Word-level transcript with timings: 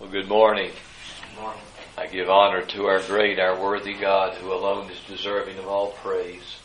Well, 0.00 0.08
good 0.08 0.28
morning. 0.28 0.72
I 1.98 2.06
give 2.06 2.30
honor 2.30 2.62
to 2.62 2.86
our 2.86 3.02
great, 3.02 3.38
our 3.38 3.62
worthy 3.62 3.92
God, 3.92 4.34
who 4.38 4.50
alone 4.50 4.90
is 4.90 4.98
deserving 5.06 5.58
of 5.58 5.66
all 5.66 5.90
praise. 5.90 6.56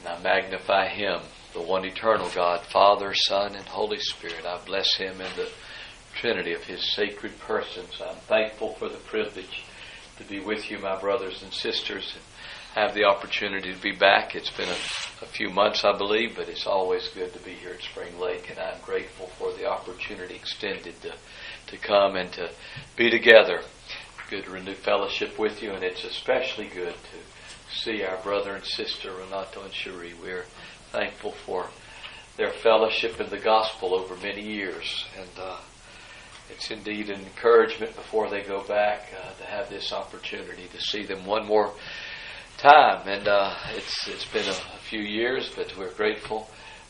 And 0.00 0.08
I 0.08 0.20
magnify 0.20 0.88
Him, 0.88 1.20
the 1.52 1.62
one 1.62 1.84
eternal 1.84 2.28
God, 2.34 2.66
Father, 2.66 3.14
Son, 3.14 3.54
and 3.54 3.64
Holy 3.66 4.00
Spirit. 4.00 4.44
I 4.44 4.58
bless 4.66 4.96
Him 4.96 5.20
in 5.20 5.30
the 5.36 5.48
Trinity 6.16 6.54
of 6.54 6.64
His 6.64 6.92
sacred 6.92 7.38
persons. 7.38 8.02
I'm 8.04 8.16
thankful 8.16 8.74
for 8.74 8.88
the 8.88 8.96
privilege 8.96 9.62
to 10.18 10.24
be 10.24 10.40
with 10.40 10.68
you, 10.68 10.80
my 10.80 10.98
brothers 11.00 11.44
and 11.44 11.52
sisters, 11.52 12.14
and 12.16 12.84
have 12.84 12.96
the 12.96 13.04
opportunity 13.04 13.72
to 13.72 13.80
be 13.80 13.94
back. 13.94 14.34
It's 14.34 14.50
been 14.50 14.68
a, 14.68 15.22
a 15.22 15.28
few 15.28 15.50
months, 15.50 15.84
I 15.84 15.96
believe, 15.96 16.34
but 16.34 16.48
it's 16.48 16.66
always 16.66 17.06
good 17.10 17.32
to 17.32 17.38
be 17.38 17.52
here 17.52 17.74
at 17.74 17.82
Spring 17.82 18.18
Lake, 18.18 18.50
and 18.50 18.58
I'm 18.58 18.80
grateful 18.82 19.28
for 19.38 19.52
the 19.52 19.66
opportunity 19.66 20.34
extended 20.34 21.00
to 21.02 21.12
to 21.68 21.76
come 21.76 22.16
and 22.16 22.32
to 22.32 22.50
be 22.96 23.10
together. 23.10 23.60
Good 24.30 24.44
to 24.44 24.50
renew 24.50 24.74
fellowship 24.74 25.38
with 25.38 25.62
you, 25.62 25.72
and 25.72 25.84
it's 25.84 26.04
especially 26.04 26.66
good 26.66 26.94
to 26.94 27.76
see 27.76 28.02
our 28.02 28.16
brother 28.22 28.54
and 28.54 28.64
sister 28.64 29.12
Renato 29.12 29.62
and 29.62 29.72
Cherie. 29.72 30.14
We're 30.20 30.46
thankful 30.90 31.32
for 31.32 31.68
their 32.36 32.50
fellowship 32.50 33.20
in 33.20 33.30
the 33.30 33.38
gospel 33.38 33.94
over 33.94 34.16
many 34.16 34.42
years, 34.42 35.04
and 35.18 35.30
uh, 35.38 35.58
it's 36.50 36.70
indeed 36.70 37.10
an 37.10 37.20
encouragement 37.20 37.94
before 37.96 38.28
they 38.30 38.42
go 38.42 38.62
back 38.66 39.12
uh, 39.12 39.32
to 39.34 39.44
have 39.44 39.68
this 39.68 39.92
opportunity 39.92 40.66
to 40.72 40.80
see 40.80 41.04
them 41.04 41.24
one 41.24 41.46
more 41.46 41.72
time. 42.58 43.06
And 43.06 43.26
uh, 43.26 43.54
it's 43.74 44.08
it's 44.08 44.26
been 44.26 44.46
a, 44.46 44.50
a, 44.50 44.78
few 44.88 45.00
years, 45.00 45.52
but 45.56 45.76
we're 45.76 45.92
grateful 45.92 46.48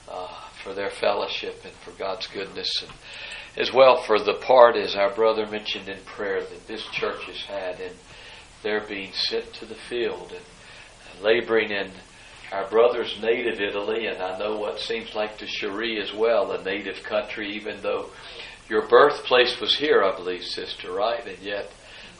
uh, 0.08 0.28
for 0.62 0.74
their 0.74 0.90
fellowship 0.90 1.64
and 1.64 1.72
for 1.74 1.92
God's 1.92 2.26
goodness 2.26 2.82
and 2.82 2.92
as 3.56 3.72
well 3.72 4.02
for 4.02 4.18
the 4.18 4.34
part, 4.34 4.76
as 4.76 4.94
our 4.94 5.14
brother 5.14 5.46
mentioned 5.46 5.88
in 5.88 5.98
prayer, 6.04 6.42
that 6.42 6.66
this 6.66 6.84
church 6.88 7.24
has 7.24 7.40
had 7.42 7.80
in 7.80 7.92
their 8.62 8.80
being 8.80 9.12
sent 9.12 9.52
to 9.54 9.64
the 9.64 9.74
field 9.74 10.32
and 10.32 11.24
laboring 11.24 11.70
in 11.70 11.90
our 12.52 12.68
brother's 12.68 13.20
native 13.20 13.60
Italy, 13.60 14.06
and 14.06 14.22
I 14.22 14.38
know 14.38 14.56
what 14.56 14.78
seems 14.78 15.14
like 15.14 15.38
to 15.38 15.46
Cherie 15.46 16.00
as 16.00 16.12
well, 16.12 16.52
a 16.52 16.62
native 16.62 17.02
country, 17.02 17.52
even 17.52 17.80
though 17.80 18.10
your 18.68 18.86
birthplace 18.88 19.58
was 19.60 19.76
here, 19.76 20.02
I 20.02 20.14
believe, 20.14 20.44
sister, 20.44 20.92
right? 20.92 21.26
And 21.26 21.38
yet, 21.38 21.70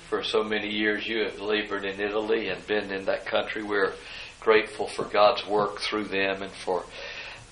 for 0.09 0.23
so 0.23 0.43
many 0.43 0.69
years, 0.69 1.07
you 1.07 1.25
have 1.25 1.41
labored 1.41 1.85
in 1.85 2.01
Italy 2.01 2.49
and 2.49 2.67
been 2.67 2.91
in 2.91 3.05
that 3.05 3.27
country. 3.27 3.63
We're 3.63 3.93
grateful 4.41 4.89
for 4.89 5.05
God's 5.05 5.47
work 5.47 5.81
through 5.81 6.05
them 6.05 6.43
and 6.43 6.53
for 6.53 6.85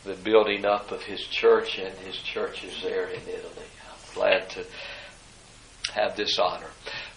the 0.05 0.15
building 0.15 0.65
up 0.65 0.91
of 0.91 1.03
His 1.03 1.21
church 1.27 1.79
and 1.79 1.97
His 1.98 2.17
churches 2.17 2.81
there 2.83 3.09
in 3.09 3.21
Italy 3.23 3.64
glad 4.15 4.48
to 4.51 4.65
have 5.95 6.17
this 6.17 6.39
honor. 6.39 6.70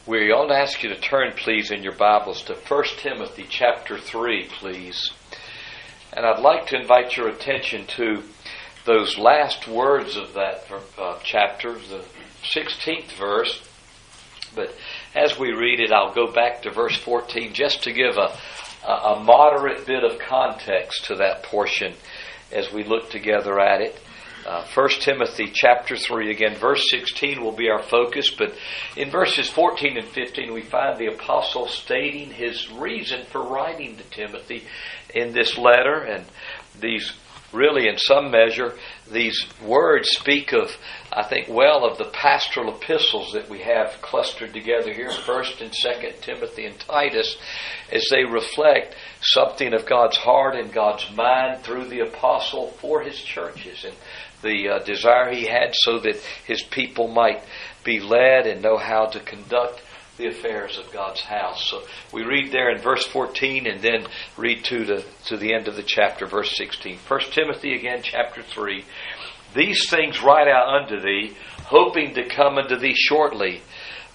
We 0.07 0.31
want 0.31 0.49
to 0.49 0.55
ask 0.55 0.81
you 0.83 0.89
to 0.89 0.99
turn, 0.99 1.33
please, 1.33 1.69
in 1.69 1.83
your 1.83 1.95
Bibles 1.95 2.41
to 2.43 2.55
1 2.55 2.83
Timothy 2.97 3.45
chapter 3.49 3.97
3, 3.97 4.47
please. 4.59 5.11
And 6.13 6.25
I'd 6.25 6.39
like 6.39 6.67
to 6.67 6.79
invite 6.79 7.15
your 7.15 7.27
attention 7.27 7.85
to 7.97 8.23
those 8.85 9.17
last 9.17 9.67
words 9.67 10.15
of 10.15 10.33
that 10.33 10.65
uh, 10.97 11.19
chapter, 11.23 11.73
the 11.73 12.03
16th 12.43 13.11
verse. 13.11 13.61
But 14.55 14.73
as 15.13 15.37
we 15.37 15.51
read 15.51 15.79
it, 15.79 15.91
I'll 15.91 16.13
go 16.13 16.31
back 16.31 16.63
to 16.63 16.71
verse 16.71 16.97
14 16.97 17.53
just 17.53 17.83
to 17.83 17.91
give 17.91 18.17
a, 18.17 18.35
a 18.87 19.21
moderate 19.23 19.85
bit 19.85 20.03
of 20.03 20.19
context 20.19 21.05
to 21.05 21.15
that 21.15 21.43
portion 21.43 21.93
as 22.51 22.71
we 22.71 22.83
look 22.83 23.11
together 23.11 23.59
at 23.59 23.81
it. 23.81 23.99
Uh, 24.47 24.65
1 24.73 24.89
Timothy 25.01 25.51
chapter 25.53 25.97
3, 25.97 26.31
again, 26.31 26.55
verse 26.55 26.89
16 26.89 27.43
will 27.43 27.51
be 27.51 27.69
our 27.69 27.83
focus, 27.83 28.31
but 28.31 28.53
in 28.95 29.11
verses 29.11 29.49
14 29.49 29.97
and 29.97 30.07
15 30.07 30.53
we 30.53 30.61
find 30.61 30.97
the 30.97 31.13
apostle 31.13 31.67
stating 31.67 32.31
his 32.31 32.71
reason 32.71 33.25
for 33.25 33.41
writing 33.41 33.97
to 33.97 34.03
Timothy 34.03 34.63
in 35.13 35.33
this 35.33 35.57
letter, 35.57 35.99
and 35.99 36.23
these 36.79 37.11
really, 37.53 37.87
in 37.87 37.97
some 37.97 38.29
measure, 38.29 38.73
these 39.11 39.45
words 39.65 40.09
speak 40.11 40.53
of, 40.53 40.69
I 41.13 41.23
think, 41.23 41.47
well, 41.49 41.85
of 41.85 41.97
the 41.97 42.09
pastoral 42.11 42.75
epistles 42.75 43.31
that 43.33 43.49
we 43.49 43.59
have 43.59 44.01
clustered 44.01 44.53
together 44.53 44.93
here, 44.93 45.09
1st 45.09 45.61
and 45.61 45.71
2nd 45.71 46.21
Timothy 46.21 46.65
and 46.65 46.79
Titus, 46.79 47.37
as 47.91 48.05
they 48.11 48.23
reflect 48.25 48.95
something 49.21 49.73
of 49.73 49.85
God's 49.85 50.17
heart 50.17 50.55
and 50.55 50.71
God's 50.71 51.09
mind 51.15 51.63
through 51.63 51.85
the 51.85 52.01
apostle 52.01 52.67
for 52.79 53.01
his 53.01 53.17
churches. 53.17 53.85
And 53.85 53.95
the 54.41 54.69
uh, 54.69 54.79
desire 54.83 55.31
he 55.31 55.45
had 55.45 55.73
so 55.73 55.99
that 55.99 56.15
his 56.45 56.61
people 56.63 57.07
might 57.07 57.43
be 57.83 57.99
led 57.99 58.47
and 58.47 58.61
know 58.61 58.77
how 58.77 59.05
to 59.05 59.19
conduct 59.19 59.81
the 60.17 60.27
affairs 60.27 60.77
of 60.77 60.91
God's 60.91 61.21
house. 61.21 61.69
So 61.69 61.83
we 62.11 62.23
read 62.23 62.51
there 62.51 62.71
in 62.71 62.81
verse 62.81 63.05
14 63.05 63.67
and 63.67 63.81
then 63.81 64.07
read 64.35 64.63
to 64.65 64.83
the, 64.83 65.05
to 65.25 65.37
the 65.37 65.53
end 65.53 65.67
of 65.67 65.75
the 65.75 65.83
chapter, 65.83 66.25
verse 66.25 66.55
16. 66.57 66.97
1 67.07 67.19
Timothy 67.31 67.75
again, 67.75 68.01
chapter 68.03 68.41
3. 68.41 68.83
These 69.55 69.89
things 69.89 70.21
write 70.21 70.47
out 70.47 70.81
unto 70.81 70.99
thee, 70.99 71.35
hoping 71.65 72.13
to 72.15 72.27
come 72.27 72.57
unto 72.57 72.77
thee 72.77 72.95
shortly. 72.95 73.61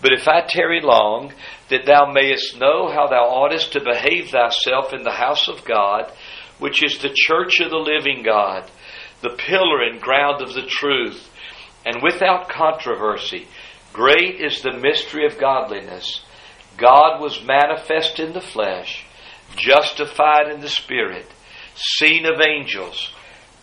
But 0.01 0.13
if 0.13 0.27
I 0.27 0.43
tarry 0.43 0.81
long, 0.83 1.33
that 1.69 1.87
thou 1.87 2.11
mayest 2.13 2.59
know 2.59 2.89
how 2.89 3.07
thou 3.07 3.29
oughtest 3.29 3.73
to 3.73 3.81
behave 3.81 4.31
thyself 4.31 4.93
in 4.93 5.05
the 5.05 5.13
house 5.13 5.49
of 5.49 5.65
God, 5.65 6.13
which 6.59 6.83
is 6.83 6.99
the 6.99 7.15
church 7.15 7.61
of 7.61 7.71
the 7.71 7.77
living 7.77 8.23
God 8.25 8.69
the 9.23 9.37
pillar 9.37 9.83
and 9.83 10.01
ground 10.01 10.43
of 10.43 10.55
the 10.55 10.67
truth, 10.67 11.31
and 11.85 12.03
without 12.03 12.49
controversy. 12.49 13.47
Great 13.93 14.41
is 14.41 14.63
the 14.63 14.73
mystery 14.73 15.27
of 15.27 15.39
godliness. 15.39 16.23
God 16.77 17.21
was 17.21 17.45
manifest 17.45 18.19
in 18.19 18.33
the 18.33 18.41
flesh, 18.41 19.05
justified 19.57 20.51
in 20.51 20.61
the 20.61 20.69
spirit, 20.69 21.27
seen 21.75 22.25
of 22.27 22.41
angels, 22.41 23.11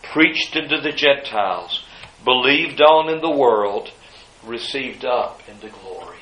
preached 0.02 0.56
unto 0.56 0.80
the 0.80 0.92
Gentiles, 0.92 1.84
believed 2.24 2.80
on 2.80 3.12
in 3.12 3.20
the 3.20 3.36
world, 3.36 3.90
received 4.44 5.04
up 5.04 5.42
into 5.48 5.68
glory. 5.68 6.18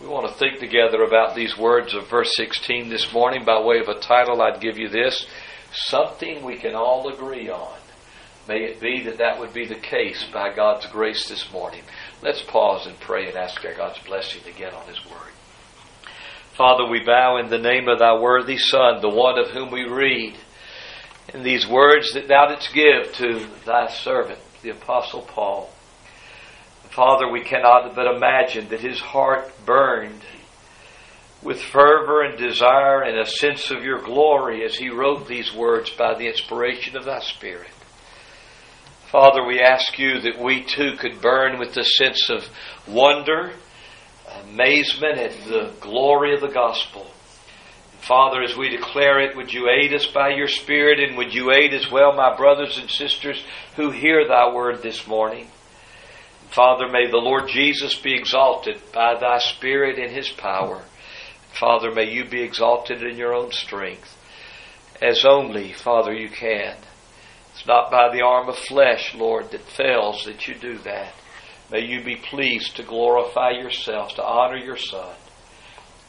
We 0.00 0.06
want 0.06 0.28
to 0.28 0.34
think 0.34 0.58
together 0.58 1.02
about 1.02 1.34
these 1.34 1.56
words 1.56 1.94
of 1.94 2.08
verse 2.08 2.30
16 2.36 2.88
this 2.88 3.12
morning. 3.12 3.44
By 3.44 3.62
way 3.62 3.78
of 3.78 3.88
a 3.88 4.00
title, 4.00 4.42
I'd 4.42 4.60
give 4.60 4.78
you 4.78 4.88
this 4.88 5.26
Something 5.72 6.44
we 6.44 6.56
can 6.56 6.74
all 6.74 7.12
agree 7.12 7.48
on. 7.48 7.78
May 8.46 8.64
it 8.64 8.80
be 8.80 9.02
that 9.04 9.18
that 9.18 9.38
would 9.38 9.54
be 9.54 9.66
the 9.66 9.74
case 9.74 10.24
by 10.32 10.54
God's 10.54 10.86
grace 10.86 11.28
this 11.28 11.50
morning. 11.50 11.82
Let's 12.22 12.42
pause 12.42 12.86
and 12.86 12.98
pray 13.00 13.28
and 13.28 13.36
ask 13.36 13.64
our 13.64 13.74
God's 13.74 13.98
blessing 14.00 14.42
again 14.46 14.74
on 14.74 14.86
His 14.86 15.02
Word. 15.06 15.32
Father, 16.54 16.86
we 16.86 17.02
bow 17.04 17.38
in 17.38 17.48
the 17.48 17.58
name 17.58 17.88
of 17.88 17.98
Thy 17.98 18.18
worthy 18.20 18.58
Son, 18.58 19.00
the 19.00 19.08
one 19.08 19.38
of 19.38 19.50
whom 19.50 19.70
we 19.70 19.84
read, 19.84 20.34
in 21.32 21.42
these 21.42 21.66
words 21.66 22.12
that 22.12 22.28
Thou 22.28 22.46
didst 22.48 22.74
give 22.74 23.14
to 23.14 23.46
Thy 23.64 23.88
servant, 23.88 24.38
the 24.62 24.70
Apostle 24.70 25.22
Paul. 25.22 25.70
Father, 26.90 27.28
we 27.28 27.42
cannot 27.42 27.94
but 27.96 28.14
imagine 28.14 28.68
that 28.68 28.80
his 28.80 29.00
heart 29.00 29.50
burned 29.66 30.20
with 31.42 31.60
fervor 31.60 32.22
and 32.22 32.38
desire 32.38 33.02
and 33.02 33.18
a 33.18 33.26
sense 33.26 33.72
of 33.72 33.82
your 33.82 34.00
glory 34.00 34.64
as 34.64 34.76
he 34.76 34.90
wrote 34.90 35.26
these 35.26 35.52
words 35.52 35.90
by 35.90 36.14
the 36.14 36.28
inspiration 36.28 36.96
of 36.96 37.04
thy 37.04 37.18
Spirit. 37.18 37.73
Father, 39.14 39.44
we 39.44 39.60
ask 39.60 39.96
you 39.96 40.22
that 40.22 40.40
we 40.40 40.64
too 40.64 40.96
could 40.96 41.20
burn 41.20 41.60
with 41.60 41.72
the 41.72 41.84
sense 41.84 42.30
of 42.30 42.48
wonder, 42.88 43.52
amazement 44.42 45.18
at 45.18 45.30
the 45.44 45.72
glory 45.80 46.34
of 46.34 46.40
the 46.40 46.48
gospel. 46.48 47.06
Father, 48.00 48.42
as 48.42 48.56
we 48.56 48.70
declare 48.70 49.20
it, 49.20 49.36
would 49.36 49.52
you 49.52 49.70
aid 49.70 49.94
us 49.94 50.04
by 50.06 50.30
your 50.30 50.48
Spirit, 50.48 50.98
and 50.98 51.16
would 51.16 51.32
you 51.32 51.52
aid 51.52 51.72
as 51.74 51.88
well 51.92 52.12
my 52.12 52.36
brothers 52.36 52.76
and 52.76 52.90
sisters 52.90 53.40
who 53.76 53.92
hear 53.92 54.26
thy 54.26 54.52
word 54.52 54.82
this 54.82 55.06
morning? 55.06 55.46
Father, 56.50 56.88
may 56.88 57.08
the 57.08 57.16
Lord 57.16 57.48
Jesus 57.48 57.94
be 57.94 58.16
exalted 58.16 58.82
by 58.92 59.14
thy 59.14 59.38
Spirit 59.38 59.96
and 59.96 60.10
his 60.10 60.30
power. 60.30 60.82
Father, 61.52 61.92
may 61.92 62.12
you 62.12 62.24
be 62.24 62.42
exalted 62.42 63.00
in 63.04 63.16
your 63.16 63.32
own 63.32 63.52
strength, 63.52 64.18
as 65.00 65.24
only, 65.24 65.72
Father, 65.72 66.12
you 66.12 66.28
can. 66.28 66.74
Not 67.66 67.90
by 67.90 68.10
the 68.12 68.22
arm 68.22 68.48
of 68.48 68.58
flesh, 68.58 69.14
Lord, 69.14 69.50
that 69.50 69.62
fails 69.62 70.24
that 70.26 70.46
you 70.46 70.54
do 70.54 70.78
that. 70.78 71.14
May 71.70 71.80
you 71.80 72.04
be 72.04 72.16
pleased 72.16 72.76
to 72.76 72.82
glorify 72.82 73.50
yourself, 73.50 74.14
to 74.16 74.24
honor 74.24 74.58
your 74.58 74.76
Son. 74.76 75.14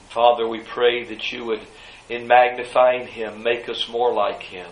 Father, 0.09 0.47
we 0.47 0.59
pray 0.59 1.05
that 1.05 1.31
you 1.31 1.45
would, 1.45 1.61
in 2.09 2.27
magnifying 2.27 3.07
him, 3.07 3.41
make 3.41 3.69
us 3.69 3.87
more 3.89 4.13
like 4.13 4.43
him. 4.43 4.69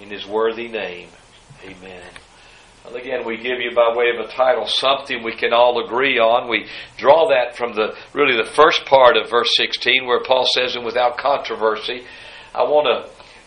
In 0.00 0.10
his 0.10 0.26
worthy 0.26 0.68
name, 0.68 1.08
amen. 1.64 2.02
Well, 2.84 2.96
again, 2.96 3.26
we 3.26 3.36
give 3.36 3.60
you 3.60 3.74
by 3.74 3.94
way 3.94 4.10
of 4.10 4.24
a 4.24 4.32
title 4.32 4.66
something 4.66 5.22
we 5.22 5.36
can 5.36 5.52
all 5.52 5.84
agree 5.84 6.18
on. 6.18 6.48
We 6.48 6.66
draw 6.96 7.28
that 7.28 7.56
from 7.56 7.74
the 7.74 7.94
really 8.14 8.36
the 8.36 8.50
first 8.50 8.86
part 8.86 9.16
of 9.16 9.28
verse 9.28 9.50
16 9.56 10.06
where 10.06 10.22
Paul 10.22 10.46
says, 10.54 10.76
and 10.76 10.84
without 10.84 11.18
controversy. 11.18 12.04
I 12.54 12.62
want 12.62 12.86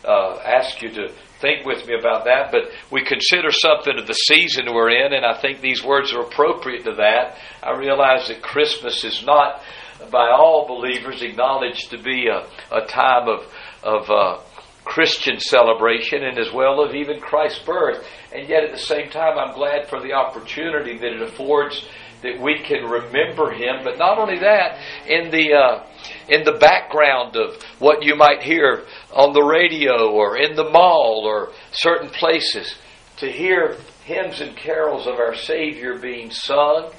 to 0.03 0.09
uh, 0.09 0.41
ask 0.45 0.81
you 0.81 0.91
to 0.91 1.13
think 1.43 1.65
with 1.65 1.85
me 1.85 1.93
about 1.99 2.23
that, 2.23 2.51
but 2.51 2.71
we 2.89 3.03
consider 3.03 3.51
something 3.51 3.99
of 3.99 4.07
the 4.07 4.13
season 4.13 4.73
we're 4.73 4.89
in, 4.89 5.13
and 5.13 5.25
I 5.25 5.39
think 5.39 5.59
these 5.59 5.83
words 5.83 6.13
are 6.13 6.21
appropriate 6.21 6.85
to 6.85 6.95
that. 6.95 7.35
I 7.61 7.77
realize 7.77 8.29
that 8.29 8.41
Christmas 8.41 9.03
is 9.03 9.23
not, 9.25 9.61
by 10.09 10.29
all 10.29 10.65
believers, 10.65 11.21
acknowledged 11.21 11.91
to 11.91 12.01
be 12.01 12.27
a, 12.27 12.47
a 12.73 12.87
time 12.87 13.27
of, 13.27 13.41
of 13.83 14.09
uh, 14.09 14.39
Christian 14.85 15.39
celebration 15.39 16.23
and 16.23 16.39
as 16.39 16.51
well 16.53 16.81
of 16.81 16.95
even 16.95 17.19
Christ's 17.19 17.63
birth. 17.65 18.05
And 18.33 18.47
yet 18.47 18.63
at 18.63 18.71
the 18.71 18.79
same 18.79 19.09
time, 19.09 19.37
I'm 19.37 19.53
glad 19.53 19.89
for 19.89 20.01
the 20.01 20.13
opportunity 20.13 20.97
that 20.97 21.13
it 21.13 21.21
affords 21.21 21.85
that 22.23 22.41
we 22.41 22.59
can 22.63 22.85
remember 22.85 23.51
him. 23.51 23.83
But 23.83 23.97
not 23.97 24.17
only 24.17 24.39
that, 24.39 24.79
in 25.07 25.29
the 25.29 25.53
uh, 25.53 25.85
in 26.27 26.43
the 26.43 26.57
background 26.57 27.35
of 27.35 27.61
what 27.79 28.03
you 28.03 28.15
might 28.15 28.41
hear 28.41 28.85
on 29.13 29.33
the 29.33 29.43
radio 29.43 30.09
or 30.09 30.37
in 30.37 30.55
the 30.55 30.69
mall 30.69 31.23
or 31.25 31.51
certain 31.71 32.09
places, 32.09 32.75
to 33.17 33.31
hear 33.31 33.77
hymns 34.05 34.41
and 34.41 34.55
carols 34.57 35.07
of 35.07 35.15
our 35.15 35.35
Savior 35.35 35.97
being 35.97 36.31
sung. 36.31 36.91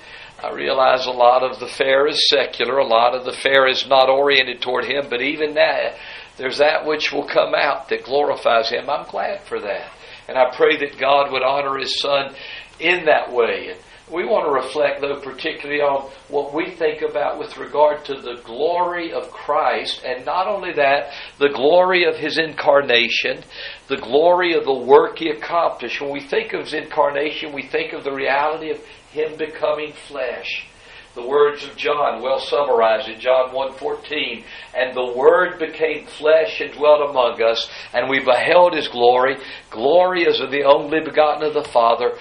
I 0.43 0.53
realize 0.53 1.07
a 1.07 1.11
lot 1.11 1.43
of 1.43 1.59
the 1.61 1.67
fare 1.67 2.07
is 2.07 2.29
secular, 2.29 2.79
a 2.79 2.87
lot 2.87 3.15
of 3.15 3.25
the 3.25 3.33
fare 3.33 3.67
is 3.67 3.87
not 3.87 4.09
oriented 4.09 4.63
toward 4.63 4.85
Him, 4.85 5.07
but 5.09 5.23
even 5.23 5.55
that, 5.55 5.97
there's 6.37 6.59
that 6.59 6.85
which 6.87 7.13
will 7.13 7.27
come 7.27 7.55
out 7.55 7.89
that 7.89 8.05
glorifies 8.05 8.71
Him. 8.71 8.91
I'm 8.91 9.07
glad 9.09 9.43
for 9.45 9.61
that. 9.61 9.91
And 10.29 10.37
I 10.37 10.55
pray 10.57 10.77
that 10.79 10.99
God 10.99 11.31
would 11.31 11.43
honor 11.43 11.79
His 11.79 12.01
Son 12.01 12.35
in 12.81 13.05
that 13.07 13.33
way. 13.33 13.71
And 13.71 13.79
we 14.11 14.27
want 14.27 14.47
to 14.47 14.53
reflect, 14.53 15.01
though, 15.01 15.21
particularly 15.21 15.81
on 15.81 16.11
what 16.29 16.53
we 16.53 16.71
think 16.71 17.01
about 17.01 17.39
with 17.39 17.57
regard 17.57 18.05
to 18.05 18.15
the 18.15 18.41
glory 18.45 19.13
of 19.13 19.31
Christ, 19.31 20.03
and 20.05 20.27
not 20.27 20.47
only 20.47 20.73
that, 20.75 21.11
the 21.39 21.49
glory 21.49 22.05
of 22.05 22.17
His 22.17 22.37
incarnation, 22.37 23.43
the 23.89 23.97
glory 23.97 24.53
of 24.55 24.65
the 24.65 24.75
work 24.75 25.19
He 25.19 25.31
accomplished. 25.31 26.03
When 26.03 26.11
we 26.11 26.21
think 26.21 26.53
of 26.53 26.65
His 26.65 26.75
incarnation, 26.75 27.55
we 27.55 27.63
think 27.63 27.95
of 27.95 28.05
the 28.05 28.13
reality 28.13 28.71
of 28.71 28.85
Him 29.11 29.39
becoming 29.39 29.95
flesh. 29.95 30.67
The 31.15 31.27
words 31.27 31.65
of 31.65 31.77
John, 31.77 32.21
well 32.21 32.41
summarized 32.41 33.09
in 33.09 33.21
John 33.21 33.55
1.14, 33.55 34.45
and 34.77 34.95
the 34.95 35.13
Word 35.17 35.61
became 35.61 36.07
flesh 36.07 36.61
and 36.61 36.73
dwelt 36.73 37.09
among 37.09 37.41
us, 37.41 37.71
and 37.95 38.11
we 38.11 38.19
beheld 38.19 38.75
His 38.75 38.89
glory. 38.89 39.37
Glory 39.71 40.27
as 40.27 40.41
of 40.41 40.51
the 40.51 40.65
only 40.65 41.01
begotten 41.01 41.45
of 41.45 41.55
the 41.55 41.63
Father, 41.63 42.19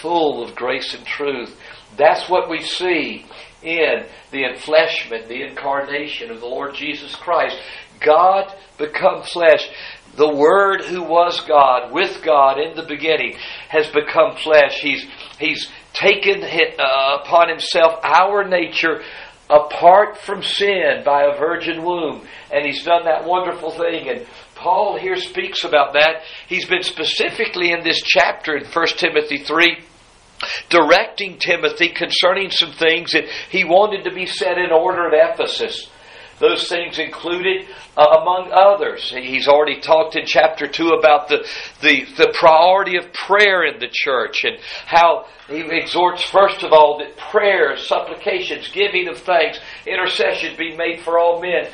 full 0.00 0.42
of 0.42 0.54
grace 0.54 0.94
and 0.94 1.04
truth. 1.06 1.58
That's 1.96 2.28
what 2.28 2.48
we 2.50 2.60
see 2.60 3.24
in 3.62 4.04
the 4.30 4.44
enfleshment, 4.44 5.28
the 5.28 5.42
incarnation 5.42 6.30
of 6.30 6.40
the 6.40 6.46
Lord 6.46 6.74
Jesus 6.74 7.14
Christ. 7.14 7.56
God 8.00 8.52
become 8.78 9.22
flesh. 9.22 9.68
The 10.16 10.34
Word 10.34 10.82
who 10.82 11.02
was 11.02 11.40
God, 11.42 11.92
with 11.92 12.22
God 12.22 12.58
in 12.58 12.74
the 12.74 12.82
beginning, 12.82 13.36
has 13.68 13.86
become 13.88 14.36
flesh. 14.36 14.78
He's, 14.80 15.04
he's 15.38 15.70
taken 15.92 16.42
uh, 16.42 17.18
upon 17.22 17.48
himself 17.48 17.98
our 18.02 18.44
nature 18.44 19.02
apart 19.48 20.18
from 20.18 20.42
sin 20.42 21.02
by 21.04 21.24
a 21.24 21.38
virgin 21.38 21.84
womb. 21.84 22.26
And 22.52 22.64
he's 22.64 22.84
done 22.84 23.04
that 23.04 23.24
wonderful 23.24 23.70
thing. 23.70 24.08
And 24.08 24.26
Paul 24.66 24.98
here 24.98 25.14
speaks 25.14 25.62
about 25.62 25.92
that. 25.92 26.22
He's 26.48 26.64
been 26.64 26.82
specifically 26.82 27.70
in 27.70 27.84
this 27.84 28.02
chapter 28.02 28.56
in 28.56 28.64
1 28.64 28.86
Timothy 28.96 29.38
3 29.38 29.78
directing 30.70 31.38
Timothy 31.38 31.90
concerning 31.90 32.50
some 32.50 32.72
things 32.72 33.12
that 33.12 33.28
he 33.48 33.62
wanted 33.62 34.02
to 34.02 34.12
be 34.12 34.26
set 34.26 34.58
in 34.58 34.72
order 34.72 35.06
at 35.06 35.34
Ephesus. 35.34 35.88
Those 36.40 36.68
things 36.68 36.98
included, 36.98 37.68
uh, 37.96 38.18
among 38.20 38.50
others, 38.52 39.10
he's 39.10 39.48
already 39.48 39.80
talked 39.80 40.16
in 40.16 40.24
chapter 40.26 40.66
2 40.66 40.88
about 40.88 41.28
the, 41.28 41.46
the, 41.80 42.04
the 42.16 42.34
priority 42.38 42.96
of 42.96 43.12
prayer 43.12 43.64
in 43.64 43.80
the 43.80 43.88
church 43.90 44.44
and 44.44 44.58
how 44.84 45.26
he 45.48 45.60
exhorts, 45.60 46.24
first 46.24 46.64
of 46.64 46.72
all, 46.72 46.98
that 46.98 47.16
prayers, 47.16 47.86
supplications, 47.86 48.68
giving 48.68 49.08
of 49.08 49.18
thanks, 49.18 49.60
intercessions 49.86 50.58
be 50.58 50.76
made 50.76 51.00
for 51.00 51.20
all 51.20 51.40
men. 51.40 51.68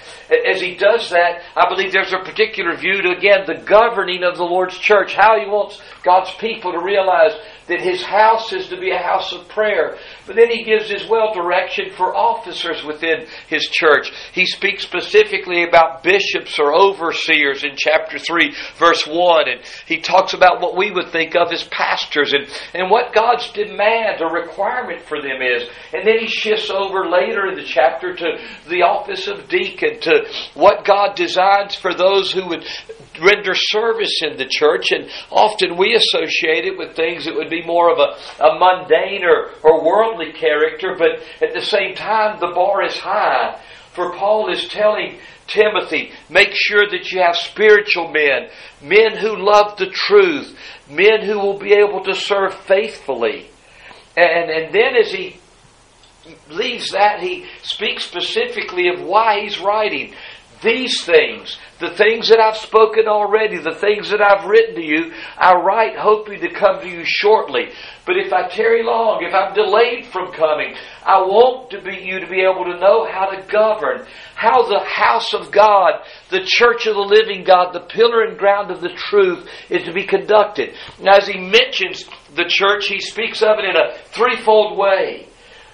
As 0.47 0.61
he 0.61 0.75
does 0.75 1.09
that, 1.11 1.41
I 1.57 1.69
believe 1.69 1.91
there's 1.91 2.13
a 2.13 2.19
particular 2.19 2.77
view 2.77 3.01
to, 3.01 3.17
again, 3.17 3.45
the 3.47 3.63
governing 3.65 4.25
of 4.25 4.37
the 4.37 4.45
Lord's 4.45 4.77
church, 4.77 5.15
how 5.15 5.41
he 5.41 5.47
wants 5.47 5.81
God's 6.05 6.35
people 6.35 6.73
to 6.73 6.81
realize 6.81 7.33
that 7.69 7.81
his 7.81 8.03
house 8.03 8.53
is 8.53 8.69
to 8.69 8.79
be 8.79 8.91
a 8.91 8.99
house 8.99 9.33
of 9.33 9.49
prayer. 9.49 9.97
But 10.27 10.37
then 10.37 10.51
he 10.51 10.65
gives 10.65 10.91
as 10.93 11.09
well 11.09 11.33
direction 11.33 11.91
for 11.97 12.15
officers 12.15 12.85
within 12.85 13.27
his 13.49 13.63
church. 13.73 14.13
He 14.33 14.45
speaks 14.45 14.83
specifically 14.83 15.65
about 15.65 16.03
bishops 16.13 16.59
or 16.59 16.75
overseers 16.75 17.65
in 17.65 17.71
chapter 17.77 18.19
3, 18.19 18.55
verse 18.77 19.07
1, 19.07 19.49
and 19.49 19.61
he 19.87 20.01
talks 20.01 20.35
about 20.35 20.61
what 20.61 20.77
we 20.77 20.91
would 20.91 21.11
think 21.11 21.35
of 21.35 21.51
as 21.51 21.65
pastors 21.65 22.35
and, 22.35 22.47
and 22.75 22.91
what 22.91 23.15
God's 23.15 23.51
demand 23.53 24.21
or 24.21 24.31
requirement 24.31 25.01
for 25.03 25.23
them 25.23 25.41
is. 25.41 25.69
And 25.95 26.07
then 26.07 26.19
he 26.21 26.27
shifts 26.27 26.71
over 26.71 27.09
later 27.09 27.47
in 27.47 27.55
the 27.55 27.65
chapter 27.65 28.15
to 28.15 28.39
the 28.69 28.83
office 28.83 29.27
of 29.27 29.49
deacon, 29.49 30.01
to 30.01 30.29
what 30.55 30.85
God 30.85 31.17
designs 31.17 31.75
for 31.75 31.95
those 31.95 32.31
who 32.31 32.47
would 32.49 32.67
render 33.21 33.55
service 33.55 34.21
in 34.23 34.37
the 34.37 34.49
church, 34.49 34.91
and 34.91 35.09
often 35.31 35.79
we 35.79 35.95
associate 35.95 36.67
it 36.67 36.77
with 36.77 36.95
things 36.95 37.25
that 37.25 37.35
would 37.35 37.51
be 37.51 37.65
more 37.65 37.91
of 37.91 37.99
a, 37.99 38.45
a 38.45 38.59
mundane 38.59 39.25
or, 39.25 39.51
or 39.63 39.85
worldly 39.85 40.33
character, 40.33 40.95
but 40.99 41.23
at 41.47 41.55
the 41.55 41.65
same 41.65 41.95
time, 41.95 42.39
the 42.39 42.53
bar 42.55 42.85
is 42.85 42.97
high. 42.97 43.59
For 43.93 44.15
Paul 44.15 44.51
is 44.51 44.69
telling 44.69 45.19
Timothy, 45.53 46.13
make 46.31 46.51
sure 46.53 46.89
that 46.91 47.11
you 47.11 47.21
have 47.21 47.37
spiritual 47.37 48.11
men, 48.11 48.49
men 48.83 49.17
who 49.17 49.37
love 49.37 49.77
the 49.77 49.91
truth, 49.91 50.57
men 50.89 51.23
who 51.25 51.39
will 51.39 51.59
be 51.59 51.75
able 51.75 52.03
to 52.05 52.15
serve 52.15 52.55
faithfully. 52.55 53.51
And, 54.17 54.51
and 54.51 54.75
then 54.75 54.97
as 54.97 55.13
he 55.13 55.37
leaves 56.51 56.91
that, 56.93 57.21
he 57.21 57.47
speaks 57.63 58.05
specifically 58.05 58.89
of 58.89 59.03
why 59.03 59.41
he's 59.41 59.61
writing. 59.61 60.15
These 60.63 61.05
things, 61.05 61.59
the 61.81 61.91
things 61.91 62.29
that 62.29 62.39
I've 62.39 62.57
spoken 62.57 63.09
already, 63.09 63.59
the 63.59 63.75
things 63.75 64.11
that 64.11 64.23
I've 64.23 64.47
written 64.47 64.77
to 64.77 64.85
you, 64.85 65.13
I 65.37 65.55
write 65.55 65.99
hoping 65.99 66.41
to 66.41 66.55
come 66.55 66.81
to 66.81 66.89
you 66.89 67.03
shortly. 67.05 67.71
But 68.07 68.17
if 68.17 68.33
I 68.33 68.49
tarry 68.49 68.85
long, 68.85 69.25
if 69.25 69.35
I'm 69.35 69.55
delayed 69.55 70.07
from 70.07 70.33
coming, 70.33 70.75
I 71.05 71.19
want 71.23 71.71
to 71.71 71.83
be 71.83 71.97
you 71.97 72.21
to 72.21 72.29
be 72.29 72.43
able 72.43 72.65
to 72.65 72.79
know 72.79 73.11
how 73.11 73.27
to 73.27 73.43
govern, 73.51 74.07
how 74.37 74.63
the 74.69 74.85
house 74.85 75.35
of 75.35 75.51
God, 75.51 75.95
the 76.31 76.45
church 76.45 76.87
of 76.87 76.95
the 76.95 77.01
living 77.01 77.43
God, 77.43 77.73
the 77.73 77.81
pillar 77.81 78.23
and 78.23 78.39
ground 78.39 78.71
of 78.71 78.81
the 78.81 78.95
truth 78.95 79.49
is 79.69 79.83
to 79.83 79.93
be 79.93 80.07
conducted. 80.07 80.75
Now, 81.01 81.17
as 81.17 81.27
he 81.27 81.41
mentions 81.41 82.05
the 82.37 82.47
church, 82.47 82.87
he 82.87 83.01
speaks 83.01 83.43
of 83.43 83.59
it 83.59 83.65
in 83.65 83.77
a 83.77 83.99
threefold 84.15 84.79
way 84.79 85.27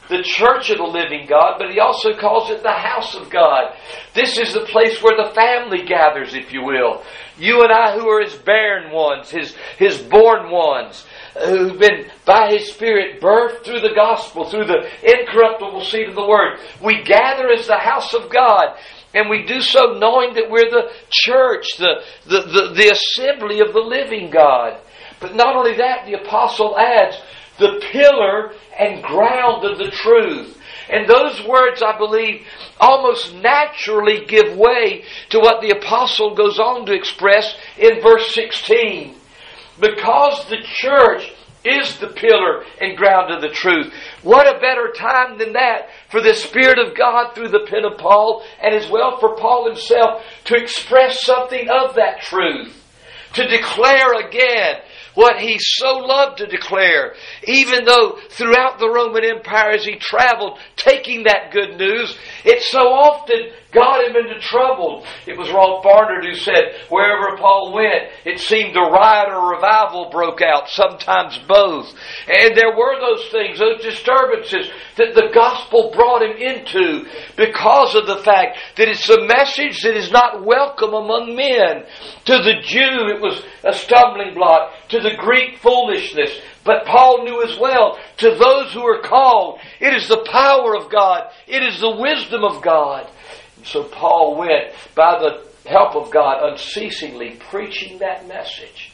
the 0.09 0.23
church 0.23 0.71
of 0.71 0.79
the 0.79 0.85
living 0.85 1.27
God, 1.29 1.57
but 1.59 1.71
he 1.71 1.81
also 1.81 2.17
calls 2.17 2.51
it 2.51 2.63
the 2.63 2.73
house 2.73 3.15
of 3.15 3.31
God. 3.31 3.75
This 4.15 4.39
is 4.39 4.55
the 4.55 4.65
place 4.67 5.03
where 5.03 5.17
the 5.17 5.35
family 5.35 5.85
gathers, 5.85 6.35
if 6.35 6.53
you 6.53 6.63
will. 6.63 7.03
You 7.39 7.63
and 7.63 7.73
I, 7.73 7.97
who 7.99 8.09
are 8.09 8.23
his 8.23 8.35
barren 8.35 8.93
ones, 8.93 9.31
his, 9.31 9.55
his 9.79 9.99
born 9.99 10.51
ones, 10.51 11.07
uh, 11.37 11.47
who've 11.49 11.79
been 11.79 12.11
by 12.25 12.51
his 12.51 12.73
Spirit 12.73 13.21
birthed 13.21 13.65
through 13.65 13.81
the 13.81 13.95
gospel, 13.95 14.45
through 14.45 14.67
the 14.67 14.89
incorruptible 15.03 15.85
seed 15.85 16.09
of 16.09 16.15
the 16.15 16.27
word. 16.27 16.59
We 16.83 17.03
gather 17.03 17.49
as 17.51 17.67
the 17.67 17.79
house 17.79 18.15
of 18.15 18.31
God. 18.31 18.77
And 19.15 19.31
we 19.31 19.47
do 19.47 19.63
so 19.63 19.95
knowing 19.99 20.35
that 20.35 20.51
we're 20.51 20.71
the 20.71 20.91
church, 21.11 21.65
the, 21.79 22.03
the, 22.27 22.43
the, 22.43 22.75
the 22.75 22.91
assembly 22.91 23.61
of 23.61 23.73
the 23.73 23.81
living 23.81 24.31
God. 24.31 24.79
But 25.19 25.35
not 25.35 25.57
only 25.57 25.77
that, 25.77 26.05
the 26.07 26.15
apostle 26.15 26.79
adds, 26.79 27.17
the 27.59 27.81
pillar 27.93 28.53
and 28.79 29.03
ground 29.03 29.65
of 29.65 29.79
the 29.79 29.91
truth. 29.91 30.57
And 30.91 31.09
those 31.09 31.45
words, 31.47 31.83
I 31.83 31.99
believe, 31.99 32.47
almost 32.81 33.35
naturally 33.35 34.25
give 34.25 34.57
way 34.57 35.05
to 35.31 35.39
what 35.39 35.61
the 35.61 35.71
apostle 35.71 36.35
goes 36.35 36.59
on 36.59 36.87
to 36.87 36.95
express 36.95 37.55
in 37.77 38.01
verse 38.01 38.33
16. 38.35 39.15
Because 39.81 40.49
the 40.49 40.63
church 40.65 41.31
is 41.65 41.99
the 41.99 42.09
pillar 42.09 42.65
and 42.81 42.97
ground 42.97 43.33
of 43.33 43.43
the 43.43 43.49
truth. 43.49 43.93
What 44.23 44.47
a 44.47 44.61
better 44.61 44.93
time 44.97 45.39
than 45.39 45.53
that 45.53 45.89
for 46.11 46.21
the 46.21 46.35
Spirit 46.35 46.79
of 46.79 46.97
God 46.97 47.35
through 47.35 47.49
the 47.49 47.67
pen 47.69 47.85
of 47.85 47.99
Paul 47.99 48.45
and 48.63 48.75
as 48.75 48.91
well 48.91 49.19
for 49.19 49.37
Paul 49.37 49.67
himself 49.67 50.23
to 50.45 50.57
express 50.57 51.23
something 51.23 51.69
of 51.69 51.97
that 51.97 52.23
truth. 52.23 52.75
To 53.35 53.47
declare 53.47 54.27
again 54.27 54.77
what 55.19 55.41
he 55.41 55.59
so 55.59 55.97
loved 55.97 56.39
to 56.39 56.47
declare, 56.47 57.13
even 57.43 57.85
though 57.85 58.21
throughout 58.31 58.79
the 58.79 58.89
Roman 58.89 59.25
Empire 59.25 59.73
as 59.73 59.85
he 59.85 59.97
traveled, 59.97 60.61
taking 60.77 61.25
that 61.25 61.51
good 61.51 61.77
news, 61.77 62.17
it 62.45 62.63
so 62.63 62.79
often 62.79 63.51
got 63.73 64.07
him 64.07 64.15
into 64.15 64.39
trouble. 64.39 65.05
It 65.27 65.37
was 65.37 65.51
Rolfe 65.51 65.83
Barnard 65.83 66.25
who 66.25 66.35
said, 66.35 66.87
wherever 66.89 67.37
Paul 67.37 67.75
went, 67.75 68.15
it 68.25 68.39
seemed 68.39 68.77
a 68.77 68.81
riot 68.81 69.29
or 69.29 69.55
revival 69.55 70.09
broke 70.11 70.41
out, 70.41 70.69
sometimes 70.69 71.37
both. 71.49 71.93
And 72.29 72.57
there 72.57 72.77
were 72.77 73.01
those 73.01 73.29
things, 73.31 73.59
those 73.59 73.83
disturbances 73.83 74.71
that 74.97 75.15
the 75.15 75.31
gospel 75.35 75.91
brought 75.95 76.23
him 76.23 76.37
into 76.37 77.07
because 77.37 77.97
of 77.97 78.07
the 78.07 78.23
fact 78.23 78.59
that 78.77 78.89
it's 78.89 79.11
a 79.11 79.27
message 79.27 79.83
that 79.83 79.97
is 79.97 80.13
not 80.13 80.45
welcome 80.45 80.95
among 80.95 81.35
men. 81.35 81.85
To 82.27 82.39
the 82.39 82.63
Jew, 82.63 83.11
it 83.11 83.21
was 83.21 83.43
a 83.65 83.73
stumbling 83.73 84.35
block. 84.35 84.73
To 84.91 85.01
the 85.01 85.17
Greek, 85.19 85.59
foolishness. 85.59 86.41
But 86.65 86.87
Paul 86.87 87.25
knew 87.25 87.43
as 87.43 87.59
well, 87.59 87.99
to 88.19 88.31
those 88.31 88.73
who 88.73 88.83
are 88.83 89.03
called, 89.03 89.61
it 89.81 89.95
is 89.95 90.09
the 90.09 90.25
power 90.31 90.77
of 90.77 90.91
God. 90.91 91.31
It 91.47 91.63
is 91.63 91.81
the 91.81 91.97
wisdom 91.97 92.45
of 92.45 92.63
God. 92.63 93.11
And 93.57 93.67
so 93.67 93.85
Paul 93.85 94.37
went 94.37 94.73
by 94.95 95.19
the 95.19 95.47
help 95.69 95.95
of 95.95 96.11
God 96.11 96.51
unceasingly 96.51 97.37
preaching 97.51 97.99
that 97.99 98.27
message. 98.27 98.93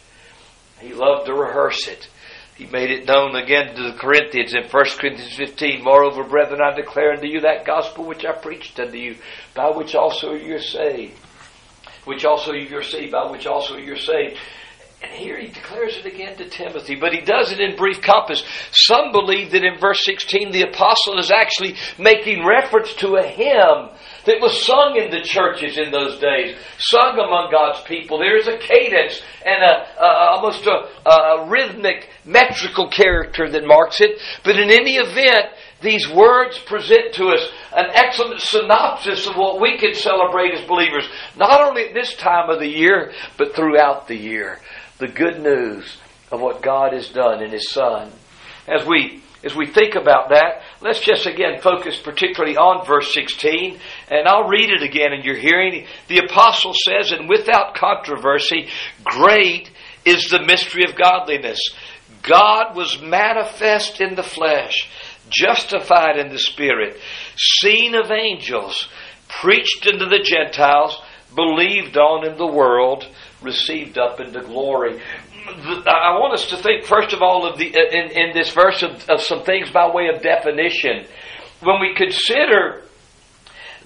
He 0.80 0.92
loved 0.92 1.26
to 1.26 1.34
rehearse 1.34 1.86
it. 1.88 2.08
He 2.56 2.66
made 2.66 2.90
it 2.90 3.06
known 3.06 3.34
again 3.34 3.74
to 3.74 3.82
the 3.82 3.98
Corinthians 3.98 4.54
in 4.54 4.62
1 4.62 4.84
Corinthians 4.98 5.34
15. 5.36 5.82
Moreover, 5.82 6.22
brethren, 6.22 6.60
I 6.62 6.74
declare 6.74 7.12
unto 7.12 7.26
you 7.26 7.40
that 7.40 7.64
gospel 7.64 8.04
which 8.04 8.24
I 8.24 8.32
preached 8.32 8.78
unto 8.78 8.96
you, 8.96 9.16
by 9.54 9.70
which 9.70 9.94
also 9.94 10.34
you're 10.34 10.60
saved. 10.60 11.18
Which 12.04 12.24
also 12.24 12.52
you're 12.52 12.82
saved, 12.82 13.12
by 13.12 13.28
which 13.30 13.46
also 13.46 13.76
you're 13.76 13.96
saved. 13.96 14.38
And 15.04 15.12
here 15.12 15.38
he 15.38 15.48
declares 15.48 15.98
it 15.98 16.06
again 16.06 16.34
to 16.38 16.48
Timothy, 16.48 16.94
but 16.94 17.12
he 17.12 17.20
does 17.20 17.52
it 17.52 17.60
in 17.60 17.76
brief 17.76 18.00
compass. 18.00 18.42
Some 18.72 19.12
believe 19.12 19.50
that 19.50 19.62
in 19.62 19.78
verse 19.78 20.02
16 20.06 20.50
the 20.50 20.62
apostle 20.62 21.18
is 21.18 21.30
actually 21.30 21.76
making 21.98 22.46
reference 22.46 22.94
to 22.94 23.16
a 23.16 23.26
hymn 23.26 23.90
that 24.24 24.40
was 24.40 24.64
sung 24.64 24.96
in 24.96 25.10
the 25.10 25.20
churches 25.20 25.76
in 25.76 25.90
those 25.90 26.18
days, 26.18 26.56
sung 26.78 27.18
among 27.18 27.50
God's 27.52 27.82
people. 27.82 28.18
There 28.18 28.38
is 28.38 28.46
a 28.46 28.56
cadence 28.56 29.20
and 29.44 29.62
a, 29.62 30.02
a 30.02 30.30
almost 30.30 30.66
a, 30.66 30.88
a 31.06 31.50
rhythmic, 31.50 32.08
metrical 32.24 32.88
character 32.88 33.50
that 33.50 33.66
marks 33.66 34.00
it. 34.00 34.18
But 34.42 34.58
in 34.58 34.70
any 34.70 34.96
event, 34.96 35.48
these 35.82 36.08
words 36.08 36.58
present 36.60 37.12
to 37.14 37.26
us 37.26 37.46
an 37.76 37.90
excellent 37.92 38.40
synopsis 38.40 39.26
of 39.26 39.36
what 39.36 39.60
we 39.60 39.76
can 39.76 39.92
celebrate 39.92 40.54
as 40.54 40.66
believers, 40.66 41.06
not 41.36 41.60
only 41.60 41.88
at 41.88 41.94
this 41.94 42.16
time 42.16 42.48
of 42.48 42.58
the 42.58 42.68
year, 42.68 43.12
but 43.36 43.54
throughout 43.54 44.08
the 44.08 44.16
year. 44.16 44.60
The 45.04 45.12
good 45.12 45.42
news 45.42 45.98
of 46.32 46.40
what 46.40 46.62
God 46.62 46.94
has 46.94 47.10
done 47.10 47.42
in 47.42 47.50
His 47.50 47.70
Son. 47.70 48.10
As 48.66 48.86
we 48.86 49.22
as 49.44 49.54
we 49.54 49.66
think 49.66 49.96
about 49.96 50.30
that, 50.30 50.62
let's 50.80 51.00
just 51.00 51.26
again 51.26 51.60
focus 51.60 52.00
particularly 52.00 52.56
on 52.56 52.86
verse 52.86 53.12
16, 53.12 53.78
and 54.08 54.26
I'll 54.26 54.48
read 54.48 54.70
it 54.70 54.82
again 54.82 55.12
in 55.12 55.20
your 55.20 55.36
hearing. 55.36 55.86
The 56.08 56.24
apostle 56.24 56.72
says, 56.72 57.12
and 57.12 57.28
without 57.28 57.74
controversy, 57.74 58.70
great 59.04 59.70
is 60.06 60.30
the 60.30 60.40
mystery 60.40 60.84
of 60.88 60.96
godliness. 60.96 61.60
God 62.22 62.74
was 62.74 63.02
manifest 63.02 64.00
in 64.00 64.14
the 64.14 64.22
flesh, 64.22 64.88
justified 65.28 66.16
in 66.16 66.30
the 66.30 66.38
spirit, 66.38 66.98
seen 67.36 67.94
of 67.94 68.10
angels, 68.10 68.88
preached 69.28 69.86
unto 69.86 70.08
the 70.08 70.24
Gentiles, 70.24 70.98
believed 71.34 71.98
on 71.98 72.24
in 72.26 72.38
the 72.38 72.46
world, 72.46 73.06
received 73.44 73.98
up 73.98 74.20
into 74.20 74.40
glory. 74.40 75.00
I 75.46 76.18
want 76.18 76.34
us 76.34 76.46
to 76.46 76.56
think 76.56 76.84
first 76.84 77.12
of 77.12 77.22
all 77.22 77.46
of 77.46 77.58
the 77.58 77.66
in, 77.66 78.10
in 78.10 78.34
this 78.34 78.50
verse 78.50 78.82
of, 78.82 79.08
of 79.10 79.20
some 79.20 79.42
things 79.44 79.70
by 79.70 79.90
way 79.92 80.08
of 80.08 80.22
definition. 80.22 81.04
When 81.62 81.80
we 81.80 81.94
consider 81.94 82.84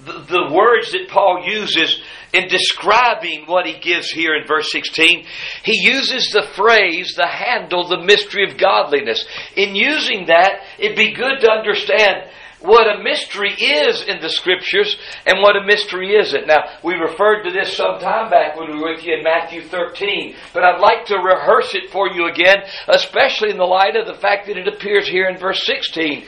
the, 0.04 0.12
the 0.12 0.54
words 0.54 0.92
that 0.92 1.08
Paul 1.08 1.44
uses 1.44 2.00
in 2.32 2.48
describing 2.48 3.44
what 3.46 3.66
he 3.66 3.78
gives 3.80 4.10
here 4.10 4.36
in 4.36 4.46
verse 4.46 4.70
16, 4.70 5.26
he 5.64 5.80
uses 5.82 6.30
the 6.32 6.46
phrase, 6.54 7.14
the 7.16 7.26
handle, 7.26 7.88
the 7.88 8.02
mystery 8.02 8.48
of 8.48 8.58
godliness. 8.58 9.26
In 9.56 9.74
using 9.74 10.26
that, 10.26 10.62
it'd 10.78 10.96
be 10.96 11.14
good 11.14 11.40
to 11.40 11.50
understand 11.50 12.30
what 12.60 12.88
a 12.88 13.02
mystery 13.02 13.52
is 13.52 14.02
in 14.02 14.20
the 14.20 14.28
scriptures 14.28 14.96
and 15.26 15.40
what 15.40 15.56
a 15.56 15.64
mystery 15.64 16.16
isn't. 16.16 16.46
Now, 16.46 16.64
we 16.82 16.94
referred 16.94 17.44
to 17.44 17.52
this 17.52 17.76
some 17.76 18.00
time 18.00 18.30
back 18.30 18.56
when 18.56 18.70
we 18.70 18.80
were 18.80 18.94
with 18.94 19.04
you 19.04 19.14
in 19.14 19.24
Matthew 19.24 19.62
13, 19.62 20.34
but 20.52 20.64
I'd 20.64 20.80
like 20.80 21.06
to 21.06 21.16
rehearse 21.16 21.74
it 21.74 21.90
for 21.90 22.08
you 22.08 22.28
again, 22.28 22.58
especially 22.88 23.50
in 23.50 23.58
the 23.58 23.64
light 23.64 23.96
of 23.96 24.06
the 24.06 24.20
fact 24.20 24.46
that 24.46 24.56
it 24.56 24.66
appears 24.66 25.06
here 25.06 25.28
in 25.28 25.38
verse 25.38 25.64
16. 25.66 26.24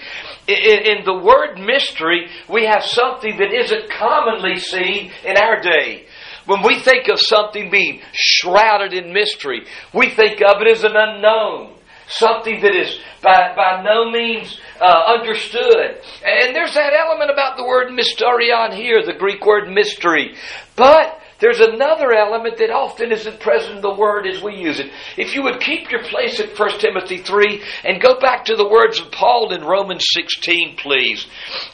In, 0.46 0.56
in 0.56 1.04
the 1.04 1.18
word 1.18 1.58
mystery, 1.58 2.28
we 2.48 2.64
have 2.66 2.84
something 2.84 3.36
that 3.38 3.52
isn't 3.52 3.90
commonly 3.90 4.58
seen 4.58 5.10
in 5.24 5.36
our 5.36 5.60
day. 5.60 6.06
When 6.46 6.62
we 6.62 6.80
think 6.80 7.08
of 7.08 7.20
something 7.20 7.70
being 7.70 8.00
shrouded 8.12 8.92
in 8.92 9.12
mystery, 9.12 9.66
we 9.92 10.10
think 10.10 10.40
of 10.42 10.62
it 10.62 10.68
as 10.68 10.84
an 10.84 10.96
unknown 10.96 11.79
something 12.10 12.60
that 12.60 12.74
is 12.74 12.98
by, 13.22 13.54
by 13.54 13.82
no 13.82 14.10
means 14.10 14.58
uh, 14.80 15.18
understood. 15.18 16.00
And 16.24 16.54
there's 16.54 16.74
that 16.74 16.92
element 16.92 17.30
about 17.30 17.56
the 17.56 17.64
word 17.64 17.88
mysterion 17.88 18.74
here, 18.74 19.04
the 19.04 19.14
Greek 19.14 19.44
word 19.44 19.70
mystery. 19.70 20.36
But 20.76 21.20
there's 21.40 21.60
another 21.60 22.12
element 22.12 22.58
that 22.58 22.70
often 22.70 23.12
isn't 23.12 23.40
present 23.40 23.76
in 23.76 23.80
the 23.80 23.94
word 23.94 24.26
as 24.26 24.42
we 24.42 24.56
use 24.56 24.78
it. 24.78 24.92
If 25.16 25.34
you 25.34 25.42
would 25.42 25.60
keep 25.60 25.90
your 25.90 26.04
place 26.04 26.38
at 26.38 26.56
1 26.58 26.78
Timothy 26.78 27.16
3 27.18 27.62
and 27.84 28.00
go 28.00 28.20
back 28.20 28.44
to 28.44 28.56
the 28.56 28.68
words 28.68 29.00
of 29.00 29.10
Paul 29.10 29.52
in 29.54 29.64
Romans 29.64 30.04
16, 30.12 30.76
please. 30.76 31.26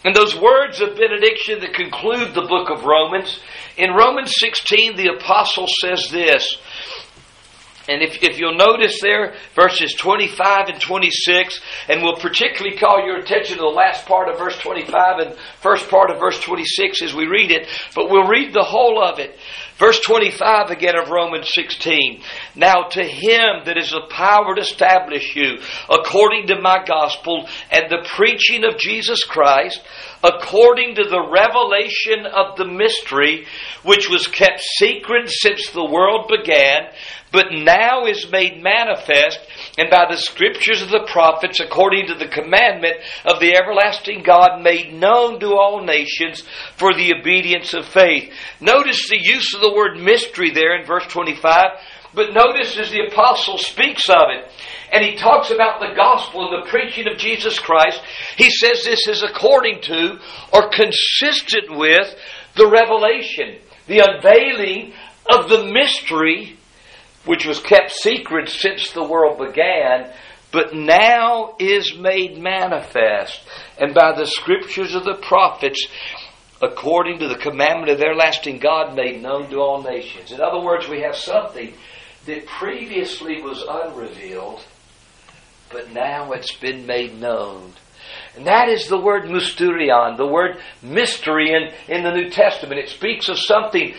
And 0.04 0.14
those 0.14 0.38
words 0.38 0.80
of 0.80 0.96
benediction 0.96 1.60
that 1.60 1.74
conclude 1.74 2.32
the 2.32 2.46
book 2.48 2.70
of 2.70 2.84
Romans. 2.84 3.40
In 3.76 3.90
Romans 3.90 4.32
16, 4.38 4.96
the 4.96 5.14
apostle 5.18 5.66
says 5.80 6.10
this 6.10 6.56
and 7.88 8.02
if, 8.02 8.22
if 8.22 8.38
you'll 8.38 8.56
notice 8.56 9.00
there, 9.00 9.34
verses 9.54 9.94
25 9.94 10.68
and 10.68 10.80
26, 10.80 11.60
and 11.88 12.02
we'll 12.02 12.16
particularly 12.16 12.76
call 12.76 13.04
your 13.04 13.18
attention 13.18 13.56
to 13.56 13.62
the 13.62 13.66
last 13.66 14.06
part 14.06 14.28
of 14.28 14.38
verse 14.38 14.58
25 14.58 15.18
and 15.18 15.38
first 15.60 15.88
part 15.88 16.10
of 16.10 16.18
verse 16.18 16.40
26 16.40 17.02
as 17.02 17.14
we 17.14 17.26
read 17.26 17.50
it, 17.50 17.68
but 17.94 18.10
we'll 18.10 18.26
read 18.26 18.52
the 18.52 18.64
whole 18.64 19.02
of 19.02 19.18
it. 19.18 19.38
Verse 19.78 20.00
25 20.00 20.70
again 20.70 20.98
of 20.98 21.10
Romans 21.10 21.50
16. 21.52 22.22
Now 22.54 22.84
to 22.92 23.04
him 23.04 23.64
that 23.66 23.76
is 23.76 23.90
the 23.90 24.06
power 24.08 24.54
to 24.54 24.62
establish 24.62 25.36
you 25.36 25.58
according 25.90 26.46
to 26.46 26.60
my 26.60 26.82
gospel 26.86 27.46
and 27.70 27.90
the 27.90 28.08
preaching 28.14 28.64
of 28.64 28.78
Jesus 28.78 29.22
Christ, 29.24 29.82
according 30.24 30.94
to 30.94 31.04
the 31.04 31.28
revelation 31.28 32.24
of 32.24 32.56
the 32.56 32.64
mystery 32.64 33.46
which 33.82 34.08
was 34.08 34.26
kept 34.28 34.62
secret 34.78 35.28
since 35.28 35.68
the 35.70 35.84
world 35.84 36.28
began, 36.28 36.88
but 37.30 37.52
now 37.52 38.06
is 38.06 38.30
made 38.30 38.62
manifest, 38.62 39.38
and 39.78 39.90
by 39.90 40.06
the 40.10 40.16
scriptures 40.16 40.82
of 40.82 40.88
the 40.88 41.06
prophets, 41.10 41.60
according 41.60 42.06
to 42.06 42.14
the 42.14 42.28
commandment 42.28 42.96
of 43.24 43.40
the 43.40 43.54
everlasting 43.56 44.22
God, 44.22 44.62
made 44.62 44.92
known 44.92 45.38
to 45.40 45.54
all 45.54 45.84
nations 45.84 46.44
for 46.76 46.94
the 46.94 47.14
obedience 47.18 47.74
of 47.74 47.86
faith. 47.86 48.32
Notice 48.60 49.08
the 49.08 49.20
use 49.20 49.54
of 49.54 49.60
the 49.60 49.74
word 49.74 49.98
mystery 49.98 50.50
there 50.50 50.78
in 50.78 50.86
verse 50.86 51.06
25, 51.08 51.64
but 52.14 52.32
notice 52.32 52.78
as 52.78 52.90
the 52.90 53.06
apostle 53.06 53.58
speaks 53.58 54.08
of 54.08 54.24
it, 54.30 54.50
and 54.90 55.04
he 55.04 55.16
talks 55.16 55.50
about 55.50 55.80
the 55.80 55.94
gospel 55.94 56.48
and 56.48 56.64
the 56.64 56.70
preaching 56.70 57.06
of 57.06 57.18
Jesus 57.18 57.58
Christ, 57.58 58.00
he 58.36 58.50
says 58.50 58.82
this 58.84 59.06
is 59.06 59.22
according 59.22 59.82
to 59.82 60.18
or 60.52 60.70
consistent 60.70 61.76
with 61.76 62.14
the 62.54 62.68
revelation, 62.68 63.58
the 63.86 64.00
unveiling 64.00 64.94
of 65.30 65.50
the 65.50 65.70
mystery 65.70 66.55
which 67.26 67.44
was 67.44 67.60
kept 67.60 67.92
secret 67.92 68.48
since 68.48 68.90
the 68.92 69.06
world 69.06 69.38
began, 69.38 70.10
but 70.52 70.74
now 70.74 71.54
is 71.58 71.96
made 71.98 72.38
manifest, 72.38 73.42
and 73.78 73.94
by 73.94 74.16
the 74.16 74.26
scriptures 74.26 74.94
of 74.94 75.04
the 75.04 75.16
prophets, 75.16 75.86
according 76.62 77.18
to 77.18 77.28
the 77.28 77.36
commandment 77.36 77.90
of 77.90 77.98
their 77.98 78.14
lasting 78.14 78.58
God, 78.58 78.94
made 78.94 79.20
known 79.20 79.50
to 79.50 79.58
all 79.58 79.82
nations. 79.82 80.32
In 80.32 80.40
other 80.40 80.60
words, 80.60 80.88
we 80.88 81.02
have 81.02 81.16
something 81.16 81.74
that 82.26 82.46
previously 82.46 83.42
was 83.42 83.62
unrevealed, 83.68 84.64
but 85.70 85.92
now 85.92 86.32
it's 86.32 86.54
been 86.54 86.86
made 86.86 87.20
known. 87.20 87.72
And 88.36 88.46
that 88.46 88.68
is 88.68 88.88
the 88.88 89.00
word 89.00 89.24
mysterion, 89.24 90.16
the 90.16 90.26
word 90.26 90.58
mystery 90.82 91.52
in, 91.52 91.72
in 91.88 92.04
the 92.04 92.12
New 92.12 92.30
Testament. 92.30 92.78
It 92.78 92.88
speaks 92.88 93.28
of 93.28 93.38
something 93.38 93.94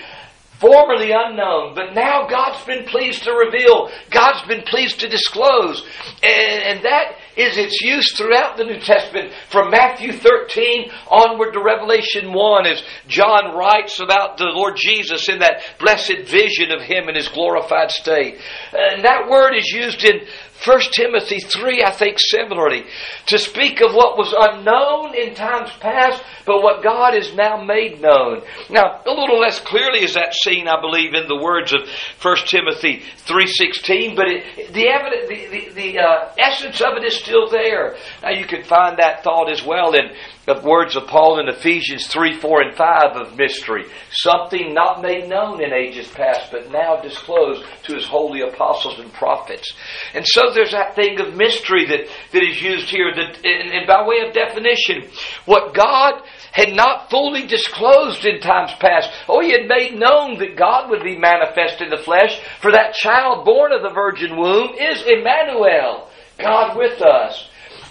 formerly 0.60 1.12
unknown, 1.12 1.76
but 1.76 1.94
now 1.94 2.28
God's 2.28 2.64
been 2.66 2.86
pleased 2.86 3.24
to 3.24 3.32
reveal. 3.32 3.90
God's 4.10 4.48
been 4.48 4.64
pleased 4.64 5.00
to 5.02 5.10
disclose. 5.10 5.86
And, 6.24 6.64
and, 6.64 6.86
that 6.86 7.18
is 7.38 7.58
its 7.58 7.82
use 7.82 8.12
throughout 8.16 8.58
the 8.58 8.66
New 8.66 8.80
Testament 8.80 9.32
from 9.50 9.70
Matthew 9.70 10.12
13 10.12 10.92
onward 11.10 11.54
to 11.54 11.62
Revelation 11.62 12.34
1 12.34 12.66
as 12.66 12.84
John 13.08 13.56
writes 13.56 14.00
about 14.00 14.38
the 14.38 14.46
Lord 14.46 14.76
Jesus 14.76 15.30
in 15.30 15.40
that 15.40 15.64
blessed 15.80 16.28
vision 16.28 16.72
of 16.72 16.82
Him 16.82 17.10
in 17.10 17.16
His 17.16 17.28
glorified 17.30 17.92
state. 17.92 18.40
And 18.74 19.06
that 19.06 19.30
word 19.30 19.54
is 19.56 19.68
used 19.68 20.04
in 20.04 20.22
1 20.66 20.80
Timothy 20.92 21.40
3, 21.40 21.84
I 21.84 21.92
think, 21.92 22.18
similarly, 22.20 22.84
to 23.28 23.38
speak 23.38 23.80
of 23.82 23.94
what 23.94 24.18
was 24.18 24.34
unknown 24.36 25.14
in 25.16 25.36
times 25.36 25.70
past, 25.80 26.24
but 26.46 26.64
what 26.64 26.84
God 26.84 27.14
has 27.14 27.34
now 27.36 27.62
made 27.64 28.02
known. 28.02 28.42
Now, 28.70 29.02
a 29.06 29.12
little 29.12 29.40
less 29.40 29.60
clearly 29.60 30.04
is 30.04 30.16
that 30.16 30.34
seen, 30.34 30.68
I 30.68 30.82
believe, 30.82 31.14
in 31.14 31.28
the 31.28 31.38
words 31.42 31.74
of 31.74 31.82
1 32.22 32.36
Timothy 32.48 33.04
3.16, 33.28 34.16
but 34.16 34.28
it, 34.28 34.74
the, 34.74 34.88
the, 35.28 35.48
the, 35.48 35.74
the 35.74 36.00
uh, 36.00 36.34
essence 36.40 36.82
of 36.82 36.98
it 36.98 37.04
is 37.04 37.22
still 37.28 37.50
there. 37.50 37.96
Now, 38.24 38.32
you 38.32 38.46
can 38.46 38.64
find 38.64 38.98
that 38.98 39.24
thought 39.24 39.52
as 39.52 39.64
well 39.64 39.94
in 39.94 40.16
the 40.46 40.62
words 40.62 40.96
of 40.96 41.08
Paul 41.08 41.40
in 41.40 41.50
Ephesians 41.50 42.08
3, 42.08 42.40
4, 42.40 42.62
and 42.62 42.76
5 42.76 43.18
of 43.18 43.38
mystery. 43.38 43.84
Something 44.12 44.74
not 44.74 45.02
made 45.02 45.28
known 45.28 45.62
in 45.62 45.74
ages 45.74 46.08
past, 46.08 46.52
but 46.52 46.72
now 46.72 47.02
disclosed 47.02 47.66
to 47.84 47.96
his 47.96 48.06
holy 48.06 48.42
apostles 48.42 48.98
and 48.98 49.12
prophets. 49.12 49.74
And 50.14 50.26
so 50.26 50.54
there's 50.54 50.72
that 50.72 50.96
thing 50.96 51.20
of 51.20 51.36
mystery 51.36 51.86
that, 51.88 52.08
that 52.32 52.44
is 52.44 52.62
used 52.62 52.90
here. 52.90 53.14
That, 53.14 53.46
and, 53.46 53.72
and 53.74 53.88
by 53.88 54.08
way 54.08 54.26
of 54.26 54.34
definition, 54.34 55.10
what 55.46 55.74
God 55.74 56.24
had 56.54 56.74
not 56.74 57.10
fully 57.10 57.46
disclosed 57.46 58.26
in 58.26 58.40
times 58.40 58.72
past. 58.80 59.12
Oh, 59.28 59.42
he 59.42 59.52
had 59.52 59.68
made 59.68 60.00
known 60.00 60.40
that 60.40 60.56
God 60.56 60.90
would 60.90 61.04
be 61.04 61.18
manifest 61.18 61.82
in 61.82 61.90
the 61.90 61.98
flesh, 61.98 62.40
for 62.62 62.72
that 62.72 62.94
child 62.94 63.46
born 63.46 63.74
of 63.74 63.82
the 63.82 63.94
virgin 63.94 64.38
womb 64.38 64.74
is 64.80 65.04
Emmanuel, 65.06 66.07
God 66.38 66.78
with 66.78 67.02
us. 67.02 67.48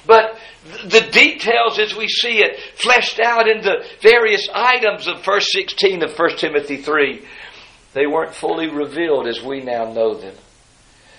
But 0.07 0.38
the 0.85 1.09
details 1.12 1.79
as 1.79 1.95
we 1.95 2.09
see 2.09 2.38
it 2.38 2.59
fleshed 2.76 3.21
out 3.21 3.49
in 3.49 3.62
the 3.62 3.85
various 4.00 4.49
items 4.55 5.09
of 5.09 5.25
verse 5.25 5.49
16 5.53 6.03
of 6.03 6.17
1 6.17 6.37
Timothy 6.37 6.76
3, 6.79 7.25
they 7.95 8.07
weren't 8.07 8.35
fully 8.35 8.69
revealed 8.69 9.26
as 9.26 9.43
we 9.43 9.62
now 9.62 9.93
know 9.93 10.15
them. 10.15 10.35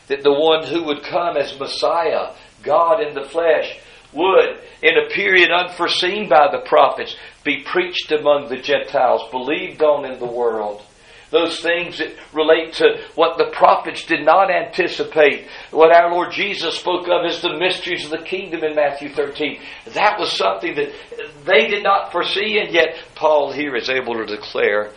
That 0.07 0.23
the 0.23 0.33
one 0.33 0.65
who 0.65 0.83
would 0.83 1.03
come 1.03 1.35
as 1.35 1.59
Messiah, 1.59 2.33
God 2.63 3.01
in 3.01 3.13
the 3.13 3.27
flesh, 3.27 3.77
would, 4.13 4.59
in 4.81 4.97
a 4.97 5.13
period 5.13 5.51
unforeseen 5.51 6.29
by 6.29 6.47
the 6.49 6.65
prophets, 6.65 7.15
be 7.43 7.63
preached 7.63 8.11
among 8.11 8.47
the 8.47 8.57
Gentiles, 8.57 9.29
believed 9.31 9.81
on 9.83 10.05
in 10.05 10.17
the 10.19 10.25
world 10.25 10.81
those 11.29 11.59
things 11.59 11.97
that 11.97 12.13
relate 12.33 12.73
to 12.73 13.01
what 13.15 13.37
the 13.37 13.51
prophets 13.51 14.05
did 14.05 14.25
not 14.25 14.49
anticipate, 14.49 15.47
what 15.71 15.93
our 15.93 16.11
Lord 16.11 16.31
Jesus 16.31 16.77
spoke 16.77 17.07
of 17.07 17.25
as 17.25 17.41
the 17.41 17.57
mysteries 17.57 18.05
of 18.05 18.11
the 18.11 18.25
kingdom 18.25 18.63
in 18.63 18.75
Matthew 18.75 19.09
13. 19.09 19.59
That 19.93 20.19
was 20.19 20.31
something 20.31 20.75
that 20.75 20.93
they 21.45 21.67
did 21.67 21.83
not 21.83 22.11
foresee, 22.11 22.59
and 22.59 22.73
yet 22.73 22.97
Paul 23.15 23.51
here 23.51 23.75
is 23.75 23.89
able 23.89 24.13
to 24.15 24.25
declare. 24.25 24.93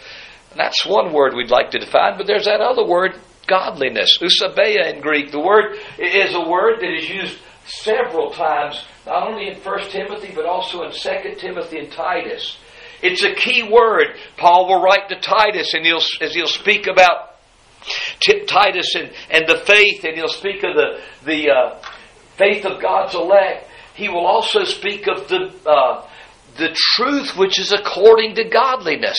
And 0.51 0.59
that's 0.59 0.87
one 0.87 1.13
word 1.13 1.35
we'd 1.35 1.51
like 1.51 1.71
to 1.73 1.79
define, 1.79 2.17
but 2.17 2.27
there's 2.27 2.47
that 2.47 2.61
other 2.61 2.85
word, 2.85 3.15
godliness, 3.47 4.19
eusebeia 4.21 4.95
in 4.95 5.01
Greek. 5.01 5.31
The 5.31 5.41
word 5.41 5.77
is 5.99 6.35
a 6.35 6.49
word 6.49 6.81
that 6.81 6.95
is 6.95 7.09
used 7.09 7.39
several 7.67 8.31
times, 8.31 8.83
not 9.07 9.29
only 9.29 9.49
in 9.49 9.57
1 9.57 9.91
Timothy, 9.91 10.33
but 10.35 10.47
also 10.47 10.83
in 10.83 10.93
2 10.93 11.35
Timothy 11.39 11.79
and 11.79 11.93
Titus. 11.93 12.59
It's 13.03 13.25
a 13.25 13.35
key 13.35 13.63
word. 13.63 14.17
Paul 14.37 14.69
will 14.69 14.83
write 14.83 15.09
to 15.09 15.21
Titus, 15.21 15.75
and 15.75 15.85
he'll, 15.85 16.03
as 16.21 16.35
he'll 16.35 16.47
speak 16.47 16.87
about 16.87 17.37
Titus 18.47 18.95
and, 18.95 19.11
and 19.31 19.49
the 19.49 19.63
faith, 19.65 20.05
and 20.05 20.17
he'll 20.17 20.29
speak 20.29 20.63
of 20.65 20.75
the, 20.75 21.01
the 21.25 21.51
uh, 21.51 21.83
faith 22.37 22.65
of 22.65 22.81
God's 22.81 23.15
elect. 23.15 23.67
He 23.95 24.09
will 24.09 24.27
also 24.27 24.65
speak 24.65 25.07
of 25.09 25.29
the, 25.29 25.53
uh, 25.67 26.07
the 26.57 26.75
truth 26.75 27.37
which 27.37 27.59
is 27.59 27.73
according 27.73 28.35
to 28.37 28.45
godliness. 28.49 29.19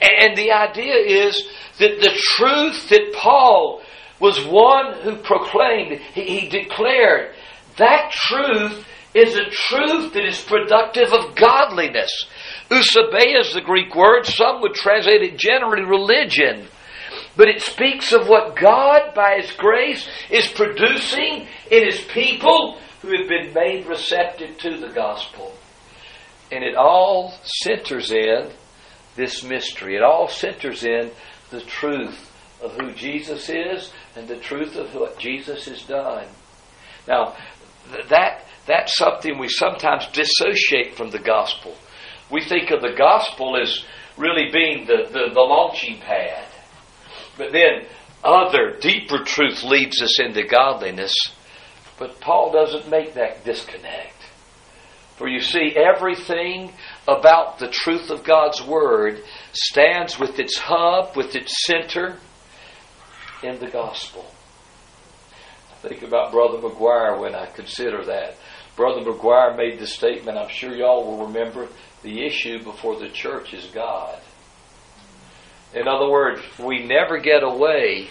And 0.00 0.36
the 0.36 0.52
idea 0.52 0.94
is 0.94 1.48
that 1.78 2.00
the 2.00 2.14
truth 2.36 2.88
that 2.90 3.12
Paul 3.14 3.82
was 4.20 4.44
one 4.46 4.94
who 5.02 5.16
proclaimed, 5.16 6.00
he, 6.14 6.40
he 6.40 6.48
declared, 6.48 7.34
that 7.78 8.10
truth 8.12 8.86
is 9.14 9.34
a 9.34 9.50
truth 9.50 10.12
that 10.12 10.24
is 10.24 10.40
productive 10.42 11.12
of 11.12 11.34
godliness. 11.36 12.26
Eusebeia 12.70 13.40
is 13.40 13.54
the 13.54 13.60
Greek 13.60 13.94
word. 13.94 14.26
Some 14.26 14.60
would 14.62 14.74
translate 14.74 15.22
it 15.22 15.38
generally 15.38 15.84
religion. 15.84 16.66
But 17.36 17.48
it 17.48 17.62
speaks 17.62 18.12
of 18.12 18.28
what 18.28 18.56
God, 18.56 19.14
by 19.14 19.38
His 19.40 19.52
grace, 19.52 20.08
is 20.30 20.48
producing 20.48 21.46
in 21.70 21.84
His 21.84 22.00
people 22.00 22.78
who 23.02 23.16
have 23.16 23.28
been 23.28 23.52
made 23.54 23.86
receptive 23.86 24.58
to 24.58 24.78
the 24.78 24.88
gospel. 24.88 25.54
And 26.50 26.64
it 26.64 26.74
all 26.74 27.34
centers 27.42 28.10
in 28.10 28.50
this 29.16 29.44
mystery. 29.44 29.96
It 29.96 30.02
all 30.02 30.28
centers 30.28 30.84
in 30.84 31.10
the 31.50 31.60
truth 31.60 32.32
of 32.62 32.72
who 32.72 32.92
Jesus 32.92 33.48
is 33.48 33.92
and 34.16 34.26
the 34.26 34.38
truth 34.38 34.76
of 34.76 34.94
what 34.94 35.18
Jesus 35.18 35.66
has 35.66 35.82
done. 35.82 36.26
Now, 37.06 37.36
that, 38.08 38.44
that's 38.66 38.96
something 38.96 39.38
we 39.38 39.48
sometimes 39.48 40.06
dissociate 40.08 40.96
from 40.96 41.10
the 41.10 41.18
gospel 41.18 41.76
we 42.30 42.44
think 42.44 42.70
of 42.70 42.82
the 42.82 42.94
gospel 42.96 43.56
as 43.60 43.84
really 44.16 44.50
being 44.52 44.86
the, 44.86 45.04
the, 45.06 45.32
the 45.32 45.40
launching 45.40 45.98
pad. 45.98 46.46
But 47.36 47.52
then 47.52 47.86
other, 48.24 48.76
deeper 48.80 49.24
truth 49.24 49.62
leads 49.62 50.02
us 50.02 50.18
into 50.20 50.44
godliness. 50.44 51.14
But 51.98 52.20
Paul 52.20 52.52
doesn't 52.52 52.90
make 52.90 53.14
that 53.14 53.44
disconnect. 53.44 54.14
For 55.16 55.28
you 55.28 55.40
see, 55.40 55.74
everything 55.76 56.72
about 57.08 57.58
the 57.58 57.68
truth 57.68 58.10
of 58.10 58.22
God's 58.22 58.62
Word 58.62 59.22
stands 59.52 60.18
with 60.18 60.38
its 60.38 60.58
hub, 60.58 61.16
with 61.16 61.34
its 61.34 61.64
center 61.64 62.18
in 63.42 63.58
the 63.58 63.68
gospel. 63.68 64.30
I 65.70 65.88
think 65.88 66.02
about 66.02 66.32
Brother 66.32 66.58
McGuire 66.58 67.18
when 67.18 67.34
I 67.34 67.46
consider 67.46 68.04
that. 68.04 68.36
Brother 68.76 69.00
McGuire 69.00 69.56
made 69.56 69.78
the 69.78 69.86
statement, 69.86 70.36
I'm 70.36 70.50
sure 70.50 70.74
y'all 70.74 71.06
will 71.06 71.26
remember, 71.26 71.68
the 72.02 72.24
issue 72.24 72.62
before 72.62 72.98
the 72.98 73.08
church 73.08 73.54
is 73.54 73.66
God. 73.66 74.20
In 75.74 75.88
other 75.88 76.10
words, 76.10 76.40
we 76.58 76.84
never 76.84 77.18
get 77.18 77.42
away 77.42 78.08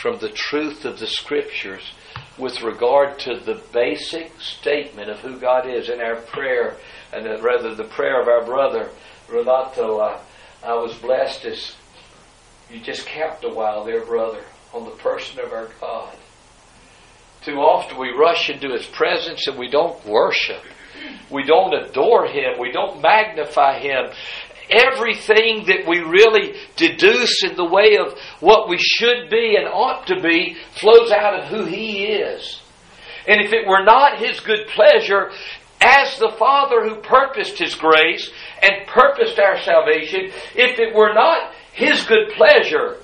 from 0.00 0.18
the 0.18 0.30
truth 0.30 0.84
of 0.84 0.98
the 0.98 1.06
Scriptures 1.06 1.92
with 2.38 2.62
regard 2.62 3.18
to 3.20 3.38
the 3.38 3.62
basic 3.72 4.32
statement 4.40 5.10
of 5.10 5.18
who 5.20 5.38
God 5.38 5.68
is 5.68 5.88
in 5.88 6.00
our 6.00 6.16
prayer, 6.16 6.76
and 7.12 7.26
rather 7.42 7.74
the 7.74 7.84
prayer 7.84 8.20
of 8.20 8.28
our 8.28 8.44
brother 8.44 8.90
Renato. 9.28 9.98
Uh, 9.98 10.20
I 10.64 10.74
was 10.74 10.94
blessed 10.94 11.44
as 11.44 11.74
you 12.70 12.80
just 12.80 13.06
camped 13.06 13.44
a 13.44 13.48
while 13.48 13.84
there, 13.84 14.04
brother, 14.04 14.44
on 14.72 14.84
the 14.84 14.90
person 14.92 15.40
of 15.40 15.52
our 15.52 15.68
God. 15.80 16.16
Too 17.44 17.56
often 17.56 17.98
we 17.98 18.10
rush 18.10 18.48
into 18.48 18.72
His 18.72 18.86
presence 18.86 19.46
and 19.46 19.58
we 19.58 19.68
don't 19.68 20.04
worship. 20.06 20.62
We 21.30 21.44
don't 21.44 21.74
adore 21.74 22.26
Him. 22.26 22.58
We 22.58 22.72
don't 22.72 23.02
magnify 23.02 23.80
Him. 23.80 24.10
Everything 24.70 25.66
that 25.66 25.86
we 25.86 25.98
really 25.98 26.54
deduce 26.76 27.42
in 27.44 27.56
the 27.56 27.64
way 27.64 27.98
of 27.98 28.18
what 28.40 28.68
we 28.68 28.78
should 28.78 29.28
be 29.30 29.56
and 29.56 29.66
ought 29.66 30.06
to 30.06 30.20
be 30.20 30.56
flows 30.80 31.10
out 31.10 31.40
of 31.40 31.48
who 31.48 31.64
He 31.64 32.04
is. 32.04 32.60
And 33.26 33.40
if 33.40 33.52
it 33.52 33.66
were 33.66 33.84
not 33.84 34.18
His 34.18 34.40
good 34.40 34.68
pleasure, 34.68 35.30
as 35.80 36.16
the 36.18 36.34
Father 36.38 36.88
who 36.88 36.96
purposed 36.96 37.58
His 37.58 37.74
grace 37.74 38.30
and 38.62 38.86
purposed 38.86 39.38
our 39.38 39.60
salvation, 39.62 40.30
if 40.54 40.78
it 40.78 40.94
were 40.94 41.12
not 41.12 41.52
His 41.72 42.04
good 42.04 42.30
pleasure, 42.36 42.98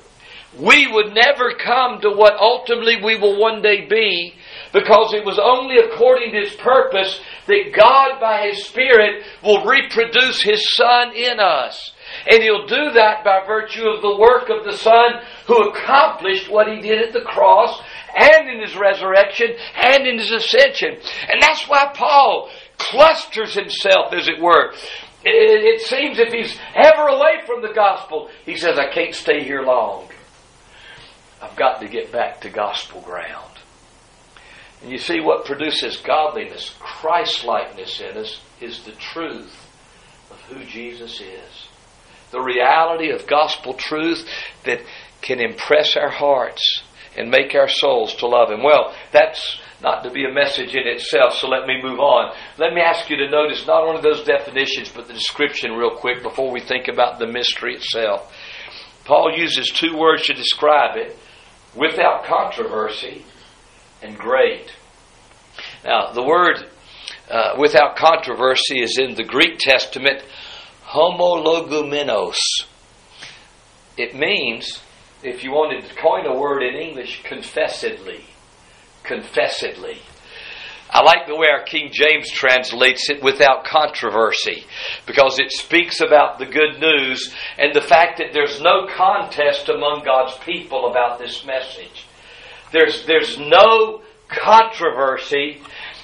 we 0.59 0.90
would 0.90 1.14
never 1.14 1.53
come 1.53 2.01
to 2.01 2.11
what 2.11 2.35
ultimately 2.40 3.03
we 3.03 3.18
will 3.18 3.38
one 3.38 3.62
day 3.62 3.87
be 3.87 4.35
because 4.79 5.14
it 5.14 5.25
was 5.25 5.38
only 5.38 5.77
according 5.79 6.33
to 6.33 6.41
His 6.41 6.55
purpose 6.55 7.21
that 7.47 7.73
God, 7.75 8.21
by 8.21 8.49
His 8.49 8.67
Spirit, 8.67 9.25
will 9.43 9.64
reproduce 9.64 10.43
His 10.43 10.75
Son 10.75 11.14
in 11.14 11.41
us. 11.41 11.93
And 12.31 12.43
He'll 12.43 12.67
do 12.67 12.93
that 12.95 13.25
by 13.25 13.45
virtue 13.47 13.88
of 13.88 14.03
the 14.03 14.17
work 14.17 14.49
of 14.51 14.64
the 14.64 14.77
Son 14.77 15.23
who 15.47 15.71
accomplished 15.71 16.51
what 16.51 16.69
He 16.69 16.81
did 16.81 17.03
at 17.03 17.12
the 17.12 17.23
cross 17.23 17.83
and 18.17 18.49
in 18.49 18.61
His 18.61 18.77
resurrection 18.77 19.49
and 19.77 20.07
in 20.07 20.19
His 20.19 20.33
ascension. 20.33 20.97
And 21.31 21.43
that's 21.43 21.69
why 21.69 21.93
Paul 21.95 22.51
clusters 22.79 23.55
himself, 23.55 24.12
as 24.12 24.29
it 24.29 24.41
were. 24.41 24.73
It, 25.25 25.81
seems 25.83 26.19
if 26.19 26.33
he's 26.33 26.57
ever 26.75 27.09
away 27.09 27.41
from 27.45 27.61
the 27.61 27.73
gospel, 27.75 28.31
he 28.47 28.57
says, 28.57 28.79
I 28.79 28.93
can't 28.93 29.14
stay 29.14 29.43
here 29.43 29.62
long. 29.62 30.09
I've 31.43 31.57
got 31.57 31.81
to 31.81 31.88
get 31.88 32.12
back 32.12 32.41
to 32.43 32.51
gospel 32.51 33.01
ground. 33.03 33.48
And 34.83 34.91
you 34.91 34.99
see, 34.99 35.21
what 35.21 35.45
produces 35.45 35.97
godliness, 35.97 36.75
Christ 36.79 37.45
likeness 37.45 38.01
in 38.01 38.17
us, 38.17 38.41
is 38.61 38.85
the 38.85 38.93
truth 38.93 39.69
of 40.31 40.41
who 40.43 40.64
Jesus 40.64 41.21
is. 41.21 41.69
The 42.31 42.41
reality 42.41 43.11
of 43.11 43.27
gospel 43.27 43.75
truth 43.75 44.29
that 44.64 44.81
can 45.21 45.41
impress 45.41 45.97
our 45.97 46.11
hearts 46.11 46.83
and 47.17 47.31
make 47.31 47.55
our 47.55 47.69
souls 47.69 48.14
to 48.17 48.27
love 48.27 48.51
Him. 48.51 48.62
Well, 48.62 48.95
that's 49.12 49.59
not 49.83 50.05
to 50.05 50.11
be 50.11 50.25
a 50.25 50.33
message 50.33 50.75
in 50.75 50.87
itself, 50.87 51.35
so 51.35 51.49
let 51.49 51.67
me 51.67 51.83
move 51.83 51.99
on. 51.99 52.35
Let 52.59 52.75
me 52.75 52.81
ask 52.81 53.09
you 53.11 53.17
to 53.17 53.31
notice 53.31 53.67
not 53.67 53.85
only 53.85 54.03
those 54.03 54.25
definitions, 54.25 54.91
but 54.95 55.09
the 55.09 55.14
description 55.14 55.73
real 55.73 55.97
quick 55.97 56.23
before 56.23 56.53
we 56.53 56.61
think 56.61 56.88
about 56.88 57.19
the 57.19 57.27
mystery 57.27 57.75
itself. 57.75 58.33
Paul 59.05 59.33
uses 59.37 59.71
two 59.71 59.97
words 59.97 60.27
to 60.27 60.35
describe 60.35 60.97
it 60.97 61.17
without 61.75 62.25
controversy 62.25 63.25
and 64.03 64.17
great. 64.17 64.73
Now, 65.85 66.13
the 66.13 66.23
word 66.23 66.67
uh, 67.31 67.55
without 67.59 67.97
controversy 67.97 68.81
is 68.81 68.99
in 68.99 69.15
the 69.15 69.25
Greek 69.25 69.59
Testament 69.59 70.23
homologumenos. 70.87 72.39
It 73.97 74.15
means, 74.15 74.81
if 75.23 75.45
you 75.45 75.51
wanted 75.51 75.89
to 75.89 75.95
coin 75.97 76.27
a 76.27 76.39
word 76.39 76.63
in 76.63 76.75
English, 76.75 77.23
confessedly. 77.25 78.25
Confessedly. 79.03 79.99
I 80.91 81.03
like 81.03 81.27
the 81.27 81.37
way 81.37 81.49
our 81.53 81.65
King 81.65 81.91
James 81.93 82.31
translates 82.31 83.11
it 83.11 83.23
without 83.23 83.65
controversy 83.65 84.65
because 85.07 85.39
it 85.39 85.53
speaks 85.53 86.01
about 86.01 86.39
the 86.39 86.47
good 86.47 86.81
news 86.81 87.35
and 87.59 87.75
the 87.75 87.83
fact 87.83 88.19
that 88.19 88.33
there's 88.33 88.61
no 88.63 88.87
contest 88.97 89.69
among 89.69 90.03
God's 90.05 90.39
people 90.39 90.91
about 90.91 91.19
this 91.19 91.45
message. 91.45 92.08
There's, 92.72 93.07
there's 93.07 93.38
no 93.38 94.02
controversy 94.28 95.62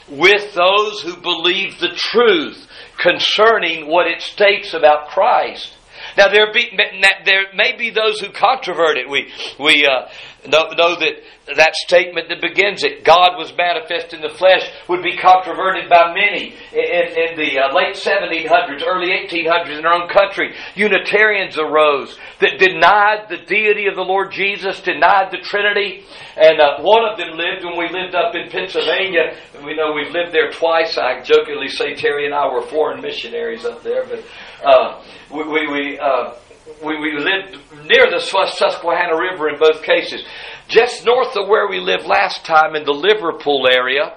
with 0.08 0.54
those 0.54 1.00
who 1.02 1.16
believe 1.16 1.78
the 1.78 1.94
truth 1.94 2.66
concerning 2.98 3.86
what 3.86 4.06
it 4.06 4.20
states 4.20 4.74
about 4.74 5.08
Christ. 5.08 5.72
Now 6.16 6.28
there 6.28 6.52
be 6.52 6.76
there 7.24 7.46
may 7.54 7.76
be 7.76 7.90
those 7.90 8.20
who 8.20 8.30
controvert 8.30 8.96
it. 8.96 9.08
We 9.08 9.32
we 9.58 9.86
uh, 9.86 10.08
know, 10.48 10.70
know 10.76 10.96
that 10.98 11.22
that 11.56 11.74
statement 11.74 12.28
that 12.28 12.40
begins 12.40 12.84
it, 12.84 13.04
God 13.04 13.36
was 13.36 13.52
manifest 13.56 14.14
in 14.14 14.20
the 14.20 14.30
flesh, 14.30 14.62
would 14.88 15.02
be 15.02 15.16
controverted 15.16 15.90
by 15.90 16.14
many 16.14 16.54
in, 16.72 17.04
in 17.12 17.36
the 17.36 17.60
uh, 17.60 17.74
late 17.74 17.96
1700s, 17.96 18.82
early 18.86 19.12
1800s 19.12 19.78
in 19.78 19.84
our 19.84 20.02
own 20.02 20.08
country. 20.08 20.54
Unitarians 20.74 21.58
arose 21.58 22.18
that 22.40 22.58
denied 22.58 23.28
the 23.28 23.38
deity 23.44 23.86
of 23.86 23.94
the 23.94 24.04
Lord 24.04 24.32
Jesus, 24.32 24.80
denied 24.80 25.30
the 25.32 25.38
Trinity, 25.38 26.04
and 26.36 26.60
uh, 26.60 26.80
one 26.80 27.04
of 27.04 27.18
them 27.18 27.36
lived 27.36 27.64
when 27.64 27.76
we 27.76 27.88
lived 27.88 28.14
up 28.14 28.34
in 28.34 28.50
Pennsylvania. 28.50 29.36
We 29.64 29.76
know 29.76 29.92
we've 29.92 30.12
lived 30.12 30.32
there 30.32 30.50
twice. 30.50 30.96
I 30.96 31.22
jokingly 31.22 31.68
say 31.68 31.94
Terry 31.94 32.26
and 32.26 32.34
I 32.34 32.52
were 32.52 32.62
foreign 32.62 33.00
missionaries 33.00 33.64
up 33.64 33.82
there, 33.82 34.06
but 34.06 34.24
uh, 34.64 35.02
we, 35.30 35.42
we, 35.44 35.66
we 35.66 35.98
uh, 35.98 36.34
we, 36.82 36.98
we 36.98 37.12
lived 37.18 37.58
near 37.86 38.10
the 38.10 38.20
Susquehanna 38.20 39.16
River 39.16 39.48
in 39.48 39.58
both 39.58 39.82
cases. 39.82 40.24
Just 40.68 41.04
north 41.04 41.36
of 41.36 41.48
where 41.48 41.68
we 41.68 41.78
lived 41.78 42.06
last 42.06 42.44
time 42.44 42.74
in 42.74 42.84
the 42.84 42.92
Liverpool 42.92 43.68
area 43.70 44.16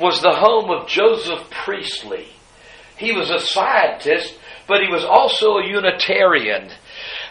was 0.00 0.22
the 0.22 0.34
home 0.34 0.70
of 0.70 0.86
Joseph 0.86 1.50
Priestley. 1.50 2.28
He 2.96 3.12
was 3.12 3.30
a 3.30 3.40
scientist, 3.40 4.38
but 4.66 4.80
he 4.80 4.88
was 4.88 5.04
also 5.04 5.58
a 5.58 5.66
Unitarian. 5.66 6.70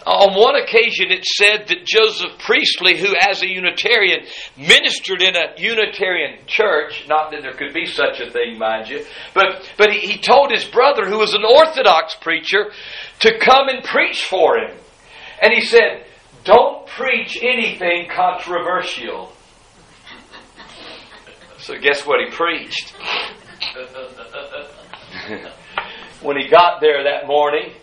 On 0.08 0.34
one 0.36 0.56
occasion, 0.56 1.12
it 1.12 1.26
said 1.26 1.68
that 1.68 1.86
Joseph 1.86 2.40
Priestley, 2.40 2.98
who 2.98 3.14
as 3.20 3.42
a 3.42 3.48
Unitarian 3.48 4.26
ministered 4.56 5.22
in 5.22 5.36
a 5.36 5.52
Unitarian 5.58 6.40
church, 6.48 7.06
not 7.10 7.32
that 7.32 7.42
there 7.42 7.52
could 7.52 7.74
be 7.74 7.86
such 7.86 8.22
a 8.22 8.32
thing, 8.32 8.58
mind 8.58 8.88
you, 8.88 9.06
but, 9.34 9.70
but 9.78 9.92
he, 9.92 10.00
he 10.00 10.18
told 10.18 10.50
his 10.50 10.64
brother, 10.64 11.06
who 11.06 11.18
was 11.18 11.34
an 11.34 11.44
Orthodox 11.44 12.16
preacher, 12.16 12.72
to 13.20 13.38
come 13.38 13.68
and 13.68 13.84
preach 13.84 14.24
for 14.24 14.58
him. 14.58 14.78
And 15.42 15.54
he 15.54 15.60
said, 15.60 16.06
Don't 16.46 16.88
preach 16.88 17.38
anything 17.42 18.08
controversial. 18.10 19.34
So, 21.60 21.78
guess 21.78 22.08
what 22.08 22.22
he 22.22 22.32
preached? 22.32 22.92
when 26.22 26.38
he 26.38 26.48
got 26.48 26.80
there 26.80 27.04
that 27.04 27.28
morning, 27.28 27.74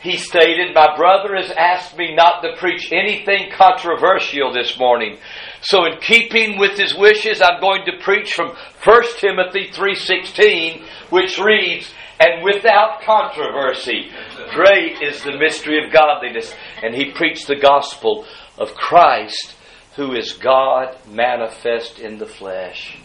he 0.00 0.16
stated, 0.16 0.74
My 0.74 0.96
brother 0.96 1.36
has 1.36 1.50
asked 1.50 1.96
me 1.96 2.14
not 2.14 2.42
to 2.42 2.56
preach 2.56 2.90
anything 2.90 3.50
controversial 3.52 4.52
this 4.52 4.78
morning. 4.78 5.18
So 5.60 5.84
in 5.84 5.98
keeping 6.00 6.58
with 6.58 6.78
his 6.78 6.94
wishes, 6.94 7.42
I'm 7.42 7.60
going 7.60 7.84
to 7.84 8.02
preach 8.02 8.32
from 8.32 8.56
1 8.82 9.02
Timothy 9.18 9.68
3.16, 9.70 10.82
which 11.10 11.38
reads, 11.38 11.92
And 12.18 12.42
without 12.42 13.02
controversy, 13.02 14.10
great 14.54 15.02
is 15.02 15.22
the 15.22 15.36
mystery 15.36 15.84
of 15.84 15.92
godliness. 15.92 16.54
And 16.82 16.94
he 16.94 17.12
preached 17.12 17.46
the 17.46 17.60
gospel 17.60 18.24
of 18.56 18.74
Christ, 18.74 19.54
who 19.96 20.14
is 20.14 20.32
God 20.32 20.96
manifest 21.06 21.98
in 21.98 22.16
the 22.16 22.26
flesh. 22.26 22.96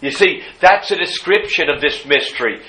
You 0.00 0.10
see, 0.10 0.42
that's 0.60 0.90
a 0.90 0.96
description 0.96 1.70
of 1.70 1.80
this 1.80 2.04
mystery. 2.04 2.60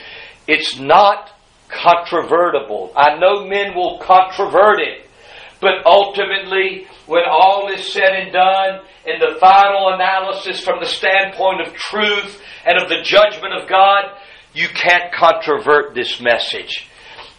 It's 0.48 0.78
not 0.78 1.32
controvertible. 1.74 2.92
I 2.96 3.18
know 3.18 3.46
men 3.46 3.76
will 3.76 4.00
controvert 4.00 4.80
it, 4.80 5.10
but 5.60 5.86
ultimately, 5.86 6.88
when 7.08 7.24
all 7.30 7.72
is 7.72 7.92
said 7.92 8.14
and 8.14 8.32
done, 8.32 8.82
in 9.06 9.20
the 9.20 9.38
final 9.40 9.94
analysis 9.94 10.64
from 10.64 10.80
the 10.80 10.86
standpoint 10.86 11.62
of 11.62 11.74
truth 11.74 12.42
and 12.66 12.82
of 12.82 12.90
the 12.90 13.02
judgment 13.04 13.54
of 13.54 13.68
God, 13.68 14.06
you 14.54 14.68
can't 14.70 15.14
controvert 15.14 15.94
this 15.94 16.22
message. 16.22 16.88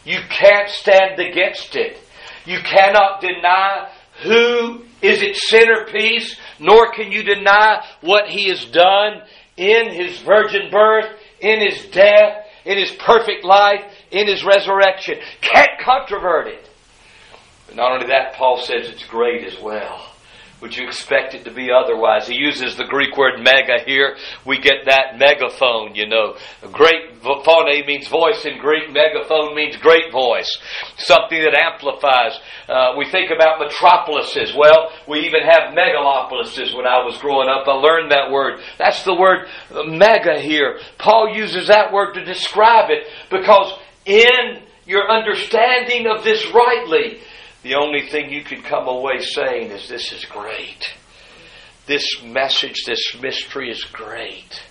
You 0.05 0.19
can't 0.29 0.69
stand 0.69 1.19
against 1.19 1.77
it. 1.77 1.99
You 2.45 2.59
cannot 2.59 3.21
deny 3.21 3.91
who 4.23 4.85
is 5.01 5.23
its 5.23 5.49
centerpiece, 5.49 6.39
nor 6.59 6.93
can 6.93 7.11
you 7.11 7.23
deny 7.23 7.85
what 8.01 8.29
he 8.29 8.49
has 8.49 8.65
done 8.67 9.23
in 9.57 9.91
his 9.91 10.19
virgin 10.19 10.71
birth, 10.71 11.07
in 11.41 11.61
his 11.61 11.87
death, 11.87 12.47
in 12.65 12.79
his 12.79 12.91
perfect 12.93 13.45
life, 13.45 13.83
in 14.15 14.27
his 14.27 14.45
resurrection. 14.45 15.19
Can't 15.41 15.79
controvert 15.81 16.47
it. 16.47 16.69
But 17.67 17.77
not 17.77 17.93
only 17.93 18.07
that, 18.07 18.35
Paul 18.35 18.59
says 18.59 18.89
it's 18.89 19.07
great 19.07 19.45
as 19.45 19.61
well. 19.61 20.15
Would 20.65 20.77
you 20.79 20.87
expect 20.87 21.35
it 21.35 21.45
to 21.45 21.53
be 21.53 21.69
otherwise? 21.71 22.27
He 22.27 22.37
uses 22.37 22.77
the 22.77 22.87
Greek 22.87 23.19
word 23.19 23.39
mega 23.39 23.85
here. 23.85 24.17
We 24.47 24.59
get 24.59 24.87
that 24.87 25.19
megaphone, 25.19 25.95
you 25.95 26.09
know. 26.09 26.37
Great 26.73 27.21
phone 27.21 27.67
means 27.87 28.09
voice 28.09 28.47
in 28.47 28.59
Greek. 28.61 28.91
Megaphone 28.91 29.55
means 29.55 29.77
great 29.77 30.11
voice. 30.11 30.49
Something 30.97 31.43
that 31.43 31.53
amplifies. 31.53 32.41
Uh, 32.67 32.95
we 32.97 33.05
think 33.11 33.31
about 33.31 33.61
metropolises. 33.61 34.55
Well, 34.57 34.91
we 35.07 35.27
even 35.27 35.43
have 35.43 35.77
megalopolises 35.77 36.75
when 36.75 36.87
I 36.87 37.05
was 37.05 37.19
growing 37.19 37.51
up. 37.51 37.69
I 37.69 37.73
learned 37.73 38.11
that 38.13 38.31
word. 38.31 38.61
That's 38.79 39.03
the 39.03 39.15
word 39.15 39.47
mega 39.87 40.41
here. 40.41 40.79
Paul 40.99 41.37
uses 41.37 41.69
that 41.69 41.93
word 41.93 42.15
to 42.15 42.25
describe 42.25 42.89
it 42.89 43.07
because 43.31 43.79
in 44.07 44.63
your 44.87 45.11
understanding 45.11 46.07
of 46.07 46.25
this 46.25 46.47
rightly, 46.53 47.21
the 47.63 47.75
only 47.75 48.07
thing 48.09 48.31
you 48.31 48.45
could 48.45 48.65
come 48.65 48.87
away 48.87 49.21
saying 49.21 49.71
is, 49.71 49.89
This 49.89 50.13
is 50.13 50.25
great. 50.25 50.93
This 51.87 52.23
message, 52.23 52.85
this 52.87 53.17
mystery 53.21 53.71
is 53.71 53.85
great. 53.85 54.63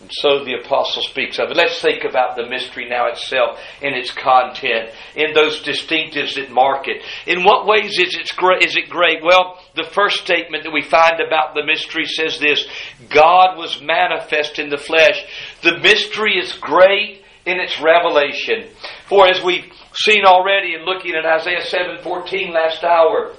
And 0.00 0.10
so 0.12 0.44
the 0.44 0.54
apostle 0.54 1.02
speaks 1.02 1.38
of 1.38 1.50
it. 1.50 1.56
Let's 1.56 1.80
think 1.80 2.04
about 2.04 2.36
the 2.36 2.46
mystery 2.46 2.88
now 2.88 3.06
itself 3.08 3.58
in 3.80 3.94
its 3.94 4.10
content, 4.10 4.90
in 5.16 5.32
those 5.32 5.62
distinctives 5.62 6.34
that 6.34 6.50
mark 6.50 6.88
it. 6.88 7.02
In 7.26 7.44
what 7.44 7.66
ways 7.66 7.98
is 7.98 8.14
it? 8.14 8.30
Is 8.62 8.76
it 8.76 8.90
great? 8.90 9.22
Well, 9.22 9.58
the 9.76 9.88
first 9.92 10.18
statement 10.18 10.64
that 10.64 10.72
we 10.72 10.82
find 10.82 11.20
about 11.26 11.54
the 11.54 11.64
mystery 11.64 12.04
says 12.04 12.38
this: 12.38 12.66
God 13.08 13.56
was 13.56 13.80
manifest 13.80 14.58
in 14.58 14.68
the 14.68 14.76
flesh. 14.76 15.24
The 15.62 15.78
mystery 15.78 16.38
is 16.38 16.52
great 16.52 17.23
in 17.46 17.60
its 17.60 17.80
revelation. 17.80 18.70
For 19.08 19.26
as 19.28 19.42
we've 19.42 19.70
seen 19.94 20.24
already 20.24 20.74
in 20.74 20.84
looking 20.84 21.14
at 21.14 21.26
Isaiah 21.26 21.62
7:14 21.62 22.52
last 22.52 22.82
hour, 22.84 23.34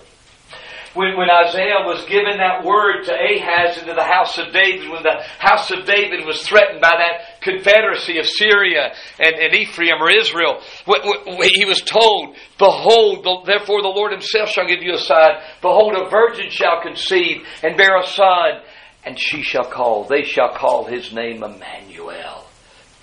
when, 0.95 1.17
when 1.17 1.29
Isaiah 1.29 1.83
was 1.83 2.05
given 2.05 2.37
that 2.37 2.63
word 2.63 3.03
to 3.03 3.13
Ahaz 3.13 3.77
into 3.77 3.93
the 3.93 4.03
house 4.03 4.37
of 4.37 4.53
David, 4.53 4.89
when 4.89 5.03
the 5.03 5.21
house 5.39 5.69
of 5.69 5.85
David 5.85 6.25
was 6.25 6.41
threatened 6.41 6.79
by 6.79 6.95
that 6.95 7.41
confederacy 7.41 8.17
of 8.17 8.25
Syria 8.25 8.93
and, 9.19 9.35
and 9.35 9.53
Ephraim 9.53 10.01
or 10.01 10.09
Israel, 10.09 10.61
he 10.85 11.65
was 11.65 11.81
told, 11.81 12.37
Behold, 12.57 13.45
therefore 13.45 13.81
the 13.81 13.89
Lord 13.93 14.13
himself 14.13 14.49
shall 14.49 14.67
give 14.67 14.81
you 14.81 14.93
a 14.93 14.97
sign. 14.97 15.41
Behold, 15.61 15.95
a 15.95 16.09
virgin 16.09 16.49
shall 16.49 16.81
conceive 16.81 17.45
and 17.61 17.75
bear 17.75 17.99
a 17.99 18.07
son, 18.07 18.61
and 19.03 19.19
she 19.19 19.43
shall 19.43 19.65
call, 19.65 20.05
they 20.05 20.23
shall 20.23 20.53
call 20.55 20.85
his 20.85 21.11
name 21.11 21.43
Emmanuel. 21.43 22.44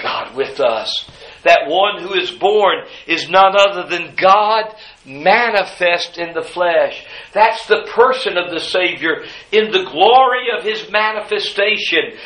God 0.02 0.36
with 0.36 0.60
us. 0.60 1.10
That 1.44 1.66
one 1.66 2.02
who 2.02 2.14
is 2.14 2.30
born 2.30 2.84
is 3.06 3.28
none 3.28 3.54
other 3.56 3.88
than 3.88 4.14
God 4.14 4.74
manifest 5.04 6.18
in 6.18 6.34
the 6.34 6.42
flesh. 6.42 7.04
That's 7.32 7.66
the 7.66 7.88
person 7.94 8.36
of 8.36 8.50
the 8.50 8.60
Savior 8.60 9.24
in 9.50 9.70
the 9.72 9.84
glory 9.90 10.48
of 10.56 10.64
His 10.64 10.90
manifestation. 10.90 12.18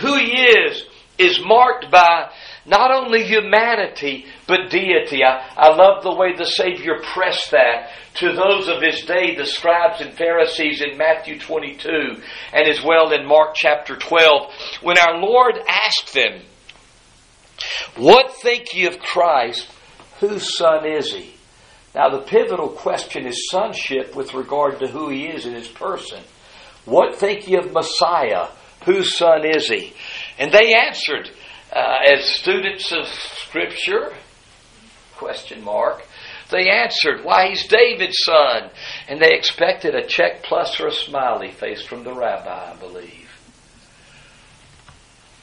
Who 0.00 0.16
He 0.16 0.32
is 0.32 0.84
is 1.18 1.40
marked 1.44 1.90
by 1.90 2.30
not 2.64 2.92
only 2.92 3.24
humanity, 3.24 4.26
but 4.46 4.70
deity. 4.70 5.24
I, 5.24 5.50
I 5.56 5.74
love 5.74 6.02
the 6.02 6.14
way 6.14 6.36
the 6.36 6.44
Savior 6.44 7.00
pressed 7.02 7.50
that 7.50 7.90
to 8.16 8.32
those 8.32 8.68
of 8.68 8.82
his 8.82 9.02
day, 9.02 9.34
the 9.36 9.46
scribes 9.46 10.00
and 10.00 10.12
Pharisees 10.12 10.82
in 10.82 10.98
Matthew 10.98 11.38
22 11.38 12.20
and 12.52 12.68
as 12.68 12.82
well 12.82 13.12
in 13.12 13.26
Mark 13.26 13.54
chapter 13.54 13.96
12, 13.96 14.52
when 14.82 14.98
our 14.98 15.18
Lord 15.18 15.54
asked 15.68 16.14
them, 16.14 16.42
What 17.96 18.34
think 18.36 18.74
ye 18.74 18.86
of 18.86 18.98
Christ? 18.98 19.68
Whose 20.20 20.56
son 20.56 20.86
is 20.86 21.12
he? 21.12 21.34
Now, 21.94 22.10
the 22.10 22.22
pivotal 22.22 22.68
question 22.68 23.26
is 23.26 23.48
sonship 23.50 24.14
with 24.14 24.34
regard 24.34 24.78
to 24.80 24.88
who 24.88 25.08
he 25.08 25.26
is 25.26 25.46
in 25.46 25.54
his 25.54 25.68
person. 25.68 26.22
What 26.84 27.16
think 27.16 27.48
ye 27.48 27.56
of 27.56 27.72
Messiah? 27.72 28.48
Whose 28.84 29.16
son 29.16 29.44
is 29.44 29.68
he? 29.68 29.92
And 30.38 30.52
they 30.52 30.74
answered, 30.74 31.30
uh, 31.72 31.98
as 32.12 32.24
students 32.24 32.92
of 32.92 33.06
Scripture, 33.06 34.14
question 35.16 35.62
mark, 35.62 36.06
they 36.50 36.70
answered, 36.70 37.24
Why, 37.24 37.48
he's 37.48 37.66
David's 37.66 38.16
son. 38.24 38.70
And 39.08 39.20
they 39.20 39.34
expected 39.34 39.94
a 39.94 40.06
check 40.06 40.42
plus 40.42 40.80
or 40.80 40.88
a 40.88 40.92
smiley 40.92 41.50
face 41.50 41.82
from 41.82 42.04
the 42.04 42.14
rabbi, 42.14 42.72
I 42.72 42.76
believe. 42.76 43.27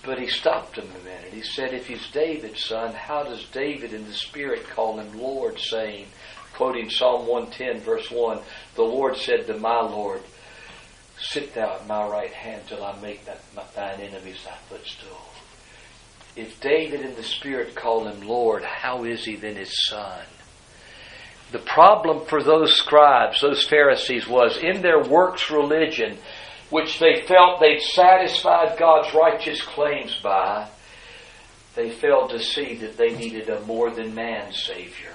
But 0.05 0.19
he 0.19 0.27
stopped 0.27 0.77
him 0.77 0.87
a 0.89 1.03
minute. 1.03 1.33
He 1.33 1.41
said, 1.41 1.73
If 1.73 1.87
he's 1.87 2.11
David's 2.11 2.63
son, 2.65 2.93
how 2.93 3.23
does 3.23 3.45
David 3.45 3.93
in 3.93 4.05
the 4.05 4.13
Spirit 4.13 4.69
call 4.69 4.99
him 4.99 5.19
Lord, 5.19 5.59
saying, 5.59 6.07
quoting 6.53 6.89
Psalm 6.89 7.27
110, 7.27 7.81
verse 7.81 8.11
1, 8.11 8.39
The 8.75 8.83
Lord 8.83 9.17
said 9.17 9.47
to 9.47 9.57
my 9.57 9.81
Lord, 9.81 10.21
Sit 11.19 11.55
thou 11.55 11.75
at 11.75 11.87
my 11.87 12.05
right 12.07 12.31
hand 12.31 12.63
till 12.67 12.83
I 12.83 12.99
make 13.01 13.25
thine 13.25 13.99
enemies 14.01 14.43
thy 14.45 14.55
footstool. 14.69 15.21
If 16.35 16.59
David 16.59 17.01
in 17.01 17.15
the 17.15 17.23
Spirit 17.23 17.75
called 17.75 18.07
him 18.07 18.27
Lord, 18.27 18.63
how 18.63 19.05
is 19.05 19.23
he 19.23 19.37
then 19.37 19.55
his 19.55 19.85
son? 19.87 20.25
The 21.51 21.59
problem 21.59 22.25
for 22.25 22.43
those 22.43 22.75
scribes, 22.75 23.39
those 23.41 23.65
Pharisees, 23.65 24.27
was 24.27 24.57
in 24.57 24.81
their 24.81 25.01
works 25.01 25.49
religion, 25.49 26.17
which 26.75 26.99
they 26.99 27.21
felt 27.21 27.61
they'd 27.61 27.81
satisfied 27.81 28.77
God's 28.77 29.13
righteous 29.13 29.61
claims 29.61 30.19
by, 30.21 30.67
they 31.73 31.89
failed 31.89 32.31
to 32.31 32.39
see 32.39 32.75
that 32.75 32.97
they 32.97 33.15
needed 33.15 33.47
a 33.47 33.61
more 33.61 33.91
than 33.91 34.13
man 34.13 34.51
Savior. 34.51 35.14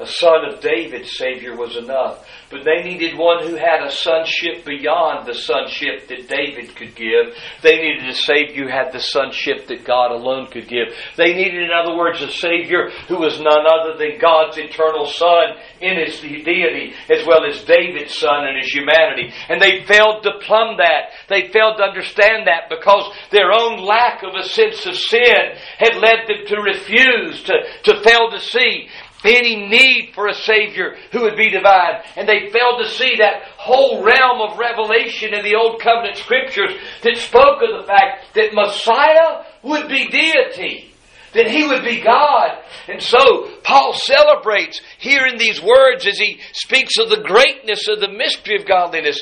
A 0.00 0.06
son 0.06 0.44
of 0.44 0.60
David, 0.60 1.06
Savior, 1.06 1.56
was 1.56 1.76
enough. 1.76 2.26
But 2.50 2.64
they 2.64 2.82
needed 2.82 3.16
one 3.16 3.46
who 3.46 3.54
had 3.54 3.82
a 3.86 3.92
sonship 3.92 4.64
beyond 4.64 5.24
the 5.24 5.34
sonship 5.34 6.08
that 6.08 6.28
David 6.28 6.74
could 6.74 6.96
give. 6.96 7.34
They 7.62 7.78
needed 7.78 8.08
a 8.08 8.14
Savior 8.14 8.64
who 8.64 8.70
had 8.70 8.92
the 8.92 8.98
sonship 8.98 9.68
that 9.68 9.84
God 9.84 10.10
alone 10.10 10.48
could 10.50 10.68
give. 10.68 10.88
They 11.16 11.34
needed, 11.34 11.62
in 11.62 11.70
other 11.70 11.96
words, 11.96 12.20
a 12.20 12.30
Savior 12.30 12.90
who 13.06 13.18
was 13.18 13.38
none 13.38 13.66
other 13.70 13.96
than 13.96 14.18
God's 14.20 14.58
eternal 14.58 15.06
Son 15.06 15.54
in 15.80 15.96
his 15.96 16.20
deity, 16.20 16.92
as 17.08 17.24
well 17.26 17.46
as 17.46 17.62
David's 17.62 18.14
Son 18.14 18.48
in 18.48 18.56
his 18.56 18.74
humanity. 18.74 19.32
And 19.48 19.62
they 19.62 19.84
failed 19.84 20.24
to 20.24 20.38
plumb 20.42 20.78
that. 20.78 21.14
They 21.28 21.52
failed 21.52 21.78
to 21.78 21.84
understand 21.84 22.48
that 22.48 22.68
because 22.68 23.14
their 23.30 23.52
own 23.52 23.78
lack 23.78 24.22
of 24.24 24.34
a 24.34 24.42
sense 24.42 24.86
of 24.86 24.96
sin 24.96 25.54
had 25.78 25.96
led 25.96 26.26
them 26.26 26.46
to 26.46 26.60
refuse, 26.60 27.42
to, 27.44 27.54
to 27.84 28.02
fail 28.02 28.30
to 28.30 28.40
see 28.40 28.88
any 29.24 29.56
need 29.56 30.12
for 30.14 30.28
a 30.28 30.34
Savior 30.34 30.96
who 31.12 31.22
would 31.22 31.36
be 31.36 31.50
divine. 31.50 32.02
And 32.16 32.28
they 32.28 32.50
failed 32.50 32.82
to 32.82 32.90
see 32.90 33.16
that 33.18 33.42
whole 33.56 34.04
realm 34.04 34.40
of 34.40 34.58
revelation 34.58 35.34
in 35.34 35.44
the 35.44 35.56
Old 35.56 35.80
Covenant 35.80 36.18
Scriptures 36.18 36.74
that 37.02 37.16
spoke 37.16 37.62
of 37.62 37.80
the 37.80 37.86
fact 37.86 38.34
that 38.34 38.54
Messiah 38.54 39.44
would 39.62 39.88
be 39.88 40.08
deity. 40.08 40.90
That 41.32 41.48
he 41.48 41.66
would 41.66 41.82
be 41.82 42.00
God. 42.00 42.62
And 42.86 43.02
so 43.02 43.50
Paul 43.64 43.94
celebrates 43.94 44.80
here 44.98 45.26
in 45.26 45.36
these 45.36 45.60
words 45.60 46.06
as 46.06 46.16
he 46.16 46.40
speaks 46.52 46.96
of 46.98 47.08
the 47.08 47.22
greatness 47.24 47.88
of 47.88 47.98
the 48.00 48.08
mystery 48.08 48.56
of 48.56 48.68
godliness. 48.68 49.20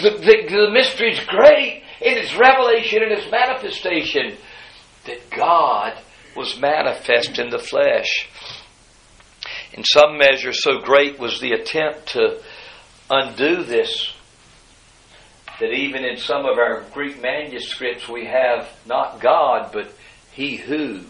The, 0.00 0.10
the, 0.10 0.46
the 0.48 0.70
mystery 0.72 1.12
is 1.12 1.20
great 1.26 1.82
in 2.00 2.16
its 2.16 2.34
revelation 2.34 3.02
and 3.02 3.12
its 3.12 3.30
manifestation. 3.30 4.38
That 5.04 5.30
God 5.30 5.98
was 6.34 6.58
manifest 6.58 7.38
in 7.38 7.50
the 7.50 7.58
flesh 7.58 8.28
in 9.74 9.84
some 9.84 10.18
measure, 10.18 10.52
so 10.52 10.80
great 10.80 11.18
was 11.18 11.40
the 11.40 11.52
attempt 11.52 12.08
to 12.08 12.40
undo 13.10 13.62
this 13.64 14.12
that 15.60 15.72
even 15.72 16.04
in 16.04 16.16
some 16.16 16.44
of 16.44 16.58
our 16.58 16.82
Greek 16.92 17.22
manuscripts 17.22 18.08
we 18.08 18.26
have 18.26 18.68
not 18.86 19.20
God, 19.20 19.70
but 19.72 19.92
He 20.32 20.56
who, 20.56 21.02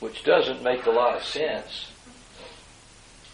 which 0.00 0.22
doesn't 0.24 0.62
make 0.62 0.86
a 0.86 0.90
lot 0.90 1.16
of 1.16 1.24
sense. 1.24 1.90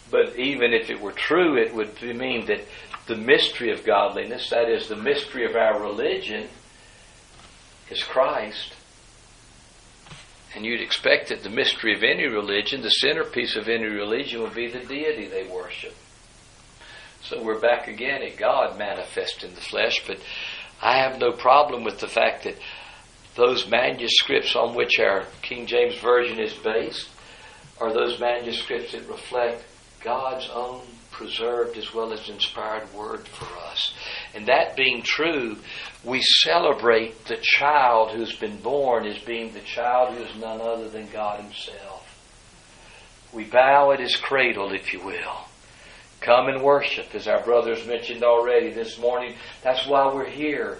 But 0.09 0.37
even 0.37 0.73
if 0.73 0.89
it 0.89 1.01
were 1.01 1.11
true, 1.11 1.57
it 1.57 1.73
would 1.73 2.01
mean 2.01 2.45
that 2.45 2.61
the 3.07 3.17
mystery 3.17 3.71
of 3.71 3.83
godliness, 3.83 4.49
that 4.51 4.69
is, 4.69 4.87
the 4.87 4.95
mystery 4.95 5.45
of 5.45 5.55
our 5.55 5.81
religion, 5.81 6.47
is 7.89 8.03
Christ. 8.03 8.73
And 10.55 10.65
you'd 10.65 10.81
expect 10.81 11.29
that 11.29 11.43
the 11.43 11.49
mystery 11.49 11.95
of 11.95 12.03
any 12.03 12.27
religion, 12.27 12.81
the 12.81 12.89
centerpiece 12.89 13.55
of 13.55 13.67
any 13.67 13.85
religion, 13.85 14.41
would 14.41 14.53
be 14.53 14.69
the 14.69 14.79
deity 14.79 15.27
they 15.27 15.47
worship. 15.47 15.95
So 17.23 17.41
we're 17.41 17.59
back 17.59 17.87
again 17.87 18.21
at 18.21 18.37
God 18.37 18.77
manifest 18.77 19.43
in 19.43 19.55
the 19.55 19.61
flesh, 19.61 20.05
but 20.05 20.19
I 20.81 20.97
have 20.97 21.19
no 21.19 21.31
problem 21.31 21.83
with 21.83 21.99
the 21.99 22.07
fact 22.07 22.43
that 22.43 22.55
those 23.35 23.67
manuscripts 23.67 24.55
on 24.55 24.75
which 24.75 24.99
our 24.99 25.25
King 25.41 25.65
James 25.65 25.95
Version 25.95 26.39
is 26.39 26.53
based 26.53 27.09
are 27.79 27.93
those 27.93 28.19
manuscripts 28.19 28.91
that 28.91 29.07
reflect 29.07 29.63
God's 30.01 30.49
own 30.53 30.81
preserved 31.11 31.77
as 31.77 31.93
well 31.93 32.11
as 32.11 32.27
inspired 32.27 32.93
word 32.93 33.27
for 33.27 33.47
us. 33.69 33.93
And 34.35 34.47
that 34.47 34.75
being 34.75 35.03
true, 35.03 35.57
we 36.03 36.21
celebrate 36.21 37.25
the 37.25 37.37
child 37.41 38.11
who's 38.11 38.35
been 38.35 38.57
born 38.57 39.05
as 39.05 39.19
being 39.19 39.53
the 39.53 39.61
child 39.61 40.15
who 40.15 40.23
is 40.23 40.35
none 40.37 40.59
other 40.59 40.89
than 40.89 41.07
God 41.11 41.41
Himself. 41.41 41.99
We 43.31 43.45
bow 43.45 43.91
at 43.91 43.99
His 43.99 44.15
cradle, 44.15 44.73
if 44.73 44.93
you 44.93 45.03
will. 45.03 45.47
Come 46.23 46.47
and 46.47 46.63
worship, 46.63 47.13
as 47.15 47.27
our 47.27 47.43
brothers 47.43 47.85
mentioned 47.85 48.23
already 48.23 48.71
this 48.71 48.97
morning. 48.97 49.35
That's 49.61 49.85
why 49.85 50.13
we're 50.13 50.29
here. 50.29 50.77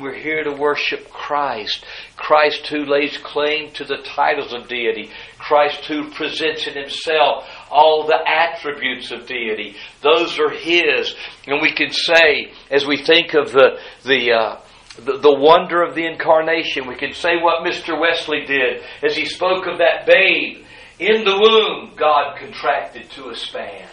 We're 0.00 0.14
here 0.14 0.42
to 0.42 0.52
worship 0.52 1.10
Christ. 1.10 1.84
Christ 2.16 2.66
who 2.68 2.86
lays 2.86 3.18
claim 3.18 3.72
to 3.72 3.84
the 3.84 3.98
titles 3.98 4.54
of 4.54 4.68
deity. 4.68 5.10
Christ 5.38 5.84
who 5.84 6.10
presents 6.12 6.66
in 6.66 6.74
himself 6.74 7.46
all 7.70 8.06
the 8.06 8.18
attributes 8.26 9.10
of 9.10 9.26
deity. 9.26 9.76
Those 10.02 10.38
are 10.38 10.50
his. 10.50 11.14
And 11.46 11.60
we 11.60 11.72
can 11.72 11.90
say, 11.90 12.52
as 12.70 12.86
we 12.86 12.96
think 12.96 13.34
of 13.34 13.52
the, 13.52 13.78
the, 14.02 14.32
uh, 14.32 14.60
the, 14.96 15.18
the 15.18 15.38
wonder 15.38 15.82
of 15.82 15.94
the 15.94 16.06
incarnation, 16.06 16.86
we 16.86 16.96
can 16.96 17.12
say 17.12 17.36
what 17.36 17.66
Mr. 17.66 18.00
Wesley 18.00 18.46
did 18.46 18.82
as 19.02 19.14
he 19.14 19.26
spoke 19.26 19.66
of 19.66 19.76
that 19.78 20.06
babe. 20.06 20.64
In 20.98 21.24
the 21.24 21.38
womb, 21.38 21.92
God 21.96 22.38
contracted 22.38 23.10
to 23.10 23.28
a 23.28 23.36
span. 23.36 23.90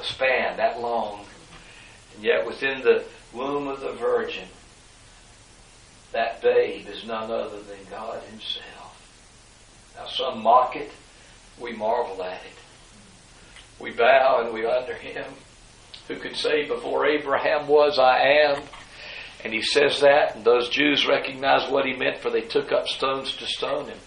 A 0.00 0.04
span 0.04 0.56
that 0.56 0.80
long. 0.80 1.26
And 2.14 2.24
yet 2.24 2.46
within 2.46 2.80
the 2.82 3.04
womb 3.34 3.68
of 3.68 3.80
the 3.80 3.92
Virgin, 3.92 4.48
that 6.12 6.40
babe 6.40 6.86
is 6.88 7.04
none 7.04 7.30
other 7.30 7.60
than 7.60 7.78
God 7.90 8.22
Himself. 8.24 9.92
Now, 9.96 10.06
some 10.06 10.42
mock 10.42 10.74
it, 10.74 10.90
we 11.60 11.72
marvel 11.72 12.22
at 12.22 12.40
it. 12.44 12.58
We 13.78 13.90
bow 13.90 14.42
and 14.42 14.54
we 14.54 14.64
under 14.64 14.94
Him 14.94 15.26
who 16.08 16.16
could 16.16 16.36
say, 16.36 16.66
Before 16.66 17.06
Abraham 17.06 17.68
was, 17.68 17.98
I 17.98 18.20
am. 18.46 18.62
And 19.44 19.52
he 19.52 19.62
says 19.62 20.00
that, 20.00 20.36
and 20.36 20.44
those 20.44 20.68
Jews 20.68 21.06
recognized 21.06 21.70
what 21.70 21.86
he 21.86 21.94
meant, 21.94 22.18
for 22.18 22.30
they 22.30 22.42
took 22.42 22.72
up 22.72 22.88
stones 22.88 23.36
to 23.36 23.46
stone 23.46 23.86
him. 23.86 23.98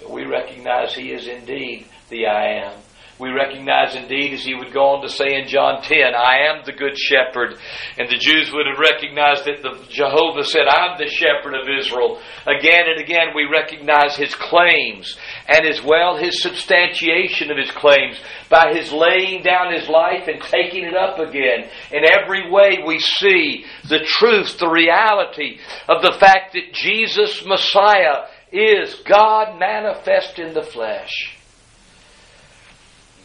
But 0.00 0.10
we 0.10 0.24
recognize 0.24 0.94
he 0.94 1.12
is 1.12 1.26
indeed 1.28 1.86
the 2.08 2.26
I 2.26 2.64
am 2.64 2.78
we 3.20 3.30
recognize 3.30 3.94
indeed, 3.94 4.32
as 4.32 4.44
he 4.44 4.54
would 4.54 4.72
go 4.72 4.96
on 4.96 5.02
to 5.02 5.08
say 5.08 5.36
in 5.36 5.46
John 5.46 5.82
10, 5.82 6.14
I 6.16 6.48
am 6.48 6.64
the 6.64 6.72
good 6.72 6.96
shepherd. 6.96 7.58
And 7.98 8.08
the 8.08 8.16
Jews 8.16 8.50
would 8.52 8.66
have 8.66 8.78
recognized 8.78 9.44
that 9.44 9.60
the 9.62 9.76
Jehovah 9.90 10.44
said, 10.44 10.66
I'm 10.66 10.96
the 10.96 11.06
shepherd 11.06 11.54
of 11.54 11.68
Israel. 11.68 12.18
Again 12.46 12.88
and 12.88 13.00
again, 13.00 13.28
we 13.34 13.44
recognize 13.44 14.16
his 14.16 14.34
claims 14.34 15.16
and 15.46 15.66
as 15.66 15.82
well 15.82 16.16
his 16.16 16.42
substantiation 16.42 17.50
of 17.50 17.58
his 17.58 17.70
claims 17.70 18.18
by 18.48 18.72
his 18.72 18.90
laying 18.90 19.42
down 19.42 19.72
his 19.72 19.88
life 19.88 20.26
and 20.26 20.40
taking 20.40 20.84
it 20.84 20.96
up 20.96 21.18
again. 21.18 21.68
In 21.92 22.02
every 22.08 22.50
way, 22.50 22.78
we 22.86 22.98
see 22.98 23.66
the 23.88 24.00
truth, 24.04 24.58
the 24.58 24.70
reality 24.70 25.58
of 25.88 26.02
the 26.02 26.16
fact 26.18 26.54
that 26.54 26.72
Jesus, 26.72 27.44
Messiah, 27.44 28.26
is 28.52 28.94
God 29.06 29.58
manifest 29.58 30.38
in 30.38 30.54
the 30.54 30.62
flesh. 30.62 31.36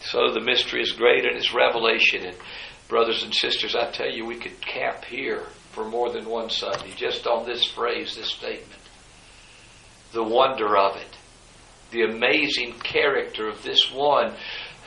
So 0.05 0.31
the 0.31 0.41
mystery 0.41 0.81
is 0.81 0.91
great 0.91 1.25
in 1.25 1.35
its 1.35 1.53
revelation. 1.53 2.25
And 2.25 2.37
brothers 2.87 3.23
and 3.23 3.33
sisters, 3.33 3.75
I 3.75 3.91
tell 3.91 4.09
you, 4.09 4.25
we 4.25 4.35
could 4.35 4.61
camp 4.61 5.03
here 5.05 5.47
for 5.71 5.85
more 5.85 6.11
than 6.11 6.25
one 6.25 6.49
Sunday 6.49 6.91
just 6.95 7.27
on 7.27 7.45
this 7.45 7.65
phrase, 7.65 8.15
this 8.15 8.29
statement. 8.29 8.81
The 10.13 10.23
wonder 10.23 10.77
of 10.77 10.95
it, 10.95 11.17
the 11.91 12.03
amazing 12.03 12.73
character 12.79 13.47
of 13.47 13.63
this 13.63 13.91
one 13.91 14.33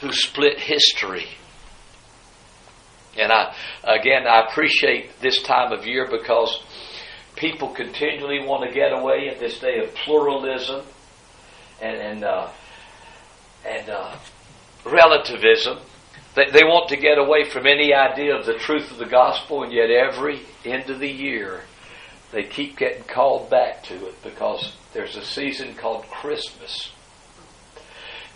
who 0.00 0.12
split 0.12 0.60
history. 0.60 1.26
And 3.18 3.32
I, 3.32 3.54
again, 3.82 4.26
I 4.26 4.46
appreciate 4.48 5.20
this 5.20 5.42
time 5.42 5.72
of 5.72 5.86
year 5.86 6.06
because 6.08 6.62
people 7.34 7.68
continually 7.68 8.44
want 8.46 8.68
to 8.68 8.74
get 8.74 8.92
away 8.92 9.30
in 9.32 9.40
this 9.40 9.58
day 9.58 9.80
of 9.80 9.94
pluralism 9.94 10.84
and 11.80 11.96
and 11.96 12.24
uh, 12.24 12.48
and 13.66 13.90
uh, 13.90 14.16
relativism. 14.84 15.78
They, 16.34 16.50
they 16.50 16.64
want 16.64 16.88
to 16.90 16.96
get 16.96 17.18
away 17.18 17.48
from 17.48 17.66
any 17.66 17.92
idea 17.94 18.36
of 18.36 18.46
the 18.46 18.54
truth 18.54 18.90
of 18.90 18.98
the 18.98 19.06
gospel, 19.06 19.62
and 19.62 19.72
yet 19.72 19.90
every 19.90 20.40
end 20.64 20.90
of 20.90 21.00
the 21.00 21.10
year 21.10 21.62
they 22.32 22.44
keep 22.44 22.76
getting 22.76 23.04
called 23.04 23.48
back 23.48 23.82
to 23.84 24.06
it 24.06 24.22
because 24.22 24.74
there's 24.92 25.16
a 25.16 25.24
season 25.24 25.74
called 25.74 26.04
Christmas. 26.08 26.92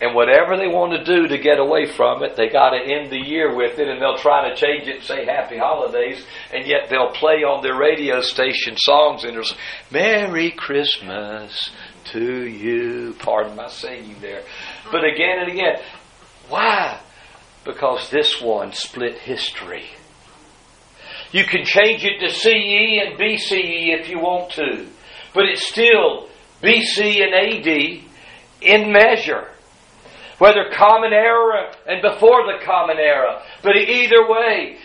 And 0.01 0.17
whatever 0.17 0.57
they 0.57 0.67
want 0.67 0.93
to 0.93 1.05
do 1.05 1.29
to 1.29 1.39
get 1.39 1.61
away 1.61 1.87
from 1.87 2.25
it, 2.25 2.35
they 2.35 2.49
got 2.49 2.71
to 2.71 2.79
end 2.79 3.13
the 3.13 3.25
year 3.25 3.55
with 3.55 3.79
it, 3.79 3.87
and 3.87 4.03
they'll 4.03 4.19
try 4.19 4.49
to 4.49 4.57
change 4.57 4.89
it 4.89 4.97
and 4.97 5.05
say 5.05 5.25
Happy 5.25 5.57
Holidays, 5.57 6.25
and 6.53 6.67
yet 6.67 6.89
they'll 6.91 7.13
play 7.13 7.45
on 7.45 7.63
their 7.63 7.79
radio 7.79 8.21
station 8.21 8.77
songs 8.77 9.23
and 9.23 9.35
there's 9.35 9.55
Merry 9.93 10.51
Christmas 10.51 11.71
to 12.07 12.49
you. 12.49 13.15
Pardon 13.21 13.55
my 13.55 13.69
singing 13.69 14.17
there. 14.21 14.43
But 14.91 15.05
again 15.05 15.39
and 15.39 15.53
again, 15.53 15.81
why? 16.53 17.01
Because 17.65 18.11
this 18.11 18.43
one 18.43 18.73
split 18.73 19.19
history. 19.19 19.87
You 21.33 21.45
can 21.45 21.65
change 21.65 22.05
it 22.05 22.21
to 22.21 22.29
CE 22.29 23.01
and 23.07 23.19
BCE 23.19 23.99
if 23.99 24.11
you 24.11 24.19
want 24.19 24.53
to, 24.53 24.87
but 25.35 25.45
it's 25.47 25.67
still 25.67 26.29
BC 26.63 27.23
and 27.23 27.35
AD 27.35 28.05
in 28.61 28.93
measure. 28.93 29.49
Whether 30.39 30.71
common 30.75 31.13
era 31.15 31.75
and 31.87 32.03
before 32.03 32.43
the 32.45 32.63
common 32.65 32.99
era. 32.99 33.43
But 33.63 33.77
either 33.77 34.29
way, 34.29 34.77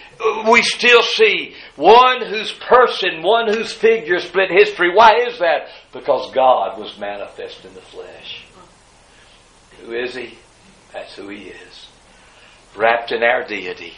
we 0.50 0.62
still 0.62 1.02
see 1.02 1.54
one 1.76 2.26
whose 2.26 2.54
person, 2.54 3.24
one 3.24 3.52
whose 3.52 3.74
figure 3.74 4.20
split 4.20 4.52
history. 4.52 4.96
Why 4.96 5.16
is 5.28 5.40
that? 5.40 5.68
Because 5.92 6.32
God 6.32 6.80
was 6.80 6.98
manifest 6.98 7.66
in 7.66 7.74
the 7.74 7.82
flesh. 7.82 8.46
Who 9.82 9.94
is 9.94 10.16
He? 10.16 10.38
That's 10.94 11.16
who 11.16 11.30
He 11.30 11.50
is. 11.50 11.88
Wrapped 12.76 13.12
in 13.12 13.24
our 13.24 13.46
deity 13.46 13.94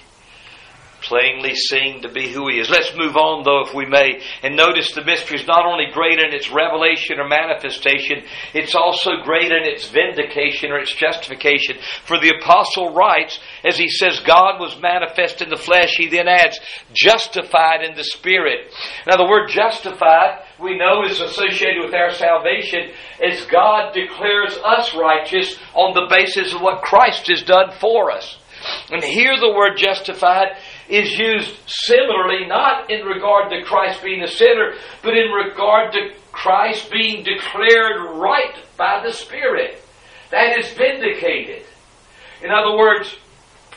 plainly 1.02 1.56
seen 1.56 2.02
to 2.02 2.12
be 2.12 2.32
who 2.32 2.50
he 2.50 2.60
is. 2.60 2.70
Let's 2.70 2.96
move 2.96 3.16
on, 3.16 3.44
though, 3.44 3.64
if 3.66 3.74
we 3.74 3.86
may, 3.86 4.22
and 4.44 4.56
notice 4.56 4.92
the 4.92 5.04
mystery 5.04 5.40
is 5.40 5.48
not 5.48 5.66
only 5.66 5.86
great 5.92 6.20
in 6.20 6.34
its 6.34 6.52
revelation 6.52 7.20
or 7.20 7.28
manifestation, 7.28 8.24
it's 8.54 8.76
also 8.76 9.24
great 9.24 9.52
in 9.52 9.64
its 9.64 9.88
vindication 9.90 10.72
or 10.72 10.80
its 10.80 10.94
justification. 10.94 11.78
For 12.06 12.20
the 12.20 12.36
apostle 12.40 12.94
writes, 12.94 13.40
as 13.64 13.78
he 13.78 13.90
says, 13.90 14.20
God 14.26 14.60
was 14.60 14.80
manifest 14.82 15.42
in 15.42 15.50
the 15.50 15.58
flesh, 15.58 15.96
he 15.98 16.08
then 16.08 16.28
adds, 16.28 16.60
justified 16.94 17.84
in 17.84 17.96
the 17.96 18.04
spirit. 18.04 18.74
Now, 19.08 19.18
the 19.18 19.30
word 19.30 19.50
justified, 19.50 20.44
we 20.62 20.78
know, 20.78 21.04
is 21.04 21.20
associated 21.20 21.84
with 21.84 21.94
our 21.94 22.12
salvation 22.12 22.92
as 23.24 23.46
God 23.46 23.94
declares 23.94 24.58
us 24.64 24.94
righteous 24.96 25.58
on 25.74 25.94
the 25.94 26.08
basis 26.14 26.54
of 26.54 26.62
what 26.62 26.82
Christ 26.82 27.28
has 27.28 27.44
done 27.44 27.72
for 27.80 28.12
us. 28.12 28.38
And 28.92 29.04
here 29.04 29.38
the 29.40 29.54
word 29.54 29.78
justified 29.78 30.58
is 30.90 31.18
used 31.18 31.56
similarly, 31.68 32.46
not 32.48 32.90
in 32.92 33.06
regard 33.06 33.50
to 33.52 33.64
Christ 33.64 34.04
being 34.04 34.24
a 34.24 34.28
sinner, 34.28 34.74
but 35.02 35.14
in 35.14 35.32
regard 35.32 35.94
to 35.94 36.14
Christ 36.32 36.92
being 36.92 37.24
declared 37.24 38.20
right 38.20 38.56
by 38.78 39.02
the 39.06 39.14
Spirit. 39.14 39.82
That 40.32 40.58
is 40.60 40.72
vindicated. 40.74 41.66
In 42.44 42.52
other 42.52 42.78
words, 42.78 43.16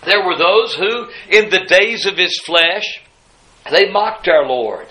there 0.05 0.25
were 0.25 0.37
those 0.37 0.75
who, 0.75 1.09
in 1.29 1.51
the 1.51 1.65
days 1.69 2.07
of 2.07 2.17
his 2.17 2.39
flesh, 2.41 3.03
they 3.71 3.91
mocked 3.91 4.29
our 4.29 4.47
Lord. 4.47 4.89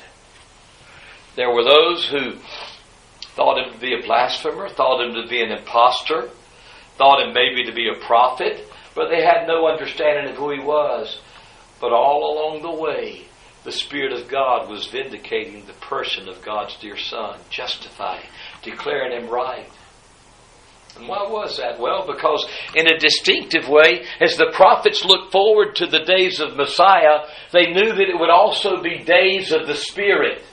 There 1.36 1.52
were 1.52 1.64
those 1.64 2.08
who 2.08 2.34
thought 3.36 3.58
him 3.58 3.74
to 3.74 3.80
be 3.80 3.94
a 3.94 4.06
blasphemer, 4.06 4.70
thought 4.70 5.06
him 5.06 5.14
to 5.16 5.28
be 5.30 5.42
an 5.42 5.52
impostor, 5.52 6.30
thought 6.98 7.22
him 7.22 7.34
maybe 7.34 7.66
to 7.66 7.74
be 7.74 7.88
a 7.88 8.06
prophet, 8.06 8.68
but 8.96 9.10
they 9.10 9.24
had 9.24 9.48
no 9.48 9.68
understanding 9.68 10.30
of 10.30 10.38
who 10.38 10.52
he 10.52 10.60
was. 10.60 11.22
But 11.80 11.94
all 11.94 12.34
along 12.34 12.62
the 12.62 12.82
way, 12.82 13.24
the 13.64 13.72
Spirit 13.72 14.12
of 14.12 14.28
God 14.28 14.70
was 14.70 14.88
vindicating 14.88 15.66
the 15.66 15.74
person 15.74 16.28
of 16.28 16.44
God's 16.44 16.76
dear 16.78 16.98
Son, 16.98 17.40
justifying, 17.50 18.28
declaring 18.62 19.18
him 19.18 19.30
right. 19.30 19.70
And 20.98 21.08
why 21.08 21.26
was 21.28 21.58
that? 21.58 21.80
Well, 21.80 22.06
because 22.06 22.46
in 22.76 22.88
a 22.88 23.00
distinctive 23.00 23.70
way, 23.70 24.06
as 24.20 24.36
the 24.36 24.52
prophets 24.54 25.06
looked 25.06 25.32
forward 25.32 25.76
to 25.78 25.86
the 25.86 26.04
days 26.04 26.42
of 26.42 26.58
Messiah, 26.58 27.26
they 27.54 27.68
knew 27.68 27.94
that 27.94 28.10
it 28.10 28.20
would 28.20 28.30
also 28.30 28.82
be 28.82 29.04
days 29.04 29.52
of 29.52 29.68
the 29.68 29.76
Spirit. 29.76 30.44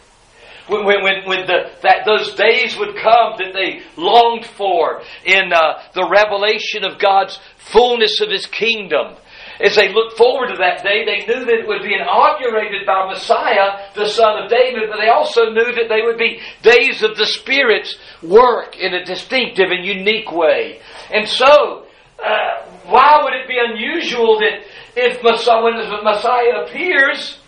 When, 0.68 0.84
when, 0.84 1.24
when 1.24 1.46
the, 1.46 1.70
that 1.82 2.04
those 2.04 2.34
days 2.34 2.76
would 2.78 2.96
come 2.96 3.34
that 3.38 3.52
they 3.54 3.82
longed 3.96 4.44
for 4.44 5.02
in 5.24 5.52
uh, 5.52 5.82
the 5.94 6.08
revelation 6.08 6.84
of 6.84 6.98
God's 6.98 7.38
fullness 7.56 8.20
of 8.20 8.30
His 8.30 8.46
kingdom, 8.46 9.16
as 9.60 9.74
they 9.74 9.92
looked 9.92 10.16
forward 10.16 10.48
to 10.48 10.56
that 10.58 10.84
day, 10.84 11.04
they 11.04 11.26
knew 11.26 11.44
that 11.44 11.54
it 11.54 11.66
would 11.66 11.82
be 11.82 11.94
inaugurated 11.94 12.86
by 12.86 13.08
Messiah, 13.08 13.90
the 13.94 14.06
Son 14.06 14.44
of 14.44 14.50
David, 14.50 14.84
but 14.88 14.98
they 15.00 15.08
also 15.08 15.50
knew 15.50 15.74
that 15.74 15.88
they 15.88 16.02
would 16.02 16.18
be 16.18 16.40
days 16.62 17.02
of 17.02 17.16
the 17.16 17.26
Spirit's 17.26 17.96
work 18.22 18.76
in 18.76 18.94
a 18.94 19.04
distinctive 19.04 19.70
and 19.70 19.84
unique 19.84 20.30
way. 20.30 20.80
And 21.12 21.26
so, 21.26 21.86
uh, 22.24 22.66
why 22.84 23.20
would 23.22 23.34
it 23.34 23.48
be 23.48 23.58
unusual 23.58 24.38
that 24.38 24.62
if 24.96 25.22
Messiah, 25.22 25.62
when 25.62 26.04
Messiah 26.04 26.64
appears, 26.64 27.38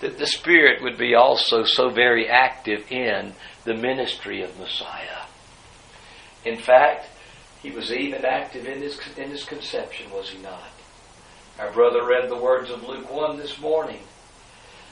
that 0.00 0.18
the 0.18 0.26
Spirit 0.26 0.82
would 0.82 0.96
be 0.96 1.14
also 1.14 1.64
so 1.64 1.90
very 1.90 2.28
active 2.28 2.90
in 2.90 3.34
the 3.64 3.74
ministry 3.74 4.42
of 4.42 4.58
Messiah? 4.58 5.26
In 6.44 6.58
fact, 6.58 7.06
he 7.62 7.70
was 7.70 7.92
even 7.92 8.24
active 8.24 8.66
in 8.66 8.80
his, 8.80 8.98
in 9.16 9.30
his 9.30 9.44
conception, 9.44 10.10
was 10.10 10.30
he 10.30 10.38
not? 10.38 10.70
Our 11.58 11.72
brother 11.72 12.06
read 12.06 12.30
the 12.30 12.36
words 12.36 12.70
of 12.70 12.84
Luke 12.84 13.12
1 13.12 13.36
this 13.36 13.58
morning. 13.58 14.00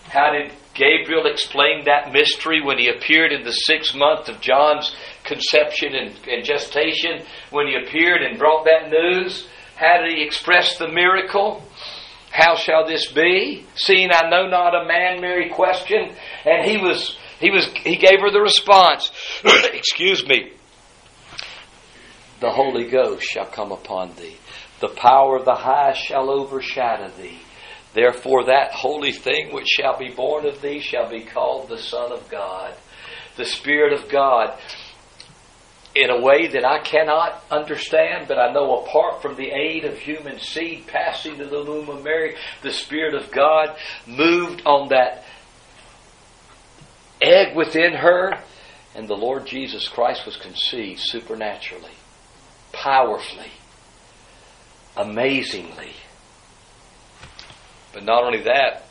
How 0.09 0.33
did 0.33 0.53
Gabriel 0.75 1.27
explain 1.27 1.85
that 1.85 2.13
mystery 2.13 2.63
when 2.63 2.79
he 2.79 2.89
appeared 2.89 3.33
in 3.33 3.45
the 3.45 3.53
sixth 3.53 3.95
month 3.95 4.29
of 4.29 4.41
John's 4.41 4.95
conception 5.25 5.95
and, 5.95 6.17
and, 6.29 6.45
gestation? 6.45 7.23
When 7.51 7.67
he 7.67 7.77
appeared 7.77 8.23
and 8.23 8.39
brought 8.39 8.65
that 8.65 8.91
news? 8.91 9.49
How 9.77 10.03
did 10.03 10.17
he 10.17 10.25
express 10.25 10.79
the 10.79 10.89
miracle? 10.89 11.63
How 12.37 12.57
shall 12.57 12.87
this 12.87 13.11
be? 13.13 13.65
Seeing 13.77 14.11
I 14.13 14.29
know 14.29 14.47
not 14.47 14.75
a 14.75 14.87
man, 14.87 15.21
Mary 15.21 15.49
questioned, 15.49 16.15
and 16.45 16.71
he 16.71 16.77
was 16.77 17.17
he 17.41 17.51
was 17.51 17.67
he 17.83 17.97
gave 17.97 18.21
her 18.21 18.31
the 18.31 18.41
response. 18.41 19.11
Excuse 19.45 20.27
me. 20.27 20.53
The 22.41 22.51
Holy 22.51 22.91
Ghost 22.91 23.23
shall 23.23 23.47
come 23.47 23.73
upon 23.73 24.15
thee 24.17 24.37
the 24.81 24.89
power 24.89 25.37
of 25.37 25.45
the 25.45 25.55
highest 25.55 26.03
shall 26.03 26.31
overshadow 26.31 27.09
thee. 27.17 27.39
Therefore, 27.95 28.45
that 28.47 28.73
holy 28.73 29.13
thing 29.13 29.55
which 29.55 29.69
shall 29.69 29.99
be 29.99 30.11
born 30.11 30.47
of 30.47 30.61
thee 30.61 30.81
shall 30.81 31.09
be 31.09 31.25
called 31.25 31.69
the 31.69 31.79
Son 31.79 32.13
of 32.13 32.29
God. 32.29 32.75
The 33.37 33.47
Spirit 33.47 33.95
of 33.95 34.11
God, 34.11 34.59
in 36.03 36.11
a 36.11 36.21
way 36.21 36.47
that 36.49 36.65
I 36.65 36.79
cannot 36.81 37.43
understand, 37.51 38.29
but 38.29 38.39
I 38.39 38.53
know 38.53 38.83
apart 38.85 39.23
from 39.23 39.37
the 39.37 39.51
aid 39.51 39.85
of 39.85 39.99
human 39.99 40.39
seed 40.39 40.87
passing 40.87 41.39
to 41.39 41.47
the 41.47 41.65
womb 41.65 41.89
of 41.89 42.05
Mary, 42.05 42.37
the 42.63 42.73
Spirit 42.73 43.15
of 43.15 43.31
God 43.31 43.77
moved 44.07 44.63
on 44.67 44.89
that 44.89 45.25
egg 47.23 47.57
within 47.57 47.95
her, 47.95 48.35
and 48.95 49.09
the 49.09 49.17
Lord 49.17 49.47
Jesus 49.47 49.89
Christ 49.89 50.27
was 50.27 50.37
conceived 50.37 51.01
supernaturally, 51.01 51.95
powerfully 52.73 53.53
amazingly. 54.97 55.93
But 57.93 58.05
not 58.05 58.25
only 58.25 58.43
that, 58.43 58.87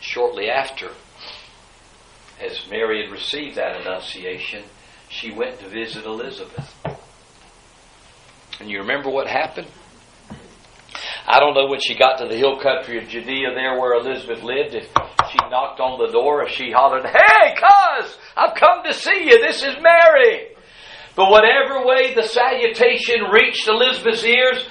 shortly 0.00 0.50
after, 0.50 0.90
as 2.40 2.66
Mary 2.70 3.02
had 3.02 3.12
received 3.12 3.56
that 3.56 3.80
annunciation, 3.80 4.64
she 5.14 5.30
went 5.30 5.60
to 5.60 5.68
visit 5.68 6.04
Elizabeth. 6.04 6.74
And 8.58 8.68
you 8.68 8.80
remember 8.80 9.10
what 9.10 9.28
happened? 9.28 9.68
I 11.26 11.38
don't 11.38 11.54
know 11.54 11.66
when 11.68 11.80
she 11.80 11.96
got 11.96 12.18
to 12.18 12.26
the 12.26 12.36
hill 12.36 12.58
country 12.60 12.98
of 12.98 13.08
Judea 13.08 13.54
there 13.54 13.78
where 13.78 13.94
Elizabeth 13.94 14.42
lived, 14.42 14.74
if 14.74 14.84
she 15.30 15.38
knocked 15.48 15.80
on 15.80 16.04
the 16.04 16.12
door, 16.12 16.42
if 16.42 16.50
she 16.50 16.70
hollered, 16.70 17.06
Hey, 17.06 17.54
cuz, 17.54 18.18
I've 18.36 18.56
come 18.56 18.82
to 18.84 18.92
see 18.92 19.30
you. 19.30 19.38
This 19.40 19.62
is 19.62 19.76
Mary. 19.80 20.48
But 21.16 21.30
whatever 21.30 21.86
way 21.86 22.12
the 22.14 22.24
salutation 22.24 23.30
reached 23.30 23.68
Elizabeth's 23.68 24.24
ears, 24.24 24.66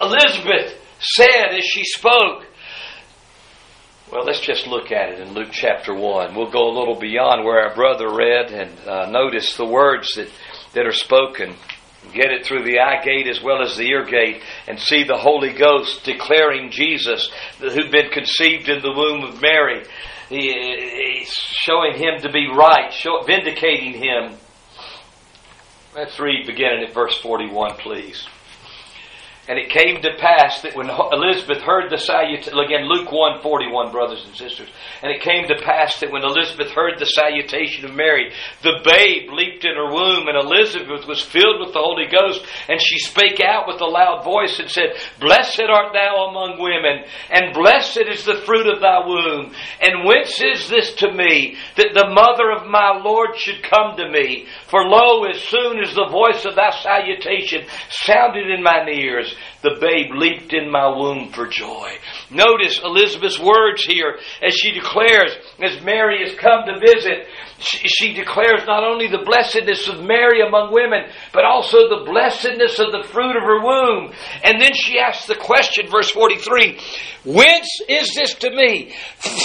Elizabeth 0.00 0.78
said 1.00 1.50
as 1.52 1.64
she 1.64 1.82
spoke, 1.84 2.46
Well, 4.12 4.24
let's 4.24 4.40
just 4.40 4.66
look 4.66 4.90
at 4.90 5.10
it 5.10 5.20
in 5.20 5.34
Luke 5.34 5.50
chapter 5.52 5.94
1. 5.94 6.34
We'll 6.34 6.50
go 6.50 6.68
a 6.68 6.76
little 6.76 6.98
beyond 6.98 7.44
where 7.44 7.62
our 7.62 7.74
brother 7.76 8.12
read 8.12 8.50
and 8.50 8.76
uh, 8.80 9.08
notice 9.08 9.54
the 9.56 9.64
words 9.64 10.14
that, 10.16 10.28
that 10.72 10.84
are 10.84 10.92
spoken. 10.92 11.54
Get 12.12 12.32
it 12.32 12.44
through 12.44 12.64
the 12.64 12.80
eye 12.80 13.04
gate 13.04 13.28
as 13.28 13.40
well 13.40 13.62
as 13.62 13.76
the 13.76 13.86
ear 13.86 14.04
gate 14.04 14.42
and 14.66 14.80
see 14.80 15.04
the 15.04 15.16
Holy 15.16 15.52
Ghost 15.52 16.02
declaring 16.02 16.72
Jesus 16.72 17.30
who'd 17.60 17.92
been 17.92 18.10
conceived 18.10 18.68
in 18.68 18.82
the 18.82 18.92
womb 18.92 19.22
of 19.22 19.40
Mary. 19.40 19.84
He, 20.28 21.18
he's 21.18 21.32
showing 21.32 21.96
him 21.96 22.20
to 22.22 22.32
be 22.32 22.48
right, 22.48 22.92
show, 22.92 23.22
vindicating 23.24 23.92
him. 23.92 24.34
Let's 25.94 26.18
read 26.18 26.48
beginning 26.48 26.84
at 26.88 26.94
verse 26.94 27.16
41, 27.18 27.76
please. 27.76 28.26
And 29.50 29.58
it 29.58 29.68
came 29.68 30.00
to 30.00 30.14
pass 30.14 30.62
that 30.62 30.76
when 30.76 30.86
Elizabeth 30.86 31.58
heard 31.66 31.90
the 31.90 31.98
salutation, 31.98 32.54
again, 32.54 32.86
Luke 32.86 33.10
1 33.10 33.42
41, 33.42 33.90
brothers 33.90 34.22
and 34.24 34.36
sisters. 34.36 34.70
And 35.02 35.10
it 35.10 35.26
came 35.26 35.48
to 35.48 35.58
pass 35.66 35.98
that 35.98 36.12
when 36.12 36.22
Elizabeth 36.22 36.70
heard 36.70 37.00
the 37.00 37.10
salutation 37.18 37.84
of 37.84 37.90
Mary, 37.90 38.30
the 38.62 38.78
babe 38.86 39.26
leaped 39.34 39.66
in 39.66 39.74
her 39.74 39.90
womb, 39.90 40.30
and 40.30 40.38
Elizabeth 40.38 41.02
was 41.10 41.18
filled 41.18 41.58
with 41.58 41.74
the 41.74 41.82
Holy 41.82 42.06
Ghost, 42.06 42.46
and 42.68 42.78
she 42.78 43.02
spake 43.02 43.42
out 43.42 43.66
with 43.66 43.80
a 43.82 43.90
loud 43.90 44.22
voice 44.22 44.60
and 44.60 44.70
said, 44.70 44.94
Blessed 45.18 45.66
art 45.66 45.98
thou 45.98 46.30
among 46.30 46.62
women, 46.62 47.02
and 47.34 47.50
blessed 47.52 48.06
is 48.06 48.22
the 48.22 48.46
fruit 48.46 48.70
of 48.70 48.78
thy 48.78 49.02
womb. 49.02 49.50
And 49.82 50.06
whence 50.06 50.40
is 50.40 50.70
this 50.70 50.94
to 51.02 51.10
me, 51.10 51.58
that 51.74 51.90
the 51.90 52.14
mother 52.14 52.54
of 52.54 52.70
my 52.70 53.02
Lord 53.02 53.34
should 53.34 53.66
come 53.66 53.96
to 53.98 54.14
me? 54.14 54.46
For 54.70 54.86
lo, 54.86 55.24
as 55.24 55.42
soon 55.42 55.82
as 55.82 55.90
the 55.90 56.06
voice 56.06 56.46
of 56.46 56.54
thy 56.54 56.70
salutation 56.70 57.66
sounded 57.90 58.46
in 58.46 58.62
mine 58.62 58.86
ears, 58.94 59.34
the 59.62 59.76
babe 59.80 60.12
leaped 60.14 60.52
in 60.52 60.70
my 60.70 60.88
womb 60.88 61.30
for 61.32 61.46
joy. 61.46 61.92
Notice 62.30 62.80
Elizabeth's 62.82 63.38
words 63.38 63.84
here 63.84 64.18
as 64.42 64.54
she 64.54 64.72
declares, 64.72 65.32
as 65.62 65.82
Mary 65.82 66.26
has 66.26 66.38
come 66.38 66.64
to 66.66 66.80
visit, 66.80 67.26
she, 67.58 67.88
she, 67.88 68.12
declares 68.14 68.62
not 68.66 68.84
only 68.84 69.06
the 69.06 69.22
blessedness 69.24 69.86
of 69.86 70.02
Mary 70.02 70.40
among 70.40 70.72
women, 70.72 71.10
but 71.32 71.44
also 71.44 71.88
the 71.88 72.04
blessedness 72.06 72.78
of 72.78 72.90
the 72.92 73.06
fruit 73.06 73.36
of 73.36 73.42
her 73.42 73.62
womb. 73.62 74.12
And 74.42 74.60
then 74.60 74.72
she 74.74 74.98
asks 74.98 75.26
the 75.26 75.34
question, 75.34 75.86
verse 75.90 76.10
43, 76.10 76.80
Whence 77.26 77.80
is 77.88 78.14
this 78.14 78.34
to 78.36 78.50
me? 78.50 78.94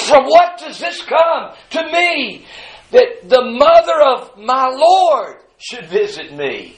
From 0.08 0.26
what 0.26 0.60
does 0.60 0.80
this 0.80 1.02
come 1.02 1.56
to 1.72 1.91
me? 1.91 2.46
That 2.91 3.28
the 3.28 3.43
mother 3.43 4.02
of 4.02 4.38
my 4.38 4.70
Lord 4.70 5.41
should 5.58 5.88
visit 5.88 6.34
me. 6.34 6.78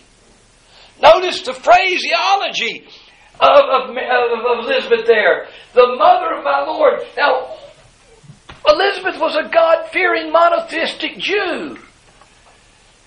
Notice 1.01 1.41
the 1.41 1.53
phraseology 1.53 2.87
of, 3.39 3.89
of, 3.89 3.89
of 3.89 4.65
Elizabeth 4.65 5.05
there, 5.05 5.47
the 5.73 5.95
mother 5.97 6.35
of 6.35 6.43
my 6.43 6.63
Lord. 6.65 7.01
Now, 7.15 7.57
Elizabeth 8.67 9.19
was 9.19 9.35
a 9.35 9.49
God 9.49 9.89
fearing 9.91 10.31
monotheistic 10.31 11.17
Jew. 11.17 11.77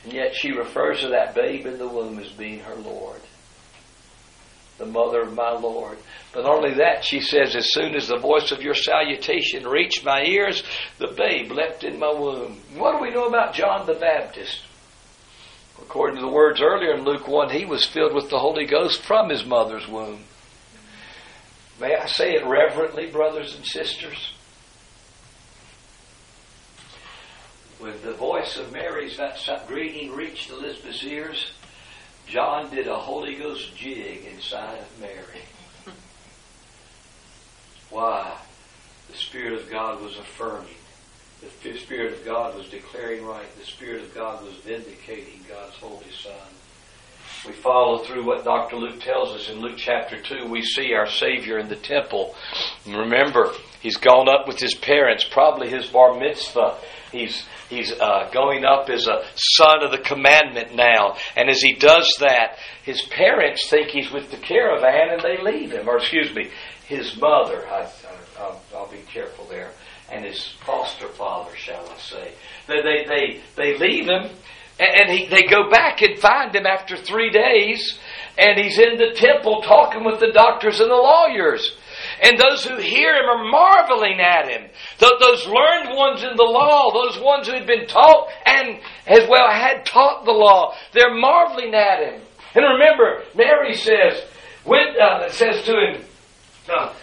And 0.05 0.12
yet 0.12 0.35
she 0.35 0.53
refers 0.53 1.01
to 1.01 1.09
that 1.09 1.35
babe 1.35 1.66
in 1.66 1.78
the 1.78 1.89
womb 1.89 2.18
as 2.18 2.31
being 2.31 2.61
her 2.61 2.76
Lord. 2.76 3.20
The 4.78 4.87
mother 4.87 5.20
of 5.20 5.35
my 5.35 5.51
Lord. 5.51 5.99
But 6.33 6.45
not 6.45 6.57
only 6.57 6.74
that, 6.74 7.05
she 7.05 7.20
says, 7.20 7.55
as 7.55 7.72
soon 7.72 7.95
as 7.95 8.09
the 8.09 8.16
voice 8.16 8.51
of 8.51 8.62
your 8.62 8.74
salutation 8.74 9.66
reached 9.66 10.05
my 10.07 10.22
ears, 10.22 10.62
the 10.99 11.09
babe 11.09 11.51
leapt 11.51 11.85
in 11.85 11.99
my 11.99 12.11
womb. 12.11 12.61
What 12.76 12.97
do 12.97 13.03
we 13.03 13.11
know 13.11 13.26
about 13.26 13.53
John 13.53 13.87
the 13.87 13.95
Baptist? 13.95 14.61
According 15.83 16.16
to 16.16 16.22
the 16.22 16.28
words 16.28 16.61
earlier 16.61 16.95
in 16.95 17.05
Luke 17.05 17.26
1, 17.26 17.51
he 17.51 17.64
was 17.64 17.85
filled 17.87 18.14
with 18.14 18.31
the 18.31 18.39
Holy 18.39 18.66
Ghost 18.66 19.03
from 19.03 19.28
his 19.28 19.45
mother's 19.45 19.89
womb. 19.89 20.24
May 21.81 21.97
I 21.97 22.07
say 22.07 22.35
it 22.35 22.45
reverently, 22.45 23.07
brothers 23.07 23.55
and 23.55 23.64
sisters? 23.64 24.33
When 27.78 28.01
the 28.03 28.12
voice 28.12 28.59
of 28.59 28.72
Mary's 28.72 29.18
greeting 29.66 30.14
reached 30.14 30.51
Elizabeth's 30.51 31.03
ears, 31.03 31.53
John 32.26 32.70
did 32.70 32.87
a 32.87 32.97
Holy 32.97 33.35
Ghost 33.35 33.74
jig 33.74 34.26
inside 34.26 34.78
of 34.78 35.01
Mary. 35.01 35.43
Why? 37.91 38.37
The 39.11 39.16
Spirit 39.16 39.55
of 39.55 39.70
God 39.70 40.03
was 40.03 40.18
affirming 40.18 40.74
the 41.41 41.78
Spirit 41.78 42.18
of 42.18 42.24
God 42.24 42.57
was 42.57 42.68
declaring 42.68 43.24
right. 43.24 43.47
The 43.59 43.64
Spirit 43.64 44.03
of 44.03 44.14
God 44.14 44.45
was 44.45 44.55
vindicating 44.57 45.41
God's 45.49 45.76
Holy 45.76 46.11
Son. 46.11 46.32
We 47.47 47.53
follow 47.53 47.99
through 47.99 48.26
what 48.26 48.45
Dr. 48.45 48.76
Luke 48.76 49.01
tells 49.01 49.30
us 49.30 49.49
in 49.49 49.61
Luke 49.61 49.78
chapter 49.78 50.20
2. 50.20 50.47
We 50.49 50.62
see 50.62 50.93
our 50.93 51.07
Savior 51.07 51.59
in 51.59 51.68
the 51.68 51.76
temple. 51.76 52.34
And 52.84 52.95
remember, 52.95 53.53
he's 53.80 53.97
gone 53.97 54.28
up 54.28 54.47
with 54.47 54.59
his 54.59 54.74
parents, 54.74 55.24
probably 55.30 55.70
his 55.70 55.86
bar 55.86 56.18
mitzvah. 56.18 56.76
He's, 57.12 57.47
he's 57.70 57.93
uh, 57.93 58.28
going 58.32 58.64
up 58.64 58.91
as 58.91 59.07
a 59.07 59.24
son 59.34 59.82
of 59.82 59.91
the 59.91 59.99
commandment 59.99 60.74
now. 60.74 61.16
And 61.34 61.49
as 61.49 61.62
he 61.62 61.74
does 61.74 62.14
that, 62.20 62.57
his 62.84 63.01
parents 63.03 63.68
think 63.70 63.88
he's 63.88 64.11
with 64.12 64.30
the 64.30 64.36
caravan 64.36 65.11
and 65.11 65.22
they 65.22 65.43
leave 65.43 65.72
him. 65.72 65.88
Or, 65.88 65.97
excuse 65.97 66.34
me, 66.34 66.51
his 66.86 67.18
mother. 67.18 67.66
I, 67.68 67.88
will 68.72 68.88
be 68.91 69.03
careful 69.12 69.47
there 69.47 69.70
and 70.11 70.25
his 70.25 70.55
foster 70.65 71.09
father, 71.09 71.55
shall 71.57 71.87
I 71.89 71.99
say. 71.99 72.33
They, 72.67 72.83
they, 72.83 73.05
they, 73.07 73.41
they 73.57 73.79
leave 73.79 74.07
him, 74.07 74.31
and 74.79 75.11
he, 75.11 75.27
they 75.27 75.43
go 75.43 75.69
back 75.71 76.01
and 76.03 76.19
find 76.19 76.55
him 76.55 76.67
after 76.67 76.97
three 76.97 77.31
days, 77.31 77.99
and 78.39 78.59
he's 78.59 78.79
in 78.79 78.97
the 78.97 79.13
temple 79.15 79.63
talking 79.63 80.05
with 80.05 80.21
the 80.21 80.33
doctors 80.33 80.81
and 80.81 80.91
the 80.91 80.95
lawyers. 80.95 81.77
And 82.23 82.39
those 82.39 82.65
who 82.65 82.77
hear 82.77 83.15
him 83.15 83.29
are 83.29 83.51
marveling 83.51 84.21
at 84.21 84.49
him. 84.49 84.71
Those 84.99 85.47
learned 85.47 85.97
ones 85.97 86.23
in 86.23 86.35
the 86.37 86.43
law, 86.43 86.93
those 86.93 87.23
ones 87.23 87.47
who 87.47 87.53
had 87.53 87.67
been 87.67 87.87
taught 87.87 88.29
and 88.47 88.79
as 89.07 89.29
well 89.29 89.51
had 89.51 89.85
taught 89.85 90.25
the 90.25 90.33
law, 90.33 90.75
they're 90.93 91.15
marveling 91.15 91.75
at 91.75 92.03
him. 92.03 92.23
And 92.55 92.65
remember, 92.65 93.25
Mary 93.35 93.75
says, 93.75 94.25
when, 94.65 94.99
uh, 95.01 95.29
says 95.31 95.63
to 95.65 95.73
him, 95.73 96.05
uh, 96.69 96.95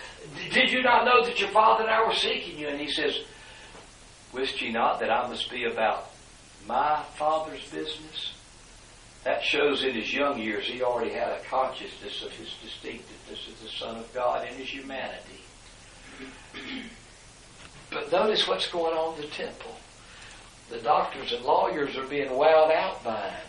did 0.51 0.71
you 0.71 0.83
not 0.83 1.05
know 1.05 1.25
that 1.25 1.39
your 1.39 1.49
father 1.49 1.83
and 1.83 1.91
I 1.91 2.05
were 2.05 2.13
seeking 2.13 2.57
you? 2.57 2.67
And 2.67 2.79
he 2.79 2.91
says, 2.91 3.19
Wist 4.33 4.61
ye 4.61 4.71
not 4.71 4.99
that 4.99 5.09
I 5.09 5.27
must 5.27 5.49
be 5.49 5.65
about 5.65 6.11
my 6.67 7.03
father's 7.15 7.63
business? 7.69 8.33
That 9.23 9.43
shows 9.43 9.83
in 9.83 9.93
his 9.93 10.13
young 10.13 10.39
years 10.39 10.65
he 10.65 10.81
already 10.81 11.11
had 11.11 11.29
a 11.31 11.41
consciousness 11.49 12.23
of 12.23 12.31
his 12.31 12.53
distinctiveness 12.63 13.47
as 13.49 13.61
the 13.61 13.69
Son 13.69 13.97
of 13.97 14.13
God 14.13 14.47
in 14.47 14.53
his 14.55 14.69
humanity. 14.69 15.41
But 17.91 18.11
notice 18.11 18.47
what's 18.47 18.69
going 18.69 18.95
on 18.95 19.15
in 19.15 19.21
the 19.21 19.27
temple. 19.27 19.75
The 20.69 20.79
doctors 20.79 21.31
and 21.31 21.43
lawyers 21.45 21.97
are 21.97 22.05
being 22.07 22.29
wowed 22.29 22.73
out 22.73 23.03
by 23.03 23.29
him. 23.29 23.47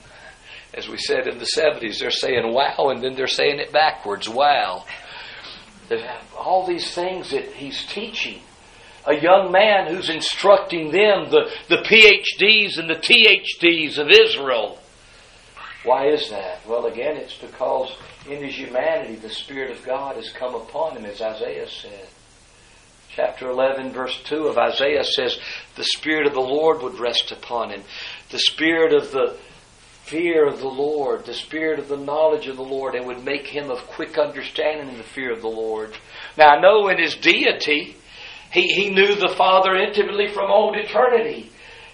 As 0.74 0.88
we 0.88 0.98
said 0.98 1.26
in 1.26 1.38
the 1.38 1.48
70s, 1.56 1.98
they're 1.98 2.10
saying 2.10 2.52
wow 2.52 2.90
and 2.90 3.02
then 3.02 3.14
they're 3.14 3.26
saying 3.26 3.58
it 3.58 3.72
backwards 3.72 4.28
wow 4.28 4.84
all 6.36 6.66
these 6.66 6.94
things 6.94 7.30
that 7.30 7.46
he's 7.52 7.84
teaching. 7.86 8.40
A 9.06 9.14
young 9.14 9.50
man 9.52 9.94
who's 9.94 10.10
instructing 10.10 10.90
them, 10.90 11.30
the, 11.30 11.50
the 11.68 11.76
PhDs 11.76 12.78
and 12.78 12.90
the 12.90 12.94
THDs 12.94 13.98
of 13.98 14.10
Israel. 14.10 14.78
Why 15.84 16.08
is 16.08 16.28
that? 16.30 16.66
Well, 16.66 16.86
again, 16.86 17.16
it's 17.16 17.36
because 17.36 17.96
in 18.28 18.42
his 18.42 18.56
humanity 18.56 19.14
the 19.16 19.30
Spirit 19.30 19.70
of 19.70 19.86
God 19.86 20.16
has 20.16 20.30
come 20.30 20.54
upon 20.54 20.96
him, 20.96 21.04
as 21.04 21.22
Isaiah 21.22 21.68
said. 21.68 22.08
Chapter 23.14 23.48
11, 23.50 23.92
verse 23.92 24.20
2 24.24 24.46
of 24.46 24.58
Isaiah 24.58 25.04
says, 25.04 25.38
The 25.76 25.84
Spirit 25.84 26.26
of 26.26 26.34
the 26.34 26.40
Lord 26.40 26.82
would 26.82 27.00
rest 27.00 27.32
upon 27.32 27.70
him. 27.70 27.82
The 28.30 28.38
Spirit 28.38 28.92
of 28.92 29.10
the 29.12 29.36
fear 30.08 30.46
of 30.46 30.60
the 30.60 30.68
Lord, 30.68 31.26
the 31.26 31.34
spirit 31.34 31.78
of 31.78 31.88
the 31.88 31.96
knowledge 31.96 32.46
of 32.46 32.56
the 32.56 32.62
Lord, 32.62 32.94
and 32.94 33.06
would 33.06 33.24
make 33.24 33.46
him 33.46 33.70
of 33.70 33.86
quick 33.86 34.18
understanding 34.18 34.88
in 34.88 34.96
the 34.96 35.04
fear 35.04 35.32
of 35.32 35.42
the 35.42 35.48
Lord. 35.48 35.94
Now 36.36 36.56
I 36.56 36.60
know 36.60 36.88
in 36.88 36.98
his 36.98 37.14
deity, 37.14 37.94
he, 38.50 38.72
he 38.72 38.90
knew 38.90 39.14
the 39.14 39.34
Father 39.36 39.76
intimately 39.76 40.28
from 40.28 40.50
old 40.50 40.76
eternity. 40.76 41.50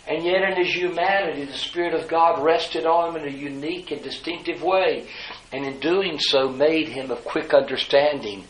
And 0.07 0.23
yet 0.23 0.43
in 0.43 0.65
his 0.65 0.75
humanity, 0.75 1.47
the 1.47 1.55
Spirit 1.55 1.95
of 1.95 2.09
God 2.09 2.43
rested 2.45 2.85
on 2.85 3.17
him 3.17 3.23
in 3.23 3.35
a 3.35 3.37
unique 3.37 3.91
and 3.91 4.03
distinctive 4.03 4.63
way. 4.63 5.09
And 5.53 5.65
in 5.65 5.81
doing 5.81 6.19
so, 6.19 6.49
made 6.49 6.89
him 6.89 7.11
of 7.11 7.25
quick 7.25 7.55
understanding. 7.55 8.45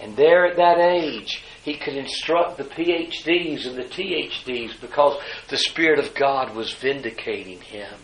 And 0.00 0.16
there 0.16 0.46
at 0.46 0.56
that 0.56 0.78
age, 0.78 1.42
he 1.62 1.76
could 1.76 1.96
instruct 1.96 2.58
the 2.58 2.64
PhDs 2.64 3.66
and 3.66 3.76
the 3.76 3.84
THDs 3.84 4.80
because 4.80 5.18
the 5.48 5.56
Spirit 5.56 6.00
of 6.00 6.14
God 6.14 6.54
was 6.54 6.72
vindicating 6.72 7.60
him. 7.60 7.94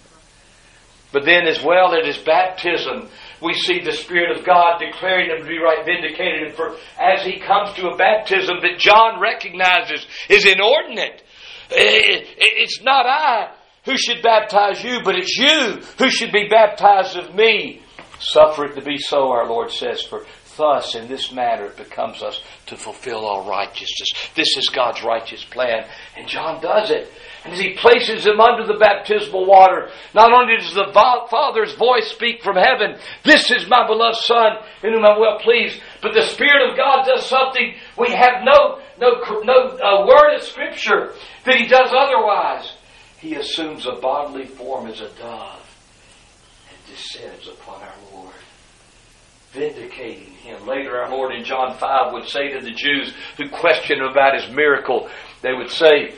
But 1.12 1.24
then, 1.24 1.46
as 1.46 1.62
well 1.62 1.94
at 1.94 2.06
his 2.06 2.18
baptism, 2.18 3.08
we 3.42 3.54
see 3.54 3.80
the 3.80 3.92
Spirit 3.92 4.36
of 4.36 4.44
God 4.44 4.78
declaring 4.78 5.30
him 5.30 5.42
to 5.42 5.48
be 5.48 5.58
right 5.58 5.84
vindicated. 5.84 6.48
And 6.48 6.54
for 6.54 6.76
as 6.98 7.24
he 7.24 7.38
comes 7.40 7.74
to 7.74 7.88
a 7.88 7.96
baptism 7.96 8.56
that 8.62 8.78
John 8.78 9.20
recognizes 9.20 10.06
is 10.28 10.46
inordinate, 10.46 11.22
it's 11.70 12.82
not 12.82 13.06
I 13.06 13.52
who 13.84 13.96
should 13.96 14.22
baptize 14.22 14.82
you, 14.82 15.00
but 15.04 15.16
it's 15.16 15.36
you 15.36 15.80
who 15.98 16.10
should 16.10 16.32
be 16.32 16.48
baptized 16.48 17.16
of 17.16 17.34
me. 17.34 17.82
Suffer 18.20 18.66
it 18.66 18.76
to 18.76 18.82
be 18.82 18.98
so, 18.98 19.32
our 19.32 19.48
Lord 19.48 19.72
says, 19.72 20.02
for 20.02 20.24
Thus, 20.56 20.94
in 20.94 21.08
this 21.08 21.32
matter, 21.32 21.66
it 21.66 21.76
becomes 21.76 22.22
us 22.22 22.40
to 22.66 22.76
fulfill 22.76 23.24
all 23.24 23.48
righteousness. 23.48 24.30
This 24.34 24.56
is 24.56 24.68
God's 24.68 25.02
righteous 25.02 25.44
plan. 25.44 25.86
And 26.16 26.28
John 26.28 26.60
does 26.60 26.90
it. 26.90 27.10
And 27.44 27.54
as 27.54 27.58
he 27.58 27.74
places 27.74 28.24
him 28.24 28.40
under 28.40 28.66
the 28.66 28.78
baptismal 28.78 29.46
water, 29.46 29.90
not 30.14 30.32
only 30.32 30.56
does 30.56 30.74
the 30.74 30.92
Father's 30.92 31.74
voice 31.74 32.08
speak 32.08 32.42
from 32.42 32.56
heaven, 32.56 33.00
This 33.24 33.50
is 33.50 33.68
my 33.68 33.86
beloved 33.86 34.18
Son, 34.18 34.58
in 34.84 34.92
whom 34.92 35.04
I'm 35.04 35.18
well 35.18 35.38
pleased, 35.40 35.80
but 36.02 36.14
the 36.14 36.22
Spirit 36.22 36.70
of 36.70 36.76
God 36.76 37.04
does 37.04 37.26
something 37.26 37.74
we 37.98 38.10
have 38.10 38.44
no, 38.44 38.80
no, 39.00 39.42
no 39.42 39.78
uh, 39.78 40.06
word 40.06 40.36
of 40.36 40.42
Scripture 40.42 41.14
that 41.44 41.56
he 41.56 41.66
does 41.66 41.90
otherwise. 41.92 42.72
He 43.18 43.34
assumes 43.34 43.86
a 43.86 43.92
bodily 43.92 44.46
form 44.46 44.86
as 44.86 45.00
a 45.00 45.08
dove 45.10 45.60
and 46.68 46.96
descends 46.96 47.48
upon 47.48 47.82
our 47.82 47.94
Lord 48.04 48.11
vindicating 49.52 50.32
him. 50.32 50.66
Later, 50.66 50.98
our 50.98 51.10
Lord 51.10 51.34
in 51.34 51.44
John 51.44 51.76
5 51.76 52.12
would 52.12 52.28
say 52.28 52.50
to 52.50 52.60
the 52.60 52.72
Jews 52.72 53.14
who 53.36 53.48
questioned 53.50 54.02
about 54.02 54.40
his 54.40 54.50
miracle, 54.54 55.08
they 55.42 55.52
would 55.52 55.70
say, 55.70 56.14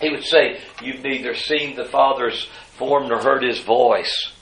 He 0.00 0.10
would 0.10 0.24
say, 0.24 0.60
You've 0.82 1.02
neither 1.02 1.34
seen 1.34 1.76
the 1.76 1.86
Father's 1.86 2.48
form 2.78 3.08
nor 3.08 3.20
heard 3.20 3.42
his 3.42 3.60
voice. 3.60 4.32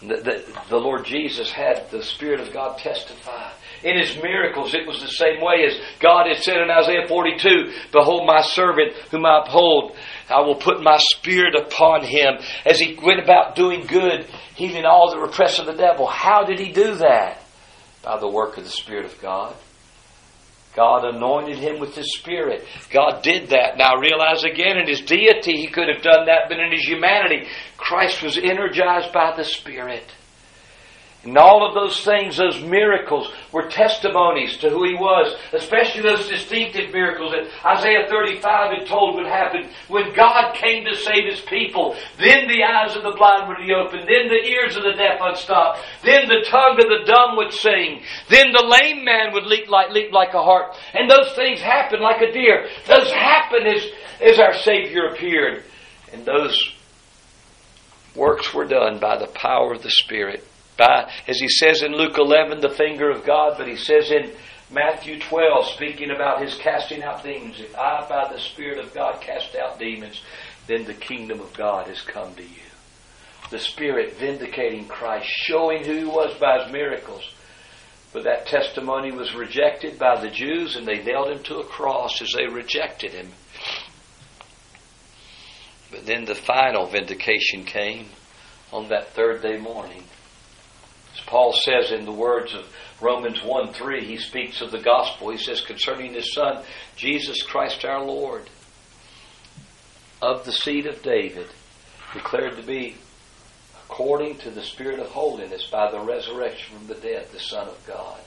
The, 0.00 0.16
the, 0.16 0.44
the, 0.68 0.78
Lord 0.78 1.04
Jesus 1.04 1.52
had 1.52 1.88
the 1.92 2.02
Spirit 2.02 2.40
of 2.40 2.52
God 2.52 2.78
testify. 2.78 3.52
In 3.84 3.96
his 3.96 4.16
miracles, 4.20 4.74
it 4.74 4.84
was 4.84 5.00
the 5.00 5.06
same 5.06 5.40
way 5.40 5.64
as 5.64 5.78
God 6.00 6.26
had 6.26 6.42
said 6.42 6.56
in 6.56 6.70
Isaiah 6.70 7.06
42 7.06 7.72
Behold, 7.92 8.26
my 8.26 8.42
servant 8.42 8.94
whom 9.12 9.24
I 9.24 9.42
uphold, 9.44 9.96
I 10.28 10.40
will 10.40 10.56
put 10.56 10.82
my 10.82 10.98
Spirit 10.98 11.54
upon 11.54 12.04
him 12.04 12.34
as 12.66 12.80
he 12.80 12.98
went 13.00 13.20
about 13.20 13.54
doing 13.54 13.86
good, 13.86 14.26
healing 14.56 14.84
all 14.84 15.12
the 15.12 15.20
repress 15.20 15.60
of 15.60 15.66
the 15.66 15.72
devil. 15.72 16.08
How 16.08 16.44
did 16.44 16.58
he 16.58 16.72
do 16.72 16.96
that? 16.96 17.41
By 18.02 18.18
the 18.18 18.28
work 18.28 18.58
of 18.58 18.64
the 18.64 18.70
Spirit 18.70 19.06
of 19.06 19.20
God. 19.20 19.54
God 20.74 21.04
anointed 21.04 21.58
him 21.58 21.80
with 21.80 21.94
His 21.94 22.16
Spirit. 22.16 22.64
God 22.90 23.22
did 23.22 23.50
that. 23.50 23.76
Now 23.76 23.96
realize 23.96 24.42
again, 24.42 24.78
in 24.78 24.88
His 24.88 25.02
deity, 25.02 25.56
He 25.56 25.68
could 25.68 25.88
have 25.88 26.02
done 26.02 26.26
that, 26.26 26.48
but 26.48 26.58
in 26.58 26.72
His 26.72 26.86
humanity, 26.86 27.46
Christ 27.76 28.22
was 28.22 28.38
energized 28.38 29.12
by 29.12 29.34
the 29.36 29.44
Spirit. 29.44 30.04
And 31.24 31.38
all 31.38 31.64
of 31.64 31.74
those 31.74 32.04
things, 32.04 32.36
those 32.36 32.60
miracles, 32.64 33.30
were 33.52 33.68
testimonies 33.68 34.56
to 34.56 34.70
who 34.70 34.82
he 34.82 34.94
was, 34.94 35.38
especially 35.52 36.02
those 36.02 36.28
distinctive 36.28 36.92
miracles 36.92 37.32
that 37.32 37.46
Isaiah 37.64 38.08
35 38.08 38.78
had 38.78 38.86
told 38.88 39.14
would 39.14 39.28
happen 39.28 39.70
when 39.86 40.12
God 40.14 40.54
came 40.54 40.84
to 40.84 40.96
save 40.96 41.30
his 41.30 41.40
people. 41.40 41.94
Then 42.18 42.48
the 42.48 42.64
eyes 42.64 42.96
of 42.96 43.04
the 43.04 43.14
blind 43.16 43.46
would 43.46 43.64
be 43.64 43.72
opened, 43.72 44.08
then 44.08 44.26
the 44.26 44.48
ears 44.50 44.74
of 44.74 44.82
the 44.82 44.98
deaf 44.98 45.20
unstopped, 45.20 45.78
then 46.02 46.26
the 46.26 46.44
tongue 46.50 46.80
of 46.80 46.88
the 46.88 47.06
dumb 47.06 47.36
would 47.36 47.52
sing, 47.52 48.02
then 48.28 48.50
the 48.50 48.66
lame 48.66 49.04
man 49.04 49.32
would 49.32 49.46
leap 49.46 49.68
like, 49.68 49.90
leap 49.90 50.12
like 50.12 50.34
a 50.34 50.42
hart. 50.42 50.74
And 50.92 51.08
those 51.08 51.32
things 51.36 51.60
happened 51.60 52.02
like 52.02 52.20
a 52.20 52.32
deer. 52.32 52.66
Those 52.88 53.12
happened 53.12 53.68
as, 53.68 53.86
as 54.20 54.40
our 54.40 54.54
Savior 54.54 55.06
appeared. 55.06 55.62
And 56.12 56.24
those 56.24 56.74
works 58.16 58.52
were 58.52 58.66
done 58.66 58.98
by 58.98 59.18
the 59.18 59.28
power 59.28 59.72
of 59.72 59.84
the 59.84 59.90
Spirit 59.90 60.44
as 60.82 61.38
he 61.38 61.48
says 61.48 61.82
in 61.82 61.92
Luke 61.92 62.18
11, 62.18 62.60
the 62.60 62.70
finger 62.70 63.10
of 63.10 63.24
God, 63.24 63.54
but 63.58 63.68
he 63.68 63.76
says 63.76 64.10
in 64.10 64.32
Matthew 64.70 65.18
12, 65.20 65.66
speaking 65.66 66.10
about 66.10 66.42
his 66.42 66.54
casting 66.54 67.02
out 67.02 67.22
demons, 67.22 67.60
if 67.60 67.76
I 67.76 68.06
by 68.08 68.32
the 68.32 68.40
Spirit 68.40 68.78
of 68.78 68.94
God 68.94 69.20
cast 69.20 69.54
out 69.54 69.78
demons, 69.78 70.22
then 70.66 70.84
the 70.84 70.94
kingdom 70.94 71.40
of 71.40 71.52
God 71.52 71.88
has 71.88 72.00
come 72.00 72.34
to 72.34 72.42
you. 72.42 72.48
The 73.50 73.58
Spirit 73.58 74.14
vindicating 74.16 74.86
Christ, 74.86 75.26
showing 75.26 75.84
who 75.84 75.94
he 75.94 76.04
was 76.04 76.34
by 76.38 76.62
his 76.62 76.72
miracles. 76.72 77.22
But 78.12 78.24
that 78.24 78.46
testimony 78.46 79.10
was 79.10 79.34
rejected 79.34 79.98
by 79.98 80.20
the 80.20 80.30
Jews, 80.30 80.76
and 80.76 80.86
they 80.86 81.02
nailed 81.02 81.30
him 81.30 81.42
to 81.44 81.58
a 81.58 81.64
cross 81.64 82.20
as 82.22 82.32
they 82.36 82.46
rejected 82.46 83.12
him. 83.12 83.28
But 85.90 86.06
then 86.06 86.24
the 86.24 86.34
final 86.34 86.86
vindication 86.86 87.64
came 87.64 88.06
on 88.72 88.88
that 88.88 89.10
third 89.10 89.42
day 89.42 89.58
morning. 89.58 90.04
As 91.14 91.20
Paul 91.26 91.52
says 91.52 91.92
in 91.92 92.04
the 92.04 92.12
words 92.12 92.54
of 92.54 92.66
Romans 93.00 93.42
1 93.42 93.72
3, 93.72 94.04
he 94.04 94.16
speaks 94.16 94.60
of 94.60 94.70
the 94.70 94.80
gospel. 94.80 95.30
He 95.30 95.38
says, 95.38 95.60
concerning 95.60 96.14
his 96.14 96.32
son, 96.32 96.62
Jesus 96.96 97.42
Christ 97.42 97.84
our 97.84 98.04
Lord, 98.04 98.48
of 100.20 100.44
the 100.44 100.52
seed 100.52 100.86
of 100.86 101.02
David, 101.02 101.48
declared 102.14 102.56
to 102.56 102.62
be 102.62 102.96
according 103.84 104.38
to 104.38 104.50
the 104.50 104.62
Spirit 104.62 105.00
of 105.00 105.08
holiness 105.08 105.68
by 105.70 105.90
the 105.90 106.00
resurrection 106.00 106.78
from 106.78 106.86
the 106.86 106.94
dead, 106.94 107.28
the 107.32 107.40
Son 107.40 107.68
of 107.68 107.86
God. 107.86 108.20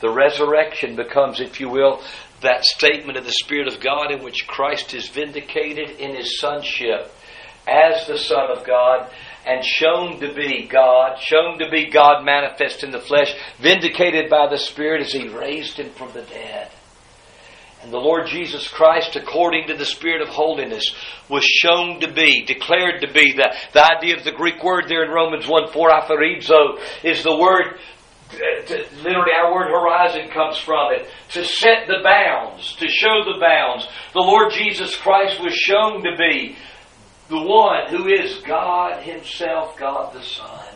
The 0.00 0.10
resurrection 0.10 0.94
becomes, 0.94 1.40
if 1.40 1.58
you 1.58 1.70
will, 1.70 2.02
that 2.42 2.64
statement 2.64 3.16
of 3.16 3.24
the 3.24 3.32
Spirit 3.32 3.66
of 3.66 3.80
God 3.80 4.12
in 4.12 4.22
which 4.22 4.46
Christ 4.46 4.92
is 4.92 5.08
vindicated 5.08 5.90
in 5.98 6.14
his 6.14 6.38
sonship 6.38 7.10
as 7.66 8.06
the 8.06 8.18
Son 8.18 8.50
of 8.50 8.64
God 8.64 9.10
and 9.46 9.64
shown 9.64 10.18
to 10.20 10.34
be 10.34 10.66
God, 10.66 11.18
shown 11.20 11.58
to 11.60 11.70
be 11.70 11.88
God 11.88 12.24
manifest 12.24 12.82
in 12.82 12.90
the 12.90 13.00
flesh, 13.00 13.32
vindicated 13.60 14.28
by 14.28 14.48
the 14.50 14.58
Spirit 14.58 15.02
as 15.02 15.12
He 15.12 15.28
raised 15.28 15.78
Him 15.78 15.90
from 15.90 16.12
the 16.12 16.22
dead. 16.22 16.70
And 17.82 17.92
the 17.92 17.98
Lord 17.98 18.26
Jesus 18.26 18.66
Christ, 18.66 19.14
according 19.14 19.68
to 19.68 19.76
the 19.76 19.84
Spirit 19.84 20.20
of 20.20 20.28
holiness, 20.28 20.92
was 21.28 21.44
shown 21.44 22.00
to 22.00 22.12
be, 22.12 22.44
declared 22.44 23.02
to 23.02 23.12
be. 23.12 23.32
The, 23.32 23.54
the 23.72 23.96
idea 23.96 24.16
of 24.16 24.24
the 24.24 24.32
Greek 24.32 24.64
word 24.64 24.86
there 24.88 25.04
in 25.04 25.10
Romans 25.10 25.46
1 25.46 25.70
4, 25.72 25.90
aphorizo, 25.90 26.80
is 27.04 27.22
the 27.22 27.36
word, 27.36 27.78
uh, 28.32 28.66
to, 28.66 28.86
literally 29.04 29.30
our 29.40 29.54
word 29.54 29.68
horizon 29.68 30.28
comes 30.30 30.58
from 30.58 30.94
it, 30.94 31.06
to 31.30 31.44
set 31.44 31.86
the 31.86 32.02
bounds, 32.02 32.74
to 32.76 32.88
show 32.88 33.22
the 33.24 33.38
bounds. 33.38 33.86
The 34.12 34.20
Lord 34.20 34.52
Jesus 34.52 34.96
Christ 34.96 35.40
was 35.40 35.54
shown 35.54 36.02
to 36.02 36.16
be 36.18 36.56
the 37.28 37.40
one 37.40 37.88
who 37.88 38.08
is 38.08 38.38
God 38.46 39.02
Himself, 39.02 39.76
God 39.76 40.12
the 40.14 40.22
Son. 40.22 40.66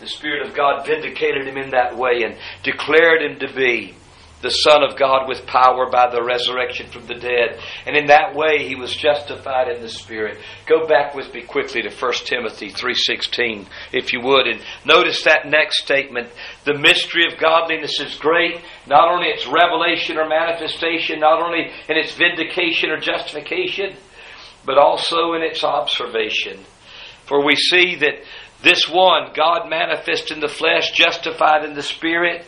The 0.00 0.06
Spirit 0.06 0.46
of 0.46 0.54
God 0.54 0.86
vindicated 0.86 1.46
him 1.46 1.58
in 1.58 1.70
that 1.70 1.94
way 1.96 2.22
and 2.24 2.38
declared 2.62 3.20
him 3.20 3.38
to 3.40 3.54
be 3.54 3.94
the 4.42 4.50
Son 4.50 4.82
of 4.82 4.96
God 4.96 5.28
with 5.28 5.46
power 5.46 5.90
by 5.90 6.10
the 6.10 6.22
resurrection 6.22 6.90
from 6.90 7.06
the 7.06 7.14
dead. 7.14 7.60
And 7.86 7.96
in 7.96 8.06
that 8.06 8.34
way 8.34 8.66
he 8.66 8.74
was 8.74 8.96
justified 8.96 9.68
in 9.68 9.82
the 9.82 9.88
Spirit. 9.88 10.38
Go 10.66 10.86
back 10.86 11.14
with 11.14 11.32
me 11.34 11.42
quickly 11.42 11.82
to 11.82 11.90
1 11.90 12.12
Timothy 12.24 12.70
3.16, 12.70 13.66
if 13.92 14.12
you 14.14 14.20
would, 14.22 14.46
and 14.46 14.62
notice 14.86 15.22
that 15.24 15.46
next 15.46 15.82
statement. 15.82 16.28
The 16.64 16.78
mystery 16.78 17.30
of 17.30 17.38
godliness 17.38 18.00
is 18.00 18.16
great, 18.16 18.60
not 18.86 19.10
only 19.10 19.28
its 19.28 19.46
revelation 19.46 20.16
or 20.16 20.26
manifestation, 20.26 21.20
not 21.20 21.42
only 21.42 21.70
in 21.88 21.96
its 21.98 22.14
vindication 22.14 22.90
or 22.90 22.98
justification, 22.98 23.96
but 24.64 24.78
also 24.78 25.34
in 25.34 25.42
its 25.42 25.64
observation. 25.64 26.60
For 27.26 27.44
we 27.44 27.56
see 27.56 27.96
that 27.96 28.22
this 28.62 28.88
one, 28.88 29.32
God 29.34 29.68
manifest 29.68 30.30
in 30.30 30.40
the 30.40 30.48
flesh, 30.48 30.92
justified 30.92 31.64
in 31.64 31.74
the 31.74 31.82
Spirit, 31.82 32.44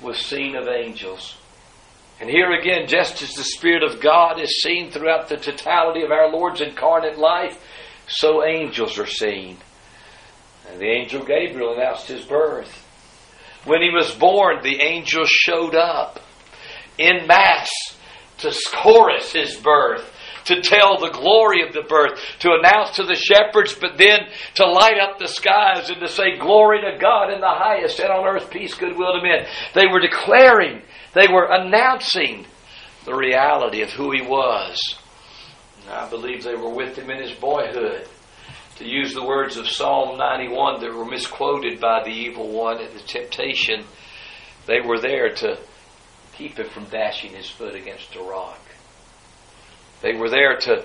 was 0.00 0.18
seen 0.18 0.54
of 0.54 0.68
angels. 0.68 1.36
And 2.20 2.30
here 2.30 2.52
again, 2.52 2.86
just 2.86 3.20
as 3.22 3.34
the 3.34 3.42
Spirit 3.42 3.82
of 3.82 4.00
God 4.00 4.40
is 4.40 4.62
seen 4.62 4.90
throughout 4.90 5.28
the 5.28 5.36
totality 5.36 6.02
of 6.02 6.12
our 6.12 6.30
Lord's 6.30 6.60
incarnate 6.60 7.18
life, 7.18 7.58
so 8.06 8.44
angels 8.44 8.98
are 8.98 9.06
seen. 9.06 9.56
And 10.70 10.80
the 10.80 10.86
angel 10.86 11.24
Gabriel 11.24 11.74
announced 11.74 12.06
his 12.06 12.24
birth. 12.24 12.78
When 13.64 13.82
he 13.82 13.90
was 13.90 14.14
born, 14.14 14.62
the 14.62 14.80
angels 14.80 15.28
showed 15.28 15.74
up 15.74 16.20
in 16.98 17.26
mass 17.26 17.70
to 18.38 18.54
chorus 18.72 19.32
his 19.32 19.56
birth 19.56 20.11
to 20.46 20.60
tell 20.60 20.98
the 20.98 21.10
glory 21.10 21.66
of 21.66 21.72
the 21.72 21.82
birth, 21.82 22.18
to 22.40 22.52
announce 22.52 22.96
to 22.96 23.04
the 23.04 23.14
shepherds, 23.14 23.74
but 23.74 23.98
then 23.98 24.20
to 24.54 24.66
light 24.66 24.98
up 24.98 25.18
the 25.18 25.28
skies 25.28 25.90
and 25.90 26.00
to 26.00 26.08
say, 26.08 26.36
Glory 26.38 26.80
to 26.80 26.98
God 26.98 27.32
in 27.32 27.40
the 27.40 27.46
highest, 27.46 28.00
and 28.00 28.10
on 28.10 28.26
earth 28.26 28.50
peace, 28.50 28.74
goodwill 28.74 29.12
to 29.14 29.22
men. 29.22 29.46
They 29.74 29.86
were 29.86 30.00
declaring, 30.00 30.82
they 31.14 31.28
were 31.32 31.48
announcing 31.50 32.46
the 33.04 33.14
reality 33.14 33.82
of 33.82 33.90
who 33.90 34.12
He 34.12 34.22
was. 34.22 34.80
And 35.82 35.92
I 35.92 36.08
believe 36.08 36.44
they 36.44 36.54
were 36.54 36.74
with 36.74 36.96
Him 36.96 37.10
in 37.10 37.22
His 37.22 37.32
boyhood. 37.32 38.08
To 38.76 38.88
use 38.88 39.14
the 39.14 39.24
words 39.24 39.56
of 39.56 39.68
Psalm 39.68 40.18
91 40.18 40.80
that 40.80 40.92
were 40.92 41.04
misquoted 41.04 41.78
by 41.78 42.02
the 42.02 42.10
evil 42.10 42.48
one 42.48 42.80
at 42.80 42.92
the 42.92 43.00
temptation, 43.00 43.84
they 44.66 44.80
were 44.80 44.98
there 44.98 45.34
to 45.34 45.58
keep 46.32 46.58
him 46.58 46.68
from 46.68 46.84
dashing 46.86 47.32
his 47.32 47.48
foot 47.48 47.74
against 47.74 48.16
a 48.16 48.22
rock. 48.22 48.60
They 50.02 50.14
were 50.14 50.28
there 50.28 50.56
to 50.56 50.84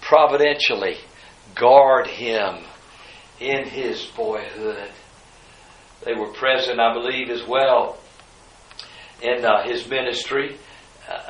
providentially 0.00 0.96
guard 1.54 2.06
him 2.06 2.58
in 3.40 3.66
his 3.66 4.04
boyhood. 4.16 4.90
They 6.04 6.14
were 6.14 6.32
present, 6.32 6.80
I 6.80 6.92
believe, 6.92 7.30
as 7.30 7.46
well 7.46 7.98
in 9.22 9.44
uh, 9.44 9.64
his 9.64 9.88
ministry. 9.88 10.58
Uh, 11.08 11.20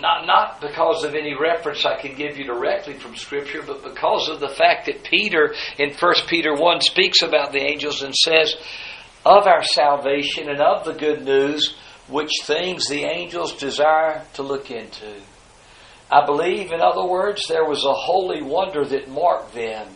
not, 0.00 0.26
not 0.26 0.60
because 0.60 1.04
of 1.04 1.14
any 1.14 1.34
reference 1.38 1.84
I 1.84 2.00
can 2.00 2.14
give 2.14 2.36
you 2.36 2.44
directly 2.44 2.94
from 2.94 3.16
Scripture, 3.16 3.62
but 3.66 3.82
because 3.82 4.28
of 4.28 4.40
the 4.40 4.48
fact 4.48 4.86
that 4.86 5.04
Peter, 5.04 5.54
in 5.78 5.92
1 5.92 6.14
Peter 6.28 6.54
1, 6.54 6.80
speaks 6.82 7.22
about 7.22 7.52
the 7.52 7.62
angels 7.62 8.02
and 8.02 8.14
says, 8.14 8.54
of 9.24 9.46
our 9.46 9.62
salvation 9.62 10.48
and 10.48 10.60
of 10.60 10.84
the 10.84 10.92
good 10.92 11.24
news, 11.24 11.74
which 12.08 12.30
things 12.44 12.86
the 12.88 13.04
angels 13.04 13.54
desire 13.54 14.24
to 14.34 14.42
look 14.42 14.70
into. 14.70 15.20
I 16.10 16.24
believe, 16.24 16.72
in 16.72 16.80
other 16.80 17.04
words, 17.04 17.46
there 17.48 17.64
was 17.64 17.84
a 17.84 17.92
holy 17.92 18.42
wonder 18.42 18.84
that 18.84 19.10
marked 19.10 19.54
them 19.54 19.88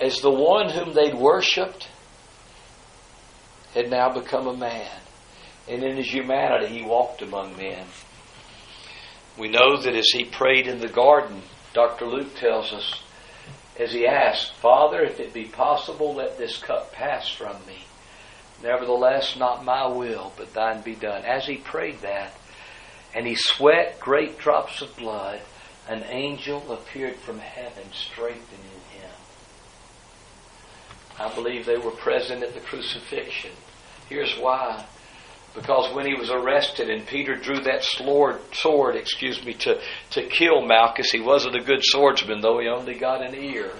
as 0.00 0.20
the 0.20 0.30
one 0.30 0.70
whom 0.70 0.94
they'd 0.94 1.14
worshipped 1.14 1.88
had 3.74 3.90
now 3.90 4.12
become 4.12 4.46
a 4.46 4.56
man. 4.56 5.00
And 5.68 5.82
in 5.82 5.96
his 5.96 6.10
humanity, 6.10 6.78
he 6.78 6.82
walked 6.82 7.20
among 7.20 7.56
men. 7.56 7.84
We 9.38 9.48
know 9.48 9.76
that 9.76 9.94
as 9.94 10.08
he 10.08 10.24
prayed 10.24 10.66
in 10.66 10.80
the 10.80 10.88
garden, 10.88 11.42
Dr. 11.74 12.06
Luke 12.06 12.34
tells 12.36 12.72
us, 12.72 13.02
as 13.78 13.92
he 13.92 14.06
asked, 14.06 14.54
Father, 14.54 15.02
if 15.02 15.20
it 15.20 15.34
be 15.34 15.44
possible, 15.44 16.14
let 16.14 16.38
this 16.38 16.58
cup 16.58 16.92
pass 16.92 17.28
from 17.28 17.54
me. 17.66 17.84
Nevertheless, 18.62 19.36
not 19.36 19.64
my 19.64 19.86
will, 19.86 20.32
but 20.36 20.54
thine 20.54 20.80
be 20.80 20.94
done. 20.94 21.24
As 21.24 21.46
he 21.46 21.56
prayed 21.56 22.00
that, 22.00 22.32
and 23.14 23.26
he 23.26 23.34
sweat 23.34 23.98
great 24.00 24.38
drops 24.38 24.82
of 24.82 24.96
blood, 24.96 25.40
an 25.88 26.04
angel 26.04 26.72
appeared 26.72 27.16
from 27.16 27.38
heaven, 27.38 27.84
strengthening 27.92 28.80
him. 28.92 29.10
I 31.18 31.34
believe 31.34 31.66
they 31.66 31.78
were 31.78 31.90
present 31.90 32.42
at 32.42 32.54
the 32.54 32.60
crucifixion. 32.60 33.52
Here's 34.08 34.36
why. 34.38 34.84
Because 35.54 35.92
when 35.94 36.06
he 36.06 36.14
was 36.14 36.30
arrested 36.30 36.90
and 36.90 37.06
Peter 37.06 37.34
drew 37.34 37.60
that 37.60 37.82
sword, 37.82 38.38
sword 38.54 38.94
excuse 38.96 39.44
me, 39.44 39.54
to, 39.54 39.80
to 40.10 40.22
kill 40.28 40.60
Malchus, 40.64 41.10
he 41.10 41.20
wasn't 41.20 41.56
a 41.56 41.64
good 41.64 41.82
swordsman, 41.82 42.40
though 42.40 42.60
he 42.60 42.68
only 42.68 42.94
got 42.94 43.22
an 43.26 43.34
ear. 43.34 43.72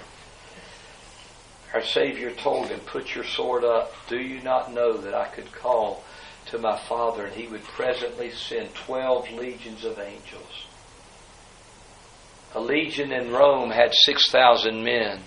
Our 1.73 1.83
Savior 1.83 2.31
told 2.31 2.67
him, 2.67 2.79
Put 2.79 3.13
your 3.13 3.23
sword 3.23 3.63
up. 3.63 3.93
Do 4.07 4.17
you 4.17 4.41
not 4.41 4.73
know 4.73 4.97
that 4.97 5.13
I 5.13 5.27
could 5.27 5.51
call 5.51 6.03
to 6.49 6.57
my 6.57 6.77
Father 6.77 7.25
and 7.25 7.35
he 7.35 7.47
would 7.47 7.63
presently 7.63 8.31
send 8.31 8.73
12 8.75 9.31
legions 9.31 9.85
of 9.85 9.99
angels? 9.99 10.65
A 12.55 12.59
legion 12.59 13.11
in 13.11 13.31
Rome 13.31 13.69
had 13.69 13.93
6,000 13.93 14.83
men. 14.83 15.21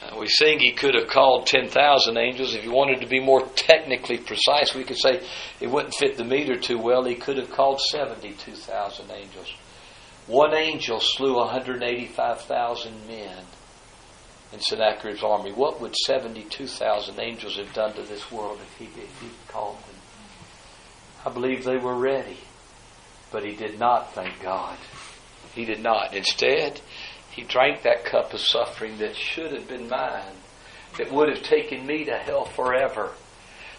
Uh, 0.00 0.16
we 0.18 0.28
sing 0.28 0.60
he 0.60 0.72
could 0.72 0.94
have 0.94 1.08
called 1.08 1.46
10,000 1.46 2.16
angels. 2.16 2.54
If 2.54 2.64
you 2.64 2.70
wanted 2.70 3.00
to 3.00 3.06
be 3.06 3.20
more 3.20 3.46
technically 3.56 4.18
precise, 4.18 4.74
we 4.74 4.84
could 4.84 4.98
say 4.98 5.20
it 5.60 5.70
wouldn't 5.70 5.94
fit 5.94 6.16
the 6.16 6.24
meter 6.24 6.56
too 6.56 6.78
well. 6.78 7.04
He 7.04 7.16
could 7.16 7.36
have 7.36 7.50
called 7.50 7.80
72,000 7.80 9.10
angels. 9.10 9.52
One 10.26 10.54
angel 10.54 11.00
slew 11.00 11.36
185,000 11.36 13.08
men 13.08 13.44
in 14.52 14.60
Sennacherib's 14.60 15.22
army. 15.22 15.52
What 15.52 15.80
would 15.80 15.96
72,000 15.96 17.18
angels 17.18 17.56
have 17.56 17.72
done 17.74 17.92
to 17.94 18.02
this 18.02 18.30
world 18.30 18.60
if 18.62 18.78
he, 18.78 18.84
if 18.84 19.20
he 19.20 19.28
called 19.48 19.78
them? 19.78 19.96
I 21.24 21.30
believe 21.30 21.64
they 21.64 21.78
were 21.78 21.94
ready. 21.94 22.38
But 23.32 23.44
he 23.44 23.54
did 23.56 23.78
not, 23.78 24.12
thank 24.12 24.40
God. 24.42 24.76
He 25.54 25.64
did 25.64 25.82
not. 25.82 26.14
Instead, 26.14 26.80
he 27.30 27.42
drank 27.42 27.82
that 27.82 28.04
cup 28.04 28.32
of 28.32 28.40
suffering 28.40 28.98
that 28.98 29.16
should 29.16 29.52
have 29.52 29.66
been 29.66 29.88
mine, 29.88 30.36
that 30.98 31.12
would 31.12 31.28
have 31.28 31.42
taken 31.42 31.86
me 31.86 32.04
to 32.04 32.16
hell 32.16 32.44
forever. 32.44 33.10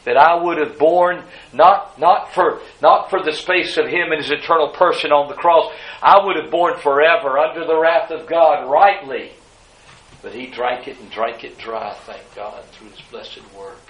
That 0.04 0.18
I 0.18 0.36
would 0.36 0.58
have 0.58 0.78
borne 0.78 1.24
not, 1.52 1.98
not 2.00 2.34
for 2.34 2.62
not 2.82 3.10
for 3.10 3.24
the 3.24 3.32
space 3.32 3.78
of 3.78 3.88
him 3.88 4.12
and 4.12 4.22
his 4.22 4.32
eternal 4.32 4.70
person 4.70 5.12
on 5.12 5.30
the 5.30 5.36
cross. 5.36 5.72
I 6.02 6.24
would 6.24 6.36
have 6.36 6.52
borne 6.52 6.78
forever 6.80 7.39
under 7.39 7.66
the 7.66 7.80
wrath 7.80 8.12
of 8.12 8.28
God 8.28 8.70
rightly. 8.70 9.32
But 10.22 10.34
he 10.34 10.48
drank 10.48 10.88
it 10.88 11.00
and 11.00 11.10
drank 11.10 11.43
it 11.43 11.58
dry, 11.58 11.93
thank 11.93 12.36
God, 12.36 12.64
through 12.66 12.89
his 12.89 13.02
blessed 13.10 13.41
work. 13.58 13.82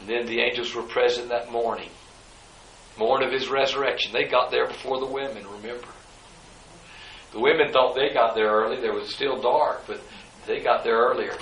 And 0.00 0.08
then 0.08 0.26
the 0.26 0.40
angels 0.40 0.74
were 0.74 0.82
present 0.82 1.28
that 1.28 1.52
morning. 1.52 1.90
Morn 2.98 3.22
of 3.22 3.32
his 3.32 3.48
resurrection. 3.48 4.12
They 4.12 4.24
got 4.24 4.50
there 4.50 4.66
before 4.66 5.00
the 5.00 5.06
women, 5.06 5.46
remember. 5.46 5.88
The 7.32 7.40
women 7.40 7.72
thought 7.72 7.94
they 7.94 8.12
got 8.12 8.34
there 8.34 8.50
early. 8.50 8.80
There 8.80 8.92
was 8.92 9.14
still 9.14 9.40
dark, 9.40 9.84
but 9.86 10.00
they 10.46 10.60
got 10.60 10.84
there 10.84 10.98
earlier. 10.98 11.34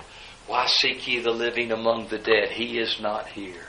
Why 0.46 0.66
seek 0.66 1.06
ye 1.06 1.20
the 1.20 1.30
living 1.30 1.72
among 1.72 2.08
the 2.08 2.18
dead? 2.18 2.50
He 2.50 2.78
is 2.78 3.00
not 3.00 3.26
here. 3.28 3.66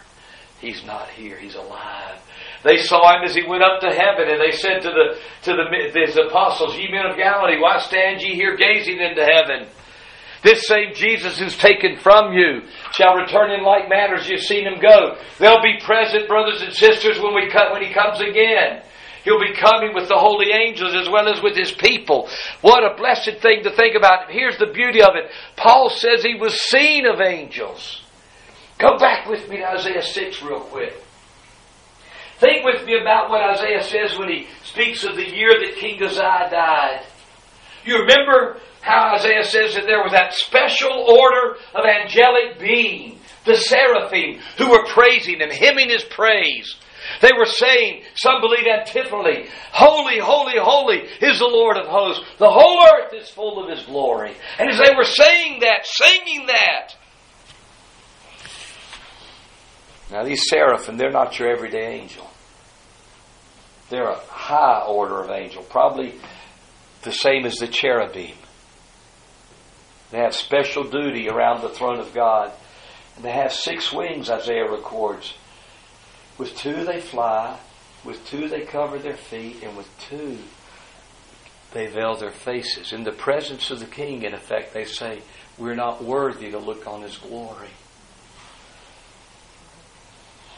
He's 0.60 0.86
not 0.86 1.10
here. 1.10 1.38
He's 1.38 1.56
alive. 1.56 2.20
They 2.64 2.78
saw 2.78 3.18
him 3.18 3.24
as 3.24 3.34
he 3.34 3.44
went 3.44 3.64
up 3.64 3.82
to 3.82 3.90
heaven, 3.90 4.30
and 4.30 4.40
they 4.40 4.52
said 4.52 4.82
to 4.82 4.90
the 4.90 5.20
to 5.44 5.54
the 5.54 6.00
his 6.06 6.18
apostles, 6.18 6.78
"Ye 6.78 6.92
men 6.92 7.08
of 7.08 7.18
Galilee, 7.18 7.60
why 7.60 7.80
stand 7.80 8.22
ye 8.22 8.36
here 8.36 8.56
gazing 8.56 9.00
into 9.00 9.26
heaven? 9.26 9.68
This 10.44 10.68
same 10.68 10.94
Jesus 10.96 11.38
who's 11.38 11.58
taken 11.58 11.98
from 11.98 12.34
you 12.34 12.62
shall 12.94 13.16
return 13.16 13.52
in 13.52 13.64
like 13.64 13.90
manner 13.90 14.16
as 14.16 14.28
you've 14.28 14.42
seen 14.42 14.66
him 14.66 14.80
go. 14.80 15.18
They'll 15.38 15.62
be 15.62 15.80
present, 15.84 16.28
brothers 16.28 16.62
and 16.62 16.74
sisters, 16.74 17.20
when 17.20 17.36
we 17.36 17.52
when 17.72 17.84
he 17.84 17.94
comes 17.94 18.20
again." 18.22 18.82
He'll 19.24 19.40
be 19.40 19.54
coming 19.54 19.94
with 19.94 20.08
the 20.08 20.18
holy 20.18 20.52
angels 20.52 20.96
as 20.96 21.08
well 21.08 21.28
as 21.28 21.44
with 21.44 21.56
his 21.56 21.72
people. 21.72 22.28
What 22.62 22.84
a 22.84 22.96
blessed 22.96 23.38
thing 23.40 23.62
to 23.64 23.72
think 23.72 23.96
about. 23.96 24.32
Here's 24.32 24.58
the 24.58 24.72
beauty 24.74 25.02
of 25.02 25.16
it. 25.16 25.30
Paul 25.56 25.92
says 25.92 26.24
he 26.24 26.34
was 26.34 26.60
seen 26.60 27.06
of 27.06 27.22
angels. 27.22 28.02
Go 28.80 28.98
back 28.98 29.30
with 29.30 29.48
me 29.48 29.58
to 29.58 29.74
Isaiah 29.74 30.02
6 30.02 30.42
real 30.42 30.62
quick. 30.62 30.94
Think 32.40 32.66
with 32.66 32.84
me 32.88 33.00
about 33.00 33.30
what 33.30 33.42
Isaiah 33.42 33.84
says 33.84 34.18
when 34.18 34.28
he 34.28 34.48
speaks 34.64 35.04
of 35.04 35.16
the 35.16 35.30
year 35.30 35.52
that 35.64 35.76
King 35.76 36.02
Uzziah 36.02 36.50
died. 36.50 37.06
You 37.86 38.00
remember 38.00 38.60
how 38.82 39.16
Isaiah 39.16 39.44
says 39.44 39.76
that 39.76 39.86
there 39.86 40.04
was 40.04 40.12
that 40.12 40.34
special 40.34 40.92
order 40.92 41.58
of 41.74 41.86
angelic 41.86 42.60
being, 42.60 43.20
the 43.46 43.56
seraphim, 43.56 44.40
who 44.58 44.70
were 44.70 44.86
praising 44.88 45.40
him, 45.40 45.50
hymning 45.52 45.90
his 45.90 46.04
praise. 46.04 46.76
They 47.22 47.32
were 47.38 47.46
saying, 47.46 48.04
some 48.16 48.42
believe 48.42 48.66
antiphonally, 48.68 49.48
Holy, 49.72 50.20
holy, 50.20 50.58
holy 50.58 50.98
is 51.22 51.40
the 51.40 51.46
Lord 51.46 51.78
of 51.78 51.88
hosts. 51.88 52.24
The 52.38 52.50
whole 52.50 52.86
earth 52.86 53.14
is 53.14 53.30
full 53.30 53.64
of 53.64 53.70
His 53.70 53.86
glory. 53.86 54.34
And 54.60 54.70
as 54.70 54.78
they 54.78 54.96
were 54.96 55.04
saying 55.04 55.62
that, 55.62 55.86
singing 55.86 56.48
that, 56.48 56.96
now 60.12 60.24
these 60.24 60.44
seraphim, 60.50 60.98
they're 60.98 61.12
not 61.12 61.40
your 61.40 61.50
everyday 61.50 62.00
angel. 62.00 62.30
They're 63.90 64.10
a 64.10 64.20
high 64.28 64.86
order 64.86 65.22
of 65.22 65.32
angel, 65.32 65.64
probably 65.64 66.16
the 67.04 67.12
same 67.12 67.46
as 67.46 67.56
the 67.56 67.68
cherubim. 67.68 68.36
They 70.12 70.20
have 70.20 70.36
special 70.36 70.84
duty 70.84 71.30
around 71.30 71.62
the 71.62 71.70
throne 71.70 72.00
of 72.00 72.14
God. 72.14 72.52
And 73.16 73.26
they 73.26 73.32
have 73.32 73.54
six 73.54 73.92
wings, 73.92 74.30
Isaiah 74.30 74.70
records. 74.70 75.34
With 76.38 76.56
two 76.58 76.84
they 76.86 77.02
fly, 77.02 77.58
with 78.04 78.26
two 78.26 78.48
they 78.48 78.62
cover 78.62 78.98
their 79.00 79.18
feet, 79.18 79.64
and 79.64 79.78
with 79.78 79.90
two 80.00 80.38
they 81.74 81.88
veil 81.88 82.16
their 82.16 82.32
faces. 82.32 82.92
In 82.92 83.04
the 83.04 83.12
presence 83.12 83.72
of 83.72 83.80
the 83.80 83.86
king, 83.86 84.24
in 84.24 84.34
effect, 84.34 84.74
they 84.74 84.86
say, 84.86 85.22
We're 85.58 85.76
not 85.76 86.04
worthy 86.04 86.52
to 86.52 86.60
look 86.60 86.88
on 86.88 87.02
his 87.02 87.18
glory. 87.18 87.70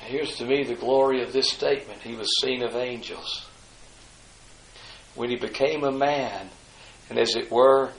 Here's 0.02 0.36
to 0.38 0.46
me 0.46 0.64
the 0.64 0.76
glory 0.76 1.22
of 1.22 1.32
this 1.32 1.50
statement. 1.50 2.02
He 2.02 2.16
was 2.16 2.30
seen 2.42 2.64
of 2.64 2.76
angels. 2.76 3.48
When 5.16 5.30
he 5.30 5.36
became 5.36 5.84
a 5.84 5.92
man, 5.92 6.50
and 7.10 7.20
as 7.20 7.36
it 7.36 7.52
were, 7.52 7.92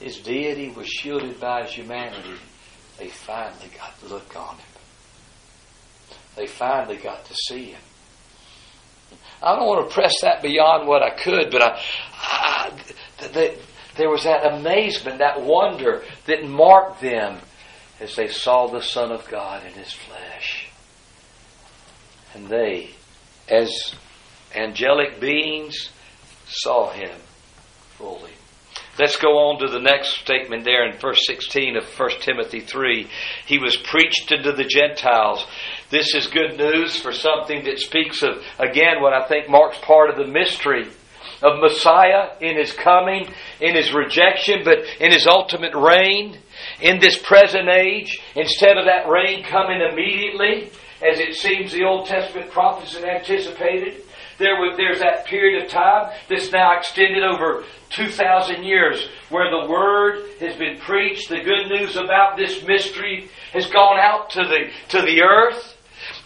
his 0.00 0.18
deity 0.18 0.70
was 0.70 0.88
shielded 0.88 1.38
by 1.38 1.62
his 1.62 1.72
humanity, 1.72 2.34
they 2.98 3.08
finally 3.08 3.70
got 3.78 3.98
to 4.00 4.06
look 4.06 4.34
on 4.36 4.56
him 4.56 4.66
they 6.36 6.46
finally 6.46 6.96
got 6.96 7.24
to 7.26 7.34
see 7.34 7.66
him. 7.72 7.80
I 9.42 9.56
don't 9.56 9.66
want 9.66 9.88
to 9.88 9.94
press 9.94 10.20
that 10.22 10.42
beyond 10.42 10.86
what 10.86 11.02
I 11.02 11.10
could, 11.10 11.50
but 11.50 11.62
I, 11.62 11.82
I 12.14 12.82
the, 13.20 13.58
there 13.96 14.08
was 14.08 14.24
that 14.24 14.46
amazement, 14.46 15.18
that 15.18 15.42
wonder 15.42 16.02
that 16.26 16.46
marked 16.46 17.00
them 17.00 17.38
as 18.00 18.16
they 18.16 18.28
saw 18.28 18.68
the 18.68 18.82
Son 18.82 19.12
of 19.12 19.28
God 19.28 19.66
in 19.66 19.72
His 19.72 19.92
flesh. 19.92 20.68
And 22.34 22.48
they, 22.48 22.90
as 23.48 23.94
angelic 24.54 25.20
beings, 25.20 25.90
saw 26.46 26.90
Him 26.90 27.18
fully. 27.98 28.32
Let's 29.00 29.16
go 29.16 29.48
on 29.48 29.60
to 29.60 29.68
the 29.68 29.80
next 29.80 30.20
statement 30.20 30.64
there 30.64 30.86
in 30.86 30.98
verse 30.98 31.26
16 31.26 31.74
of 31.78 31.84
1 31.84 32.10
Timothy 32.20 32.60
3. 32.60 33.08
He 33.46 33.58
was 33.58 33.74
preached 33.74 34.30
unto 34.30 34.52
the 34.52 34.64
Gentiles. 34.64 35.46
This 35.88 36.14
is 36.14 36.26
good 36.26 36.58
news 36.58 37.00
for 37.00 37.10
something 37.10 37.64
that 37.64 37.78
speaks 37.78 38.22
of, 38.22 38.44
again, 38.58 39.00
what 39.00 39.14
I 39.14 39.26
think 39.26 39.48
marks 39.48 39.78
part 39.78 40.10
of 40.10 40.16
the 40.16 40.30
mystery 40.30 40.86
of 41.42 41.60
Messiah 41.60 42.36
in 42.42 42.58
his 42.58 42.74
coming, 42.74 43.32
in 43.58 43.74
his 43.74 43.90
rejection, 43.94 44.64
but 44.64 44.80
in 45.00 45.12
his 45.12 45.26
ultimate 45.26 45.74
reign 45.74 46.36
in 46.82 47.00
this 47.00 47.16
present 47.16 47.70
age. 47.70 48.20
Instead 48.36 48.76
of 48.76 48.84
that 48.84 49.08
reign 49.08 49.44
coming 49.44 49.80
immediately, 49.80 50.70
as 51.00 51.18
it 51.18 51.36
seems 51.36 51.72
the 51.72 51.84
Old 51.84 52.06
Testament 52.06 52.50
prophets 52.50 52.94
had 52.94 53.04
anticipated, 53.04 54.02
There 54.40 54.56
was, 54.56 54.74
there's 54.78 55.00
that 55.00 55.26
period 55.26 55.62
of 55.62 55.70
time 55.70 56.10
that's 56.30 56.50
now 56.50 56.78
extended 56.78 57.22
over 57.22 57.64
2,000 57.90 58.64
years 58.64 59.06
where 59.28 59.50
the 59.50 59.70
Word 59.70 60.24
has 60.40 60.56
been 60.56 60.78
preached. 60.78 61.28
The 61.28 61.44
good 61.44 61.68
news 61.68 61.94
about 61.96 62.38
this 62.38 62.64
mystery 62.64 63.28
has 63.52 63.66
gone 63.66 64.00
out 64.00 64.30
to 64.30 64.44
the, 64.44 64.70
to 64.96 65.02
the 65.02 65.22
earth. 65.22 65.76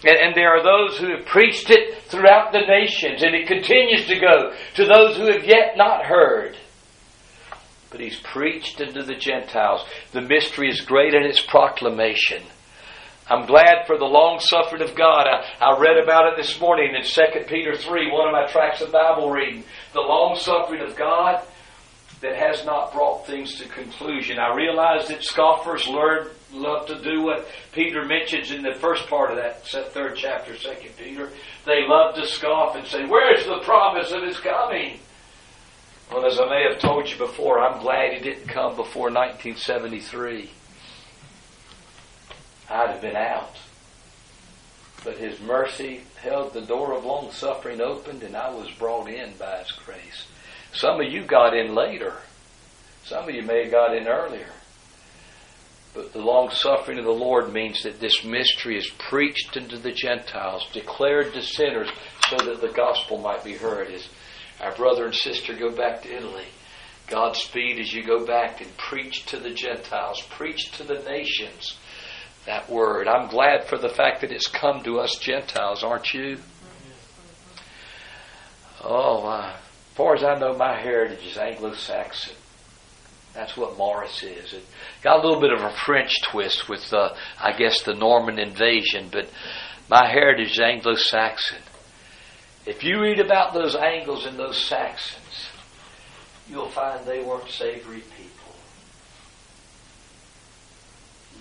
And, 0.05 0.17
and, 0.17 0.35
there 0.37 0.57
are 0.57 0.63
those 0.63 0.97
who 0.97 1.09
have 1.17 1.27
preached 1.27 1.71
it 1.71 2.03
throughout 2.05 2.53
the 2.53 2.61
nations, 2.61 3.25
and 3.25 3.35
it 3.35 3.49
continues 3.49 4.07
to 4.07 4.21
go 4.21 4.55
to 4.77 4.85
those 4.85 5.17
who 5.17 5.27
have 5.33 5.45
yet 5.45 5.77
not 5.77 6.05
heard. 6.05 6.57
But 7.91 8.01
he's 8.01 8.21
preached 8.21 8.81
unto 8.81 9.03
the 9.03 9.17
Gentiles. 9.17 9.85
The 10.13 10.21
mystery 10.21 10.69
is 10.71 10.81
great 10.83 11.15
in 11.15 11.25
its 11.25 11.41
proclamation. 11.41 12.45
I'm 13.29 13.47
glad 13.47 13.87
for 13.87 13.97
the 13.97 14.05
long 14.05 14.39
suffering 14.39 14.83
of 14.83 14.95
God. 14.95 15.27
I, 15.27 15.47
I 15.65 15.79
read 15.79 15.97
about 15.97 16.33
it 16.33 16.37
this 16.37 16.61
morning 16.61 16.95
in 16.95 17.03
2 17.03 17.23
Peter 17.49 17.75
3, 17.75 18.13
one 18.13 18.27
of 18.27 18.33
my 18.33 18.47
tracks 18.47 18.83
of 18.83 18.93
Bible 18.93 19.31
reading. 19.31 19.65
The 19.95 20.01
long 20.01 20.37
suffering 20.37 20.83
of 20.83 20.95
God 20.95 21.43
that 22.21 22.37
has 22.37 22.67
not 22.67 22.93
brought 22.93 23.27
things 23.27 23.57
to 23.57 23.69
conclusion. 23.69 24.39
I 24.39 24.55
realize 24.55 25.09
that 25.09 25.23
scoffers 25.23 25.87
learn, 25.87 26.29
love 26.53 26.87
to 26.89 27.01
do 27.03 27.23
what 27.23 27.49
Peter 27.73 28.05
mentions 28.05 28.51
in 28.51 28.63
the 28.63 28.75
first 28.75 29.07
part 29.09 29.31
of 29.31 29.37
that 29.37 29.67
third 29.93 30.17
chapter, 30.17 30.57
Second 30.57 30.97
Peter. 30.99 31.31
They 31.65 31.87
love 31.89 32.15
to 32.17 32.27
scoff 32.27 32.77
and 32.77 32.87
say, 32.87 33.05
Where's 33.07 33.47
the 33.47 33.61
promise 33.61 34.13
of 34.13 34.23
his 34.23 34.39
coming? 34.39 34.99
Well, 36.13 36.27
as 36.27 36.39
I 36.39 36.47
may 36.49 36.67
have 36.71 36.81
told 36.81 37.11
you 37.11 37.17
before, 37.17 37.59
I'm 37.61 37.81
glad 37.81 38.13
he 38.13 38.21
didn't 38.21 38.49
come 38.49 38.77
before 38.77 39.11
1973. 39.11 40.51
I'd 42.75 42.91
have 42.91 43.01
been 43.01 43.15
out. 43.15 43.57
But 45.05 45.19
his 45.19 45.41
mercy 45.41 46.01
held 46.17 46.53
the 46.53 46.61
door 46.61 46.93
of 46.93 47.05
long 47.05 47.31
suffering 47.31 47.81
opened, 47.81 48.25
and 48.25 48.35
I 48.35 48.51
was 48.51 48.69
brought 48.73 49.09
in 49.09 49.35
by 49.39 49.59
his 49.59 49.71
grace. 49.71 50.27
Some 50.73 51.01
of 51.01 51.07
you 51.07 51.25
got 51.25 51.57
in 51.57 51.77
later. 51.77 52.15
Some 53.05 53.29
of 53.29 53.35
you 53.35 53.43
may 53.43 53.63
have 53.63 53.71
got 53.71 53.97
in 53.97 54.09
earlier. 54.09 54.51
But 55.95 56.13
the 56.13 56.19
long 56.19 56.51
suffering 56.51 56.99
of 56.99 57.05
the 57.05 57.13
Lord 57.13 57.53
means 57.53 57.85
that 57.85 58.01
this 58.01 58.25
mystery 58.25 58.77
is 58.77 58.91
preached 59.09 59.57
unto 59.57 59.77
the 59.77 59.93
Gentiles, 59.93 60.67
declared 60.73 61.33
to 61.35 61.43
sinners, 61.43 61.91
so 62.29 62.39
that 62.39 62.61
the 62.61 62.73
gospel 62.73 63.19
might 63.19 63.45
be 63.45 63.53
heard. 63.53 63.89
As 63.93 64.09
our 64.61 64.75
brother 64.75 65.05
and 65.05 65.15
sister 65.15 65.55
go 65.55 65.71
back 65.71 66.03
to 66.03 66.13
Italy, 66.13 66.47
Godspeed 67.07 67.79
as 67.79 67.93
you 67.93 68.03
go 68.03 68.27
back 68.27 68.63
and 68.63 68.77
preach 68.79 69.27
to 69.27 69.37
the 69.37 69.51
Gentiles, 69.51 70.23
preach 70.31 70.73
to 70.73 70.83
the 70.83 71.03
nations 71.09 71.77
that 72.47 72.69
word. 72.71 73.09
I'm 73.09 73.29
glad 73.29 73.67
for 73.67 73.79
the 73.79 73.89
fact 73.89 74.21
that 74.21 74.31
it's 74.31 74.47
come 74.47 74.83
to 74.85 75.01
us 75.01 75.17
Gentiles, 75.21 75.83
aren't 75.83 76.13
you? 76.13 76.39
Oh, 78.83 79.27
uh, 79.27 79.51
as 79.51 79.97
far 79.97 80.15
as 80.15 80.23
I 80.23 80.39
know, 80.39 80.55
my 80.57 80.79
heritage 80.79 81.25
is 81.27 81.39
Anglo-Saxon. 81.39 82.37
That's 83.33 83.57
what 83.57 83.79
Morris 83.79 84.23
is. 84.23 84.53
It 84.53 84.65
got 85.03 85.25
a 85.25 85.27
little 85.27 85.41
bit 85.41 85.53
of 85.53 85.63
a 85.63 85.75
French 85.75 86.23
twist 86.23 86.69
with, 86.69 86.93
uh, 86.93 87.15
I 87.41 87.53
guess, 87.53 87.83
the 87.83 87.95
Norman 87.95 88.39
invasion, 88.39 89.09
but 89.11 89.29
my 89.89 90.07
heritage 90.07 90.53
is 90.53 90.61
Anglo-Saxon. 90.61 91.63
If 92.67 92.85
you 92.85 93.01
read 93.01 93.21
about 93.21 93.55
those 93.55 93.75
Angles 93.75 94.27
and 94.27 94.39
those 94.39 94.63
Saxons, 94.63 95.49
you'll 96.49 96.69
find 96.69 97.05
they 97.07 97.23
weren't 97.23 97.51
savory 97.51 98.01
people 98.01 98.35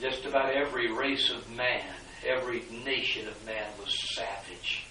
just 0.01 0.25
about 0.25 0.53
every 0.53 0.91
race 0.91 1.29
of 1.29 1.49
man, 1.55 1.95
every 2.25 2.63
nation 2.85 3.27
of 3.27 3.45
man 3.45 3.67
was 3.79 3.97
savage. 4.15 4.85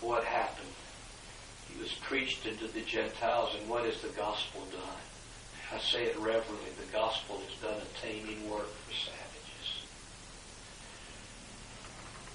What 0.00 0.24
happened? 0.24 0.68
He 1.72 1.80
was 1.80 1.92
preached 1.92 2.46
into 2.46 2.66
the 2.66 2.80
Gentiles, 2.80 3.54
and 3.58 3.68
what 3.68 3.84
has 3.84 4.00
the 4.02 4.08
gospel 4.08 4.62
done? 4.72 5.02
I 5.74 5.78
say 5.78 6.04
it 6.04 6.18
reverently, 6.18 6.70
the 6.84 6.92
gospel 6.92 7.38
has 7.38 7.56
done 7.62 7.80
a 7.80 8.06
taming 8.06 8.50
work 8.50 8.68
for 8.68 8.92
savages. 8.92 9.86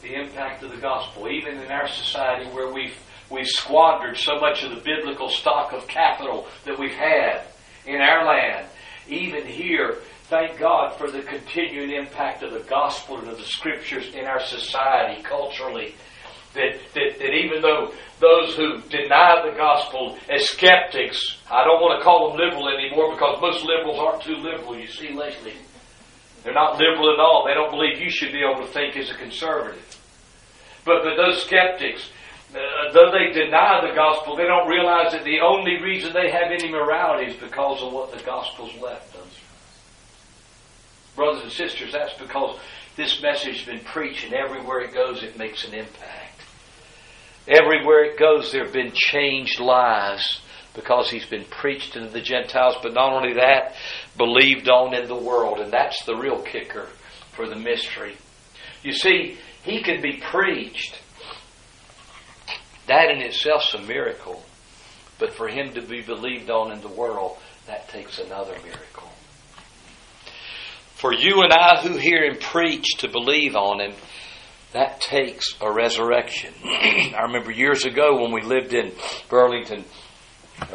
The 0.01 0.15
impact 0.15 0.63
of 0.63 0.71
the 0.71 0.77
gospel, 0.77 1.27
even 1.29 1.59
in 1.59 1.71
our 1.71 1.87
society 1.87 2.49
where 2.49 2.71
we've, 2.71 2.97
we've 3.29 3.47
squandered 3.47 4.17
so 4.17 4.39
much 4.39 4.63
of 4.63 4.71
the 4.71 4.81
biblical 4.81 5.29
stock 5.29 5.71
of 5.73 5.87
capital 5.87 6.47
that 6.65 6.79
we've 6.79 6.95
had 6.95 7.41
in 7.85 8.01
our 8.01 8.25
land, 8.25 8.67
even 9.07 9.45
here, 9.45 9.99
Thank 10.29 10.59
God 10.59 10.97
for 10.97 11.09
the 11.09 11.21
continuing 11.21 11.91
impact 11.91 12.43
of 12.43 12.51
the 12.51 12.59
gospel 12.67 13.17
and 13.17 13.29
of 13.29 13.37
the 13.37 13.45
scriptures 13.45 14.13
in 14.13 14.25
our 14.25 14.41
society, 14.41 15.23
culturally. 15.23 15.95
That, 16.53 16.75
that, 16.95 17.19
that 17.19 17.31
even 17.31 17.61
though 17.61 17.93
those 18.19 18.53
who 18.55 18.81
deny 18.89 19.39
the 19.47 19.55
gospel 19.55 20.17
as 20.29 20.49
skeptics, 20.49 21.37
I 21.49 21.63
don't 21.63 21.79
want 21.79 21.97
to 21.97 22.03
call 22.03 22.27
them 22.27 22.39
liberal 22.39 22.67
anymore 22.67 23.13
because 23.13 23.39
most 23.39 23.63
liberals 23.63 23.99
aren't 23.99 24.23
too 24.23 24.35
liberal, 24.35 24.77
you 24.77 24.87
see, 24.87 25.13
lately. 25.15 25.53
They're 26.43 26.53
not 26.53 26.77
liberal 26.77 27.13
at 27.13 27.21
all. 27.21 27.45
They 27.47 27.53
don't 27.53 27.71
believe 27.71 28.01
you 28.01 28.09
should 28.09 28.33
be 28.33 28.43
able 28.43 28.67
to 28.67 28.73
think 28.73 28.97
as 28.97 29.09
a 29.09 29.15
conservative. 29.15 29.79
But, 30.83 31.03
but 31.03 31.15
those 31.15 31.41
skeptics, 31.43 32.09
uh, 32.51 32.91
though 32.91 33.11
they 33.15 33.31
deny 33.31 33.79
the 33.79 33.95
gospel, 33.95 34.35
they 34.35 34.43
don't 34.43 34.67
realize 34.67 35.13
that 35.13 35.23
the 35.23 35.39
only 35.39 35.81
reason 35.81 36.11
they 36.11 36.31
have 36.31 36.51
any 36.51 36.69
morality 36.69 37.31
is 37.31 37.37
because 37.39 37.81
of 37.81 37.93
what 37.93 38.11
the 38.11 38.21
gospel's 38.25 38.75
left. 38.81 39.16
Brothers 41.17 41.41
and 41.41 41.51
sisters, 41.51 41.91
that's 41.91 42.13
because 42.13 42.59
this 42.95 43.23
message 43.23 43.57
has 43.57 43.65
been 43.65 43.83
preached, 43.83 44.23
and 44.23 44.35
everywhere 44.35 44.81
it 44.81 44.93
goes, 44.93 45.23
it 45.23 45.35
makes 45.35 45.65
an 45.65 45.73
impact. 45.73 46.41
Everywhere 47.47 48.05
it 48.05 48.19
goes, 48.19 48.51
there 48.51 48.63
have 48.63 48.73
been 48.73 48.91
changed 48.93 49.59
lives 49.59 50.41
because 50.75 51.09
he's 51.09 51.25
been 51.25 51.45
preached 51.45 51.95
into 51.95 52.09
the 52.09 52.21
Gentiles, 52.21 52.75
but 52.83 52.93
not 52.93 53.13
only 53.13 53.33
that, 53.33 53.73
believed 54.15 54.69
on 54.69 54.93
in 54.93 55.07
the 55.07 55.15
world. 55.15 55.59
And 55.59 55.73
that's 55.73 56.05
the 56.05 56.15
real 56.15 56.43
kicker 56.43 56.87
for 57.31 57.49
the 57.49 57.55
mystery. 57.55 58.15
You 58.83 58.93
see, 58.93 59.39
he 59.63 59.81
can 59.81 60.03
be 60.03 60.21
preached. 60.21 60.99
That 62.85 63.09
in 63.09 63.21
itself 63.21 63.73
is 63.73 63.81
a 63.81 63.87
miracle. 63.87 64.45
But 65.17 65.33
for 65.33 65.47
him 65.47 65.73
to 65.73 65.81
be 65.81 66.03
believed 66.03 66.51
on 66.51 66.71
in 66.71 66.81
the 66.81 66.89
world, 66.89 67.37
that 67.65 67.89
takes 67.89 68.19
another 68.19 68.55
miracle 68.63 69.09
for 70.97 71.13
you 71.13 71.43
and 71.43 71.53
I 71.53 71.81
who 71.81 71.95
hear 71.97 72.25
him 72.25 72.37
preach 72.39 72.85
to 72.99 73.07
believe 73.07 73.55
on 73.55 73.79
him, 73.79 73.93
that 74.73 74.99
takes 74.99 75.55
a 75.61 75.71
resurrection. 75.71 76.53
I 76.65 77.21
remember 77.23 77.51
years 77.51 77.85
ago 77.85 78.21
when 78.21 78.31
we 78.31 78.41
lived 78.41 78.73
in 78.73 78.91
Burlington, 79.29 79.85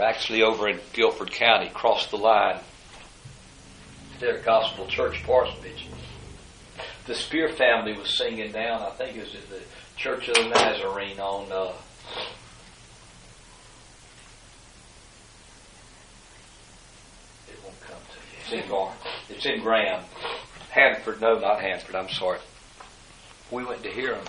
actually 0.01 0.43
over 0.43 0.68
in 0.68 0.79
Guilford 0.93 1.33
County, 1.33 1.70
crossed 1.75 2.11
the 2.11 2.18
line, 2.18 2.61
there 4.20 4.39
Gospel 4.39 4.87
Church 4.87 5.23
Parsonage. 5.25 5.87
The 7.07 7.14
Speer 7.16 7.49
family 7.49 7.99
was 7.99 8.16
singing 8.16 8.53
down, 8.53 8.81
I 8.81 8.91
think 8.91 9.16
it 9.16 9.25
was 9.25 9.35
at 9.35 9.51
the 9.51 9.61
Church 9.97 10.29
of 10.29 10.37
the 10.37 10.49
Nazarene 10.49 11.18
on 11.18 11.51
uh, 11.51 11.73
It 17.49 17.59
won't 17.64 17.81
come 17.81 17.97
to 17.97 18.55
you. 18.55 18.59
It's 18.59 18.64
in 18.64 18.70
Gar. 18.70 18.93
It's 19.29 19.47
in 19.47 19.61
Graham. 19.61 20.05
Hanford, 20.73 21.20
no, 21.20 21.39
not 21.39 21.61
Hanford. 21.61 21.95
I'm 21.95 22.09
sorry. 22.09 22.39
We 23.51 23.62
went 23.64 23.83
to 23.83 23.91
hear 23.91 24.14
them. 24.14 24.25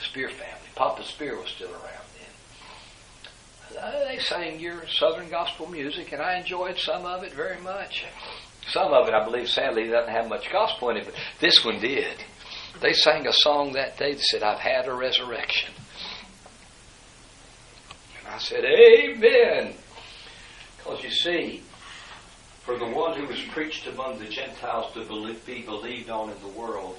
Speer 0.00 0.30
family. 0.30 0.68
Papa 0.74 1.04
Speer 1.04 1.36
was 1.36 1.50
still 1.50 1.70
around 1.70 2.06
then. 3.74 3.82
Uh, 3.82 4.08
they 4.08 4.18
sang 4.18 4.58
your 4.58 4.86
Southern 4.88 5.28
gospel 5.28 5.68
music, 5.68 6.12
and 6.12 6.22
I 6.22 6.38
enjoyed 6.38 6.78
some 6.78 7.04
of 7.04 7.22
it 7.22 7.34
very 7.34 7.60
much. 7.60 8.06
Some 8.70 8.94
of 8.94 9.08
it, 9.08 9.14
I 9.14 9.24
believe, 9.24 9.50
sadly, 9.50 9.88
doesn't 9.88 10.12
have 10.12 10.28
much 10.28 10.50
gospel 10.50 10.88
in 10.88 10.96
it, 10.96 11.04
but 11.04 11.14
this 11.40 11.62
one 11.62 11.78
did. 11.78 12.16
They 12.80 12.94
sang 12.94 13.26
a 13.26 13.32
song 13.32 13.72
that 13.74 13.98
day 13.98 14.14
that 14.14 14.22
said, 14.22 14.42
I've 14.42 14.60
had 14.60 14.88
a 14.88 14.94
resurrection. 14.94 15.74
And 18.20 18.34
I 18.34 18.38
said, 18.38 18.64
Amen. 18.64 19.74
Because 20.78 21.02
you 21.02 21.10
see, 21.10 21.62
for 22.68 22.76
the 22.76 22.84
one 22.84 23.18
who 23.18 23.26
was 23.26 23.40
preached 23.44 23.86
among 23.86 24.18
the 24.18 24.26
Gentiles 24.26 24.92
to 24.92 25.00
be 25.46 25.62
believed 25.62 26.10
on 26.10 26.28
in 26.28 26.38
the 26.42 26.48
world, 26.48 26.98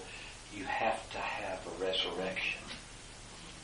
you 0.51 0.63
have 0.63 1.07
to 1.11 1.19
have 1.19 1.59
a 1.67 1.83
resurrection. 1.83 2.59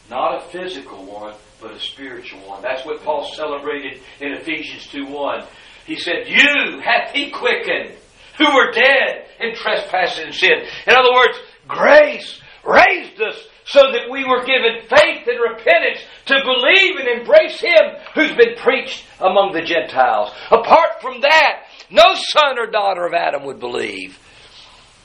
Not 0.07 0.35
a 0.35 0.47
physical 0.49 1.03
one, 1.03 1.33
but 1.59 1.71
a 1.71 1.79
spiritual 1.79 2.41
one. 2.41 2.61
That's 2.61 2.85
what 2.85 3.01
Paul 3.01 3.27
celebrated 3.33 4.03
in 4.21 4.33
Ephesians 4.33 4.85
2 4.91 5.07
1. 5.07 5.45
He 5.87 5.95
said, 5.95 6.27
You 6.27 6.79
hath 6.79 7.09
he 7.11 7.31
quickened 7.31 7.95
who 8.37 8.53
were 8.53 8.71
dead 8.71 9.25
in 9.39 9.55
trespasses 9.55 10.25
and 10.25 10.35
sin. 10.35 10.63
In 10.85 10.93
other 10.93 11.11
words, 11.11 11.39
grace 11.67 12.39
raised 12.63 13.19
us 13.19 13.47
so 13.65 13.91
that 13.91 14.09
we 14.11 14.23
were 14.23 14.45
given 14.45 14.87
faith 14.87 15.27
and 15.27 15.39
repentance 15.39 15.99
to 16.25 16.35
believe 16.43 16.97
and 16.97 17.19
embrace 17.19 17.59
Him 17.59 17.95
who's 18.13 18.35
been 18.35 18.55
preached 18.57 19.05
among 19.19 19.53
the 19.53 19.61
Gentiles. 19.61 20.31
Apart 20.51 21.01
from 21.01 21.21
that, 21.21 21.63
no 21.89 22.13
son 22.15 22.59
or 22.59 22.67
daughter 22.67 23.05
of 23.05 23.13
Adam 23.13 23.43
would 23.45 23.59
believe. 23.59 24.19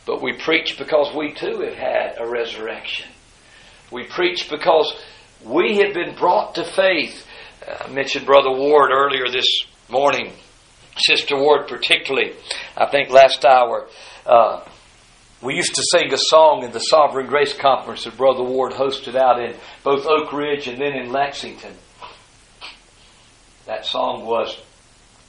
But 0.07 0.23
we 0.23 0.35
preach 0.35 0.79
because 0.79 1.15
we 1.15 1.33
too 1.33 1.61
have 1.61 1.75
had 1.75 2.17
a 2.19 2.29
resurrection. 2.29 3.09
We 3.91 4.05
preach 4.05 4.49
because 4.51 4.93
we 5.45 5.79
have 5.79 5.95
been 5.95 6.15
brought 6.15 6.55
to 6.57 6.65
faith. 6.65 7.27
Uh, 7.67 7.85
I 7.87 7.89
mentioned 7.89 8.27
Brother 8.27 8.51
Ward 8.51 8.91
earlier 8.93 9.29
this 9.31 9.47
morning, 9.89 10.33
Sister 10.97 11.37
Ward 11.37 11.67
particularly. 11.67 12.35
I 12.77 12.87
think 12.87 13.11
last 13.11 13.45
hour. 13.45 13.89
Uh, 14.27 14.65
we 15.43 15.55
used 15.55 15.75
to 15.77 15.83
sing 15.83 16.13
a 16.13 16.19
song 16.19 16.65
in 16.65 16.73
the 16.73 16.81
Sovereign 16.81 17.27
Grace 17.27 17.55
Conference 17.55 18.05
that 18.05 18.17
Brother 18.17 18.43
Ward 18.43 18.73
hosted 18.73 19.15
out 19.15 19.41
in 19.41 19.57
both 19.83 20.05
Oak 20.07 20.33
Ridge 20.33 20.69
and 20.69 20.79
then 20.79 20.93
in 20.93 21.13
Lexington. 21.13 21.75
That 23.65 23.87
song 23.87 24.27
was, 24.27 24.59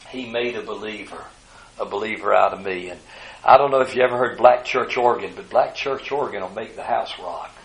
He 0.09 0.29
Made 0.29 0.57
a 0.57 0.63
Believer, 0.63 1.23
a 1.79 1.85
believer 1.85 2.33
out 2.33 2.51
of 2.53 2.61
me. 2.61 2.89
And 2.89 2.99
I 3.45 3.57
don't 3.57 3.71
know 3.71 3.79
if 3.79 3.95
you 3.95 4.03
ever 4.03 4.17
heard 4.17 4.37
Black 4.37 4.65
Church 4.65 4.97
Organ, 4.97 5.31
but 5.33 5.49
Black 5.49 5.75
Church 5.75 6.11
Organ 6.11 6.41
will 6.41 6.49
make 6.49 6.75
the 6.75 6.83
house 6.83 7.17
rock. 7.17 7.55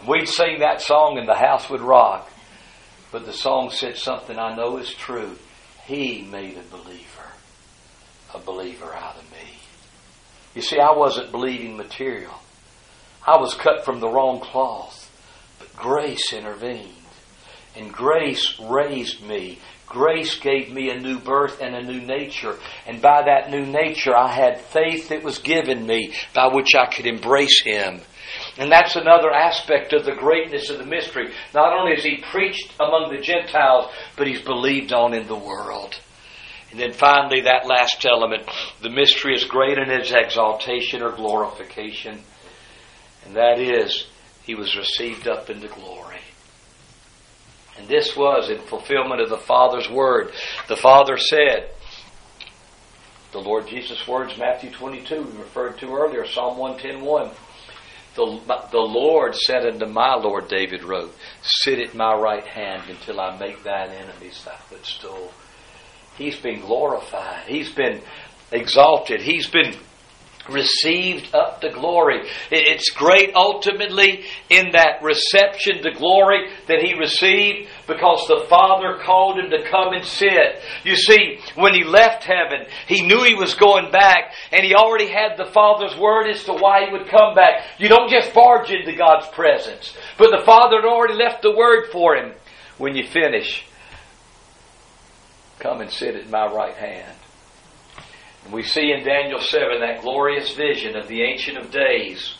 And 0.00 0.08
we'd 0.08 0.28
sing 0.28 0.58
that 0.58 0.80
song 0.80 1.18
and 1.18 1.28
the 1.28 1.36
house 1.36 1.70
would 1.70 1.82
rock. 1.82 2.28
But 3.12 3.26
the 3.26 3.32
song 3.32 3.70
said 3.70 3.96
something 3.96 4.38
I 4.38 4.56
know 4.56 4.78
is 4.78 4.92
true. 4.92 5.36
He 5.84 6.22
made 6.22 6.56
a 6.56 6.76
believer, 6.76 7.30
a 8.34 8.40
believer 8.40 8.92
out 8.92 9.16
of 9.16 9.30
me. 9.30 9.58
You 10.54 10.62
see, 10.62 10.78
I 10.78 10.92
wasn't 10.92 11.32
bleeding 11.32 11.76
material. 11.76 12.34
I 13.26 13.38
was 13.38 13.54
cut 13.54 13.84
from 13.84 14.00
the 14.00 14.08
wrong 14.08 14.40
cloth. 14.40 15.10
But 15.58 15.74
grace 15.76 16.32
intervened. 16.32 16.88
And 17.76 17.92
grace 17.92 18.58
raised 18.60 19.22
me. 19.22 19.58
Grace 19.86 20.38
gave 20.38 20.72
me 20.72 20.90
a 20.90 20.98
new 20.98 21.18
birth 21.18 21.60
and 21.60 21.74
a 21.74 21.82
new 21.82 22.00
nature. 22.00 22.58
And 22.86 23.00
by 23.00 23.22
that 23.22 23.50
new 23.50 23.64
nature, 23.64 24.16
I 24.16 24.32
had 24.32 24.60
faith 24.60 25.08
that 25.08 25.22
was 25.22 25.38
given 25.38 25.86
me 25.86 26.14
by 26.34 26.48
which 26.48 26.74
I 26.74 26.86
could 26.86 27.06
embrace 27.06 27.62
Him. 27.62 28.00
And 28.58 28.72
that's 28.72 28.96
another 28.96 29.30
aspect 29.30 29.92
of 29.92 30.04
the 30.04 30.14
greatness 30.14 30.70
of 30.70 30.78
the 30.78 30.86
mystery. 30.86 31.32
Not 31.54 31.78
only 31.78 31.94
has 31.94 32.04
He 32.04 32.24
preached 32.30 32.72
among 32.80 33.10
the 33.10 33.20
Gentiles, 33.20 33.90
but 34.16 34.26
He's 34.26 34.42
believed 34.42 34.92
on 34.92 35.14
in 35.14 35.26
the 35.26 35.36
world. 35.36 35.98
And 36.72 36.80
then 36.80 36.92
finally, 36.94 37.42
that 37.42 37.66
last 37.66 38.04
element 38.06 38.48
the 38.80 38.88
mystery 38.88 39.34
is 39.34 39.44
great 39.44 39.76
in 39.76 39.90
its 39.90 40.10
exaltation 40.10 41.02
or 41.02 41.12
glorification. 41.12 42.18
And 43.26 43.36
that 43.36 43.60
is, 43.60 44.06
he 44.42 44.54
was 44.54 44.74
received 44.74 45.28
up 45.28 45.50
into 45.50 45.68
glory. 45.68 46.20
And 47.78 47.86
this 47.88 48.16
was 48.16 48.48
in 48.48 48.58
fulfillment 48.58 49.20
of 49.20 49.28
the 49.28 49.36
Father's 49.36 49.88
word. 49.88 50.32
The 50.68 50.76
Father 50.76 51.18
said, 51.18 51.70
the 53.32 53.38
Lord 53.38 53.66
Jesus' 53.66 54.06
words, 54.08 54.36
Matthew 54.38 54.70
22, 54.70 55.22
we 55.22 55.38
referred 55.38 55.78
to 55.78 55.94
earlier, 55.94 56.26
Psalm 56.26 56.56
110 56.58 57.34
The, 58.14 58.68
the 58.70 58.78
Lord 58.78 59.34
said 59.34 59.66
unto 59.66 59.86
my 59.86 60.14
Lord, 60.14 60.48
David 60.48 60.84
wrote, 60.84 61.14
Sit 61.42 61.78
at 61.78 61.94
my 61.94 62.14
right 62.14 62.46
hand 62.46 62.88
until 62.88 63.20
I 63.20 63.38
make 63.38 63.62
thine 63.62 63.90
enemies 63.90 64.42
thy 64.44 64.56
footstool. 64.56 65.32
He's 66.16 66.36
been 66.36 66.60
glorified. 66.60 67.44
He's 67.46 67.72
been 67.72 68.00
exalted. 68.50 69.22
He's 69.22 69.48
been 69.48 69.74
received 70.48 71.34
up 71.34 71.60
to 71.60 71.70
glory. 71.70 72.28
It's 72.50 72.90
great 72.90 73.34
ultimately 73.34 74.24
in 74.50 74.72
that 74.72 75.02
reception 75.02 75.82
to 75.82 75.92
glory 75.92 76.48
that 76.66 76.82
he 76.82 76.94
received 76.94 77.68
because 77.86 78.26
the 78.26 78.46
Father 78.48 78.98
called 79.02 79.38
him 79.38 79.50
to 79.50 79.68
come 79.68 79.92
and 79.92 80.04
sit. 80.04 80.60
You 80.84 80.96
see, 80.96 81.38
when 81.54 81.74
he 81.74 81.84
left 81.84 82.24
heaven, 82.24 82.66
he 82.86 83.02
knew 83.02 83.22
he 83.22 83.34
was 83.34 83.54
going 83.54 83.90
back 83.90 84.32
and 84.50 84.64
he 84.64 84.74
already 84.74 85.08
had 85.08 85.36
the 85.36 85.50
Father's 85.52 85.96
word 85.96 86.28
as 86.28 86.44
to 86.44 86.52
why 86.52 86.86
he 86.86 86.92
would 86.92 87.08
come 87.08 87.34
back. 87.34 87.64
You 87.78 87.88
don't 87.88 88.10
just 88.10 88.34
barge 88.34 88.70
into 88.70 88.96
God's 88.96 89.28
presence, 89.28 89.96
but 90.18 90.30
the 90.30 90.44
Father 90.44 90.76
had 90.76 90.88
already 90.88 91.14
left 91.14 91.42
the 91.42 91.56
word 91.56 91.90
for 91.92 92.16
him. 92.16 92.32
When 92.78 92.96
you 92.96 93.06
finish, 93.06 93.64
Come 95.62 95.80
and 95.80 95.90
sit 95.92 96.16
at 96.16 96.28
my 96.28 96.46
right 96.52 96.74
hand. 96.74 97.16
And 98.44 98.52
we 98.52 98.64
see 98.64 98.90
in 98.90 99.04
Daniel 99.04 99.40
7 99.40 99.78
that 99.78 100.02
glorious 100.02 100.52
vision 100.54 100.96
of 100.96 101.06
the 101.06 101.22
Ancient 101.22 101.56
of 101.56 101.70
Days. 101.70 102.34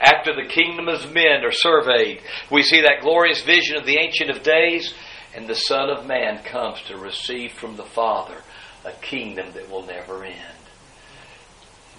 After 0.00 0.34
the 0.34 0.48
kingdom 0.48 0.88
of 0.88 1.14
men 1.14 1.44
are 1.44 1.52
surveyed, 1.52 2.20
we 2.50 2.62
see 2.62 2.80
that 2.80 3.02
glorious 3.02 3.42
vision 3.42 3.76
of 3.76 3.86
the 3.86 3.98
Ancient 3.98 4.28
of 4.28 4.42
Days, 4.42 4.92
and 5.36 5.46
the 5.46 5.54
Son 5.54 5.88
of 5.88 6.04
Man 6.04 6.42
comes 6.42 6.82
to 6.88 6.96
receive 6.96 7.52
from 7.52 7.76
the 7.76 7.84
Father 7.84 8.42
a 8.84 8.90
kingdom 8.90 9.52
that 9.54 9.70
will 9.70 9.86
never 9.86 10.24
end. 10.24 10.34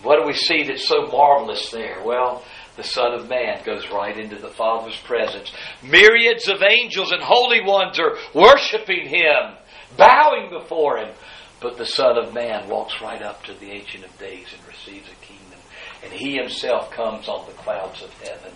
What 0.03 0.19
do 0.19 0.27
we 0.27 0.33
see 0.33 0.63
that's 0.63 0.85
so 0.85 1.07
marvelous 1.07 1.71
there? 1.71 2.03
Well, 2.03 2.43
the 2.77 2.83
Son 2.83 3.13
of 3.13 3.29
Man 3.29 3.63
goes 3.65 3.89
right 3.89 4.17
into 4.17 4.37
the 4.37 4.49
Father's 4.49 4.97
presence. 4.97 5.51
Myriads 5.83 6.47
of 6.47 6.61
angels 6.61 7.11
and 7.11 7.21
holy 7.21 7.61
ones 7.61 7.99
are 7.99 8.17
worshiping 8.33 9.07
Him 9.07 9.55
bowing 9.97 10.49
before 10.49 10.97
him. 10.97 11.13
But 11.61 11.77
the 11.77 11.85
Son 11.85 12.17
of 12.17 12.33
Man 12.33 12.69
walks 12.69 13.01
right 13.01 13.21
up 13.21 13.43
to 13.45 13.53
the 13.53 13.71
Ancient 13.71 14.05
of 14.05 14.17
Days 14.19 14.47
and 14.55 14.67
receives 14.67 15.09
a 15.09 15.25
kingdom. 15.25 15.59
And 16.03 16.13
he 16.13 16.35
himself 16.35 16.91
comes 16.91 17.27
on 17.27 17.47
the 17.47 17.53
clouds 17.53 18.03
of 18.03 18.11
heaven 18.21 18.51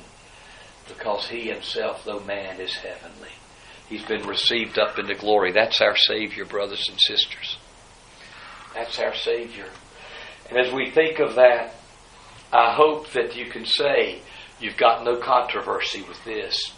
because 0.88 1.28
he 1.28 1.50
himself, 1.50 2.04
though 2.06 2.20
man, 2.22 2.60
is 2.60 2.76
heavenly. 2.76 3.30
He's 3.88 4.06
been 4.06 4.28
received 4.28 4.78
up 4.78 5.00
into 5.00 5.16
glory. 5.16 5.52
That's 5.52 5.82
our 5.82 5.96
Savior, 5.96 6.46
brothers 6.46 6.86
and 6.90 7.00
sisters. 7.00 7.58
That's 8.76 9.00
our 9.00 9.16
Savior. 9.16 9.66
And 10.50 10.60
as 10.60 10.72
we 10.74 10.92
think 10.92 11.20
of 11.20 11.36
that, 11.36 11.76
I 12.52 12.74
hope 12.74 13.12
that 13.12 13.36
you 13.36 13.46
can 13.46 13.66
say, 13.66 14.22
You've 14.60 14.78
got 14.78 15.06
no 15.06 15.16
controversy 15.18 16.02
with 16.02 16.24
this. 16.26 16.74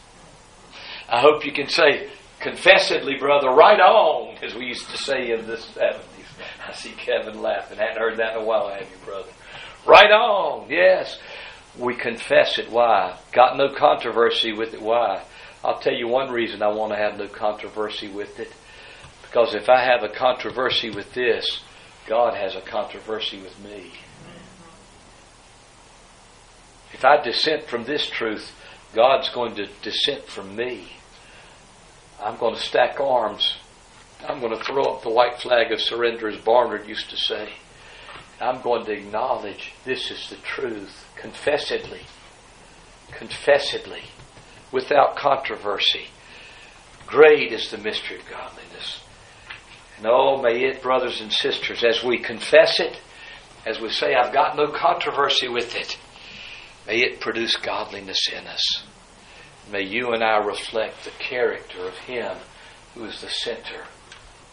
I 1.10 1.20
hope 1.20 1.46
you 1.46 1.52
can 1.52 1.68
say, 1.68 2.10
confessedly, 2.40 3.18
brother, 3.18 3.50
right 3.50 3.80
on, 3.80 4.38
as 4.44 4.54
we 4.54 4.66
used 4.66 4.90
to 4.92 4.98
say 4.98 5.32
in 5.32 5.48
the 5.48 5.56
70s. 5.56 6.00
I 6.68 6.74
see 6.74 6.92
Kevin 6.92 7.42
laughing. 7.42 7.80
I 7.80 7.84
Hadn't 7.84 7.98
heard 7.98 8.18
that 8.18 8.36
in 8.36 8.44
a 8.44 8.46
while, 8.46 8.70
have 8.70 8.82
you, 8.90 8.98
brother? 9.04 9.32
Right 9.86 10.12
on, 10.12 10.70
yes. 10.70 11.20
We 11.78 11.96
confess 11.96 12.60
it. 12.60 12.70
Why? 12.70 13.18
Got 13.32 13.58
no 13.58 13.70
controversy 13.74 14.54
with 14.54 14.76
it. 14.76 14.82
Why? 14.82 15.24
I'll 15.64 15.80
tell 15.80 15.94
you 15.94 16.08
one 16.08 16.32
reason 16.32 16.62
I 16.62 16.70
want 16.70 16.92
to 16.92 16.98
have 16.98 17.18
no 17.18 17.28
controversy 17.28 18.10
with 18.10 18.40
it. 18.40 18.52
Because 19.24 19.56
if 19.56 19.70
I 19.70 19.84
have 19.84 20.04
a 20.04 20.10
controversy 20.10 20.92
with 20.92 21.14
this, 21.14 21.62
God 22.08 22.36
has 22.36 22.56
a 22.56 22.62
controversy 22.62 23.42
with 23.42 23.58
me. 23.64 23.92
If 26.94 27.06
I 27.06 27.22
dissent 27.22 27.68
from 27.68 27.84
this 27.86 28.10
truth, 28.10 28.52
God's 28.94 29.30
going 29.30 29.56
to 29.56 29.68
dissent 29.82 30.26
from 30.26 30.56
me. 30.56 30.90
I'm 32.22 32.38
going 32.38 32.56
to 32.56 32.62
stack 32.62 33.00
arms. 33.00 33.56
I'm 34.28 34.40
going 34.40 34.56
to 34.56 34.64
throw 34.64 34.84
up 34.84 35.02
the 35.02 35.10
white 35.10 35.40
flag 35.40 35.72
of 35.72 35.82
surrender, 35.82 36.28
as 36.28 36.38
Barnard 36.38 36.88
used 36.88 37.10
to 37.10 37.18
say. 37.18 37.54
I'm 38.40 38.62
going 38.62 38.86
to 38.86 38.92
acknowledge 38.92 39.74
this 39.86 40.12
is 40.12 40.30
the 40.30 40.36
truth, 40.38 41.08
confessedly, 41.16 42.02
confessedly, 43.12 44.04
without 44.72 45.16
controversy. 45.16 46.08
Great 47.08 47.54
is 47.54 47.70
the 47.72 47.78
mystery 47.78 48.20
of 48.20 48.30
godliness. 48.30 49.02
And 49.98 50.08
oh, 50.08 50.42
may 50.42 50.64
it, 50.64 50.82
brothers 50.82 51.22
and 51.22 51.32
sisters, 51.32 51.84
as 51.84 52.04
we 52.04 52.18
confess 52.18 52.80
it, 52.80 53.00
as 53.66 53.80
we 53.80 53.90
say, 53.90 54.16
I've 54.16 54.34
got 54.34 54.58
no 54.58 54.68
controversy 54.72 55.48
with 55.48 55.76
it, 55.76 55.98
may 56.88 57.02
it 57.02 57.20
produce 57.20 57.56
godliness 57.56 58.30
in 58.36 58.48
us. 58.48 58.84
May 59.72 59.84
you 59.84 60.14
and 60.14 60.24
I 60.24 60.38
reflect 60.38 61.04
the 61.04 61.12
character 61.12 61.88
of 61.88 61.98
Him 62.00 62.36
who 62.96 63.06
is 63.06 63.22
the 63.22 63.30
center 63.30 63.86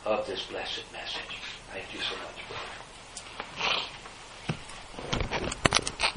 of 0.05 0.27
this 0.27 0.45
blessed 0.47 0.85
message. 0.93 1.41
Thank 1.73 1.93
you 1.93 2.01
so 2.01 2.15
much, 2.17 2.49
brother. 2.49 3.83